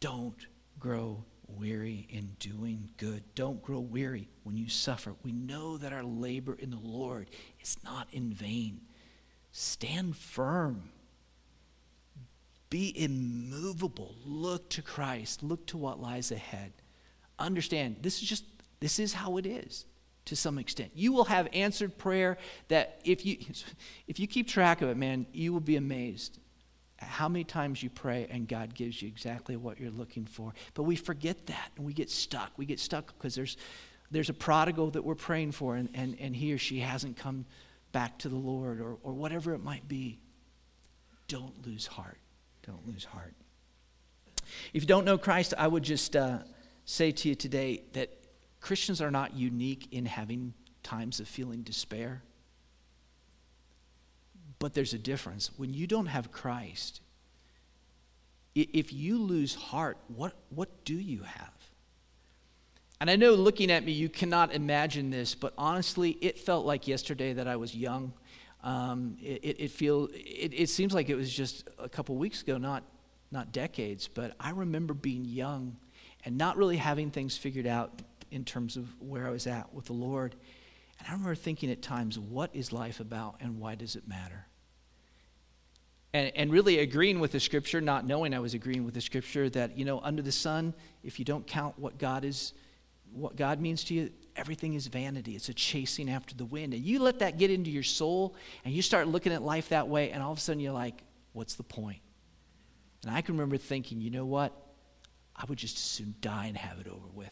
Don't 0.00 0.46
grow 0.80 1.26
weary 1.46 2.06
in 2.08 2.36
doing 2.38 2.88
good. 2.96 3.22
Don't 3.34 3.60
grow 3.60 3.80
weary 3.80 4.30
when 4.44 4.56
you 4.56 4.70
suffer. 4.70 5.14
We 5.22 5.32
know 5.32 5.76
that 5.76 5.92
our 5.92 6.02
labor 6.02 6.54
in 6.54 6.70
the 6.70 6.80
Lord 6.82 7.28
is 7.60 7.76
not 7.84 8.08
in 8.12 8.32
vain. 8.32 8.80
Stand 9.52 10.16
firm. 10.16 10.90
Be 12.70 12.94
immovable. 12.96 14.14
Look 14.24 14.70
to 14.70 14.80
Christ. 14.80 15.42
Look 15.42 15.66
to 15.66 15.76
what 15.76 16.00
lies 16.00 16.32
ahead. 16.32 16.72
Understand, 17.38 17.96
this 18.00 18.22
is 18.22 18.28
just, 18.28 18.46
this 18.80 18.98
is 18.98 19.12
how 19.12 19.36
it 19.36 19.44
is 19.44 19.84
to 20.26 20.36
some 20.36 20.58
extent. 20.58 20.90
You 20.94 21.12
will 21.12 21.24
have 21.24 21.48
answered 21.52 21.96
prayer 21.98 22.36
that 22.68 23.00
if 23.04 23.24
you 23.24 23.38
if 24.06 24.20
you 24.20 24.26
keep 24.26 24.48
track 24.48 24.82
of 24.82 24.88
it, 24.88 24.96
man, 24.96 25.26
you 25.32 25.52
will 25.52 25.60
be 25.60 25.76
amazed 25.76 26.38
how 26.98 27.28
many 27.28 27.44
times 27.44 27.82
you 27.82 27.90
pray 27.90 28.26
and 28.30 28.48
God 28.48 28.74
gives 28.74 29.02
you 29.02 29.08
exactly 29.08 29.56
what 29.56 29.78
you're 29.78 29.90
looking 29.90 30.24
for. 30.24 30.54
But 30.74 30.84
we 30.84 30.96
forget 30.96 31.46
that 31.46 31.70
and 31.76 31.84
we 31.84 31.92
get 31.92 32.10
stuck. 32.10 32.52
We 32.56 32.64
get 32.64 32.80
stuck 32.80 33.16
because 33.16 33.34
there's 33.34 33.56
there's 34.10 34.30
a 34.30 34.34
prodigal 34.34 34.90
that 34.92 35.04
we're 35.04 35.16
praying 35.16 35.52
for 35.52 35.76
and, 35.76 35.88
and, 35.92 36.16
and 36.20 36.34
he 36.34 36.52
or 36.52 36.58
she 36.58 36.78
hasn't 36.78 37.16
come 37.16 37.44
back 37.90 38.18
to 38.18 38.28
the 38.28 38.36
Lord 38.36 38.80
or, 38.80 38.96
or 39.02 39.12
whatever 39.12 39.52
it 39.52 39.62
might 39.62 39.88
be. 39.88 40.20
Don't 41.26 41.66
lose 41.66 41.88
heart. 41.88 42.18
Don't 42.64 42.86
lose 42.86 43.04
heart. 43.04 43.34
If 44.72 44.82
you 44.82 44.86
don't 44.86 45.04
know 45.04 45.18
Christ, 45.18 45.54
I 45.58 45.66
would 45.66 45.82
just 45.82 46.14
uh, 46.14 46.38
say 46.84 47.10
to 47.10 47.28
you 47.28 47.34
today 47.34 47.82
that 47.94 48.10
Christians 48.66 49.00
are 49.00 49.12
not 49.12 49.36
unique 49.36 49.86
in 49.92 50.06
having 50.06 50.52
times 50.82 51.20
of 51.20 51.28
feeling 51.28 51.62
despair. 51.62 52.24
But 54.58 54.74
there's 54.74 54.92
a 54.92 54.98
difference. 54.98 55.52
When 55.56 55.72
you 55.72 55.86
don't 55.86 56.06
have 56.06 56.32
Christ, 56.32 57.00
if 58.56 58.92
you 58.92 59.18
lose 59.18 59.54
heart, 59.54 59.98
what, 60.08 60.32
what 60.50 60.84
do 60.84 60.94
you 60.94 61.22
have? 61.22 61.52
And 63.00 63.08
I 63.08 63.14
know 63.14 63.34
looking 63.34 63.70
at 63.70 63.84
me, 63.84 63.92
you 63.92 64.08
cannot 64.08 64.52
imagine 64.52 65.10
this, 65.10 65.36
but 65.36 65.52
honestly, 65.56 66.18
it 66.20 66.36
felt 66.36 66.66
like 66.66 66.88
yesterday 66.88 67.34
that 67.34 67.46
I 67.46 67.54
was 67.54 67.72
young. 67.72 68.12
Um, 68.64 69.16
it, 69.22 69.60
it, 69.60 69.70
feel, 69.70 70.08
it, 70.12 70.52
it 70.52 70.70
seems 70.70 70.92
like 70.92 71.08
it 71.08 71.14
was 71.14 71.32
just 71.32 71.68
a 71.78 71.88
couple 71.88 72.16
weeks 72.16 72.42
ago, 72.42 72.58
not, 72.58 72.82
not 73.30 73.52
decades, 73.52 74.08
but 74.08 74.34
I 74.40 74.50
remember 74.50 74.92
being 74.92 75.24
young 75.24 75.76
and 76.24 76.36
not 76.36 76.56
really 76.56 76.78
having 76.78 77.12
things 77.12 77.36
figured 77.36 77.68
out 77.68 78.02
in 78.36 78.44
terms 78.44 78.76
of 78.76 78.86
where 79.00 79.26
I 79.26 79.30
was 79.30 79.46
at 79.46 79.74
with 79.74 79.86
the 79.86 79.94
Lord. 79.94 80.36
And 80.98 81.08
I 81.08 81.12
remember 81.12 81.34
thinking 81.34 81.70
at 81.70 81.82
times, 81.82 82.18
what 82.18 82.50
is 82.54 82.72
life 82.72 83.00
about 83.00 83.36
and 83.40 83.58
why 83.58 83.74
does 83.74 83.96
it 83.96 84.06
matter? 84.06 84.46
And, 86.12 86.30
and 86.36 86.52
really 86.52 86.78
agreeing 86.78 87.18
with 87.18 87.32
the 87.32 87.40
scripture, 87.40 87.80
not 87.80 88.06
knowing 88.06 88.32
I 88.32 88.38
was 88.38 88.54
agreeing 88.54 88.84
with 88.84 88.94
the 88.94 89.00
scripture, 89.00 89.50
that, 89.50 89.76
you 89.76 89.84
know, 89.84 90.00
under 90.00 90.22
the 90.22 90.32
sun, 90.32 90.72
if 91.02 91.18
you 91.18 91.24
don't 91.24 91.46
count 91.46 91.78
what 91.78 91.98
God 91.98 92.24
is 92.24 92.52
what 93.12 93.36
God 93.36 93.60
means 93.60 93.84
to 93.84 93.94
you, 93.94 94.10
everything 94.34 94.74
is 94.74 94.88
vanity. 94.88 95.36
It's 95.36 95.48
a 95.48 95.54
chasing 95.54 96.10
after 96.10 96.34
the 96.34 96.44
wind. 96.44 96.74
And 96.74 96.84
you 96.84 96.98
let 96.98 97.20
that 97.20 97.38
get 97.38 97.50
into 97.50 97.70
your 97.70 97.82
soul 97.82 98.34
and 98.64 98.74
you 98.74 98.82
start 98.82 99.08
looking 99.08 99.32
at 99.32 99.42
life 99.42 99.70
that 99.70 99.88
way, 99.88 100.10
and 100.10 100.22
all 100.22 100.32
of 100.32 100.38
a 100.38 100.40
sudden 100.40 100.60
you're 100.60 100.72
like, 100.72 101.02
what's 101.32 101.54
the 101.54 101.62
point? 101.62 102.00
And 103.06 103.14
I 103.14 103.22
can 103.22 103.36
remember 103.36 103.56
thinking, 103.56 104.00
you 104.00 104.10
know 104.10 104.26
what? 104.26 104.52
I 105.34 105.44
would 105.48 105.56
just 105.56 105.76
as 105.76 105.82
soon 105.82 106.14
die 106.20 106.46
and 106.46 106.56
have 106.56 106.78
it 106.78 106.88
over 106.88 107.08
with. 107.14 107.30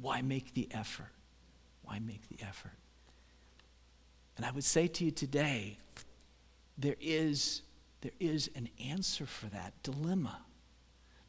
Why 0.00 0.22
make 0.22 0.54
the 0.54 0.68
effort? 0.72 1.12
Why 1.82 1.98
make 1.98 2.28
the 2.28 2.44
effort? 2.44 2.72
And 4.36 4.46
I 4.46 4.50
would 4.50 4.64
say 4.64 4.86
to 4.86 5.04
you 5.04 5.10
today, 5.10 5.78
there 6.78 6.96
is, 7.00 7.62
there 8.00 8.12
is 8.18 8.50
an 8.54 8.68
answer 8.82 9.26
for 9.26 9.46
that 9.46 9.74
dilemma. 9.82 10.38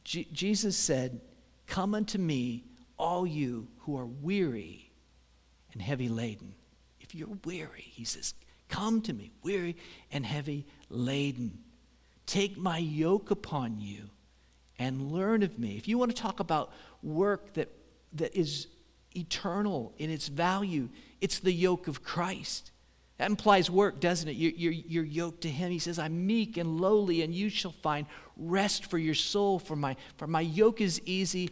Jesus 0.04 0.78
said, 0.78 1.20
Come 1.68 1.94
unto 1.94 2.18
me, 2.18 2.64
all 2.98 3.26
you 3.26 3.68
who 3.80 3.98
are 3.98 4.06
weary 4.06 4.92
and 5.74 5.82
heavy 5.82 6.10
laden. 6.10 6.54
If 7.00 7.16
you're 7.16 7.38
weary, 7.46 7.86
he 7.86 8.06
says, 8.06 8.34
Come 8.70 9.02
to 9.02 9.14
me, 9.14 9.32
weary 9.44 9.76
and 10.12 10.26
heavy 10.26 10.66
laden. 10.90 11.60
Take 12.26 12.58
my 12.58 12.78
yoke 12.78 13.32
upon 13.32 13.82
you 13.82 14.10
and 14.80 15.12
learn 15.12 15.44
of 15.44 15.60
me. 15.60 15.76
If 15.78 15.88
you 15.88 15.98
want 15.98 16.16
to 16.16 16.22
talk 16.22 16.40
about 16.40 16.72
work 17.04 17.54
that, 17.54 17.70
that 18.14 18.36
is 18.38 18.68
eternal 19.16 19.94
in 19.98 20.10
its 20.10 20.28
value, 20.28 20.90
it's 21.20 21.40
the 21.40 21.54
yoke 21.54 21.88
of 21.88 22.04
Christ. 22.04 22.72
That 23.18 23.30
implies 23.30 23.70
work, 23.70 24.00
doesn't 24.00 24.28
it? 24.28 24.36
You're, 24.36 24.52
you're, 24.52 24.72
you're, 24.72 25.04
yoked 25.04 25.42
to 25.42 25.50
Him. 25.50 25.70
He 25.72 25.78
says, 25.78 26.00
I'm 26.00 26.26
meek 26.26 26.58
and 26.58 26.82
lowly, 26.82 27.22
and 27.22 27.36
you 27.36 27.50
shall 27.50 27.72
find 27.72 28.08
rest 28.36 28.86
for 28.86 28.98
your 28.98 29.14
soul. 29.14 29.60
For 29.60 29.76
my, 29.76 29.96
for 30.18 30.26
my 30.26 30.42
yoke 30.42 30.82
is 30.82 31.00
easy 31.06 31.52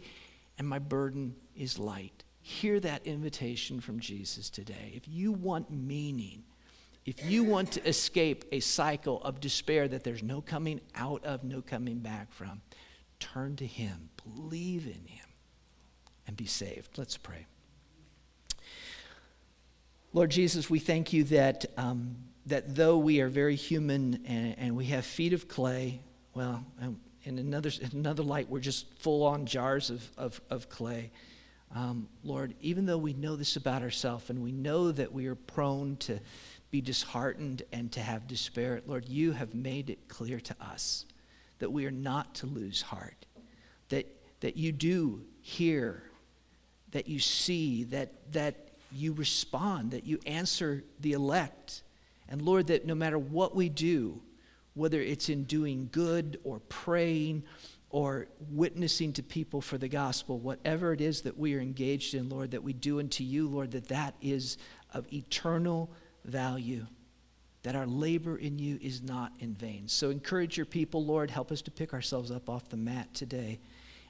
and 0.58 0.68
my 0.68 0.80
burden 0.80 1.36
is 1.54 1.78
light. 1.78 2.24
Hear 2.42 2.80
that 2.80 3.06
invitation 3.06 3.80
from 3.80 4.00
Jesus 4.00 4.50
today. 4.50 4.92
If 4.96 5.06
you 5.06 5.30
want 5.30 5.70
meaning, 5.70 6.42
if 7.06 7.24
you 7.24 7.44
want 7.44 7.70
to 7.72 7.88
escape 7.88 8.44
a 8.50 8.60
cycle 8.60 9.22
of 9.22 9.40
despair 9.40 9.86
that 9.88 10.02
there's 10.02 10.22
no 10.22 10.40
coming 10.40 10.80
out 10.96 11.24
of, 11.24 11.44
no 11.44 11.62
coming 11.62 12.00
back 12.00 12.32
from, 12.32 12.62
turn 13.20 13.56
to 13.56 13.66
Him, 13.66 14.10
believe 14.24 14.86
in 14.86 15.06
Him, 15.06 15.26
and 16.30 16.36
be 16.36 16.46
saved. 16.46 16.96
Let's 16.96 17.16
pray. 17.16 17.44
Lord 20.12 20.30
Jesus, 20.30 20.70
we 20.70 20.78
thank 20.78 21.12
you 21.12 21.24
that, 21.24 21.66
um, 21.76 22.18
that 22.46 22.76
though 22.76 22.98
we 22.98 23.20
are 23.20 23.26
very 23.26 23.56
human 23.56 24.22
and, 24.24 24.56
and 24.56 24.76
we 24.76 24.84
have 24.86 25.04
feet 25.04 25.32
of 25.32 25.48
clay, 25.48 26.00
well, 26.32 26.64
in 27.24 27.40
another, 27.40 27.72
in 27.80 27.90
another 27.98 28.22
light, 28.22 28.48
we're 28.48 28.60
just 28.60 28.96
full 29.00 29.24
on 29.24 29.44
jars 29.44 29.90
of, 29.90 30.08
of, 30.16 30.40
of 30.50 30.68
clay. 30.68 31.10
Um, 31.74 32.08
Lord, 32.22 32.54
even 32.60 32.86
though 32.86 32.98
we 32.98 33.12
know 33.12 33.34
this 33.34 33.56
about 33.56 33.82
ourselves 33.82 34.30
and 34.30 34.40
we 34.40 34.52
know 34.52 34.92
that 34.92 35.12
we 35.12 35.26
are 35.26 35.34
prone 35.34 35.96
to 35.96 36.20
be 36.70 36.80
disheartened 36.80 37.62
and 37.72 37.90
to 37.90 38.00
have 38.00 38.28
despair, 38.28 38.82
Lord, 38.86 39.08
you 39.08 39.32
have 39.32 39.52
made 39.52 39.90
it 39.90 40.06
clear 40.06 40.38
to 40.38 40.54
us 40.60 41.06
that 41.58 41.72
we 41.72 41.86
are 41.86 41.90
not 41.90 42.36
to 42.36 42.46
lose 42.46 42.82
heart, 42.82 43.26
that, 43.88 44.06
that 44.38 44.56
you 44.56 44.70
do 44.70 45.24
hear, 45.42 46.04
that 46.92 47.08
you 47.08 47.18
see, 47.18 47.84
that, 47.84 48.32
that 48.32 48.70
you 48.92 49.12
respond, 49.12 49.92
that 49.92 50.04
you 50.04 50.18
answer 50.26 50.84
the 51.00 51.12
elect. 51.12 51.82
And 52.28 52.42
Lord, 52.42 52.68
that 52.68 52.86
no 52.86 52.94
matter 52.94 53.18
what 53.18 53.54
we 53.54 53.68
do, 53.68 54.20
whether 54.74 55.00
it's 55.00 55.28
in 55.28 55.44
doing 55.44 55.88
good 55.92 56.38
or 56.44 56.60
praying 56.68 57.42
or 57.90 58.28
witnessing 58.50 59.12
to 59.14 59.22
people 59.22 59.60
for 59.60 59.78
the 59.78 59.88
gospel, 59.88 60.38
whatever 60.38 60.92
it 60.92 61.00
is 61.00 61.22
that 61.22 61.36
we 61.36 61.54
are 61.54 61.60
engaged 61.60 62.14
in, 62.14 62.28
Lord, 62.28 62.52
that 62.52 62.62
we 62.62 62.72
do 62.72 63.00
unto 63.00 63.24
you, 63.24 63.48
Lord, 63.48 63.72
that 63.72 63.88
that 63.88 64.14
is 64.20 64.58
of 64.94 65.12
eternal 65.12 65.90
value, 66.24 66.86
that 67.62 67.74
our 67.74 67.86
labor 67.86 68.36
in 68.36 68.58
you 68.58 68.78
is 68.80 69.02
not 69.02 69.32
in 69.40 69.54
vain. 69.54 69.88
So 69.88 70.10
encourage 70.10 70.56
your 70.56 70.66
people, 70.66 71.04
Lord. 71.04 71.30
Help 71.30 71.50
us 71.50 71.62
to 71.62 71.70
pick 71.70 71.92
ourselves 71.92 72.30
up 72.30 72.48
off 72.48 72.68
the 72.68 72.76
mat 72.76 73.12
today 73.12 73.58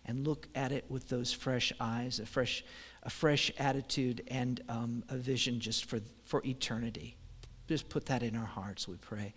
and 0.06 0.26
look 0.26 0.48
at 0.54 0.72
it 0.72 0.84
with 0.88 1.08
those 1.08 1.32
fresh 1.32 1.72
eyes, 1.80 2.18
a 2.20 2.26
fresh, 2.26 2.64
a 3.02 3.10
fresh 3.10 3.50
attitude, 3.58 4.22
and 4.28 4.60
um, 4.68 5.04
a 5.08 5.16
vision 5.16 5.60
just 5.60 5.84
for, 5.84 6.00
for 6.24 6.42
eternity. 6.44 7.16
Just 7.68 7.88
put 7.88 8.06
that 8.06 8.22
in 8.22 8.36
our 8.36 8.46
hearts, 8.46 8.88
we 8.88 8.96
pray. 8.96 9.34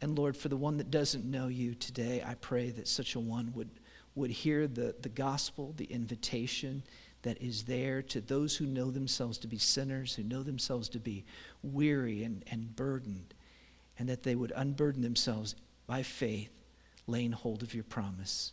And 0.00 0.18
Lord, 0.18 0.36
for 0.36 0.48
the 0.48 0.56
one 0.56 0.76
that 0.78 0.90
doesn't 0.90 1.24
know 1.24 1.46
you 1.46 1.74
today, 1.74 2.22
I 2.26 2.34
pray 2.34 2.70
that 2.70 2.88
such 2.88 3.14
a 3.14 3.20
one 3.20 3.52
would, 3.54 3.70
would 4.14 4.30
hear 4.30 4.66
the, 4.66 4.94
the 5.00 5.08
gospel, 5.08 5.74
the 5.76 5.86
invitation 5.86 6.82
that 7.22 7.40
is 7.40 7.64
there 7.64 8.02
to 8.02 8.20
those 8.20 8.56
who 8.56 8.66
know 8.66 8.90
themselves 8.90 9.38
to 9.38 9.48
be 9.48 9.58
sinners, 9.58 10.14
who 10.14 10.22
know 10.22 10.42
themselves 10.42 10.88
to 10.90 10.98
be 10.98 11.24
weary 11.62 12.24
and, 12.24 12.44
and 12.50 12.76
burdened, 12.76 13.34
and 13.98 14.08
that 14.08 14.22
they 14.22 14.34
would 14.34 14.52
unburden 14.54 15.02
themselves 15.02 15.56
by 15.86 16.02
faith, 16.02 16.50
laying 17.06 17.32
hold 17.32 17.62
of 17.62 17.74
your 17.74 17.84
promise. 17.84 18.52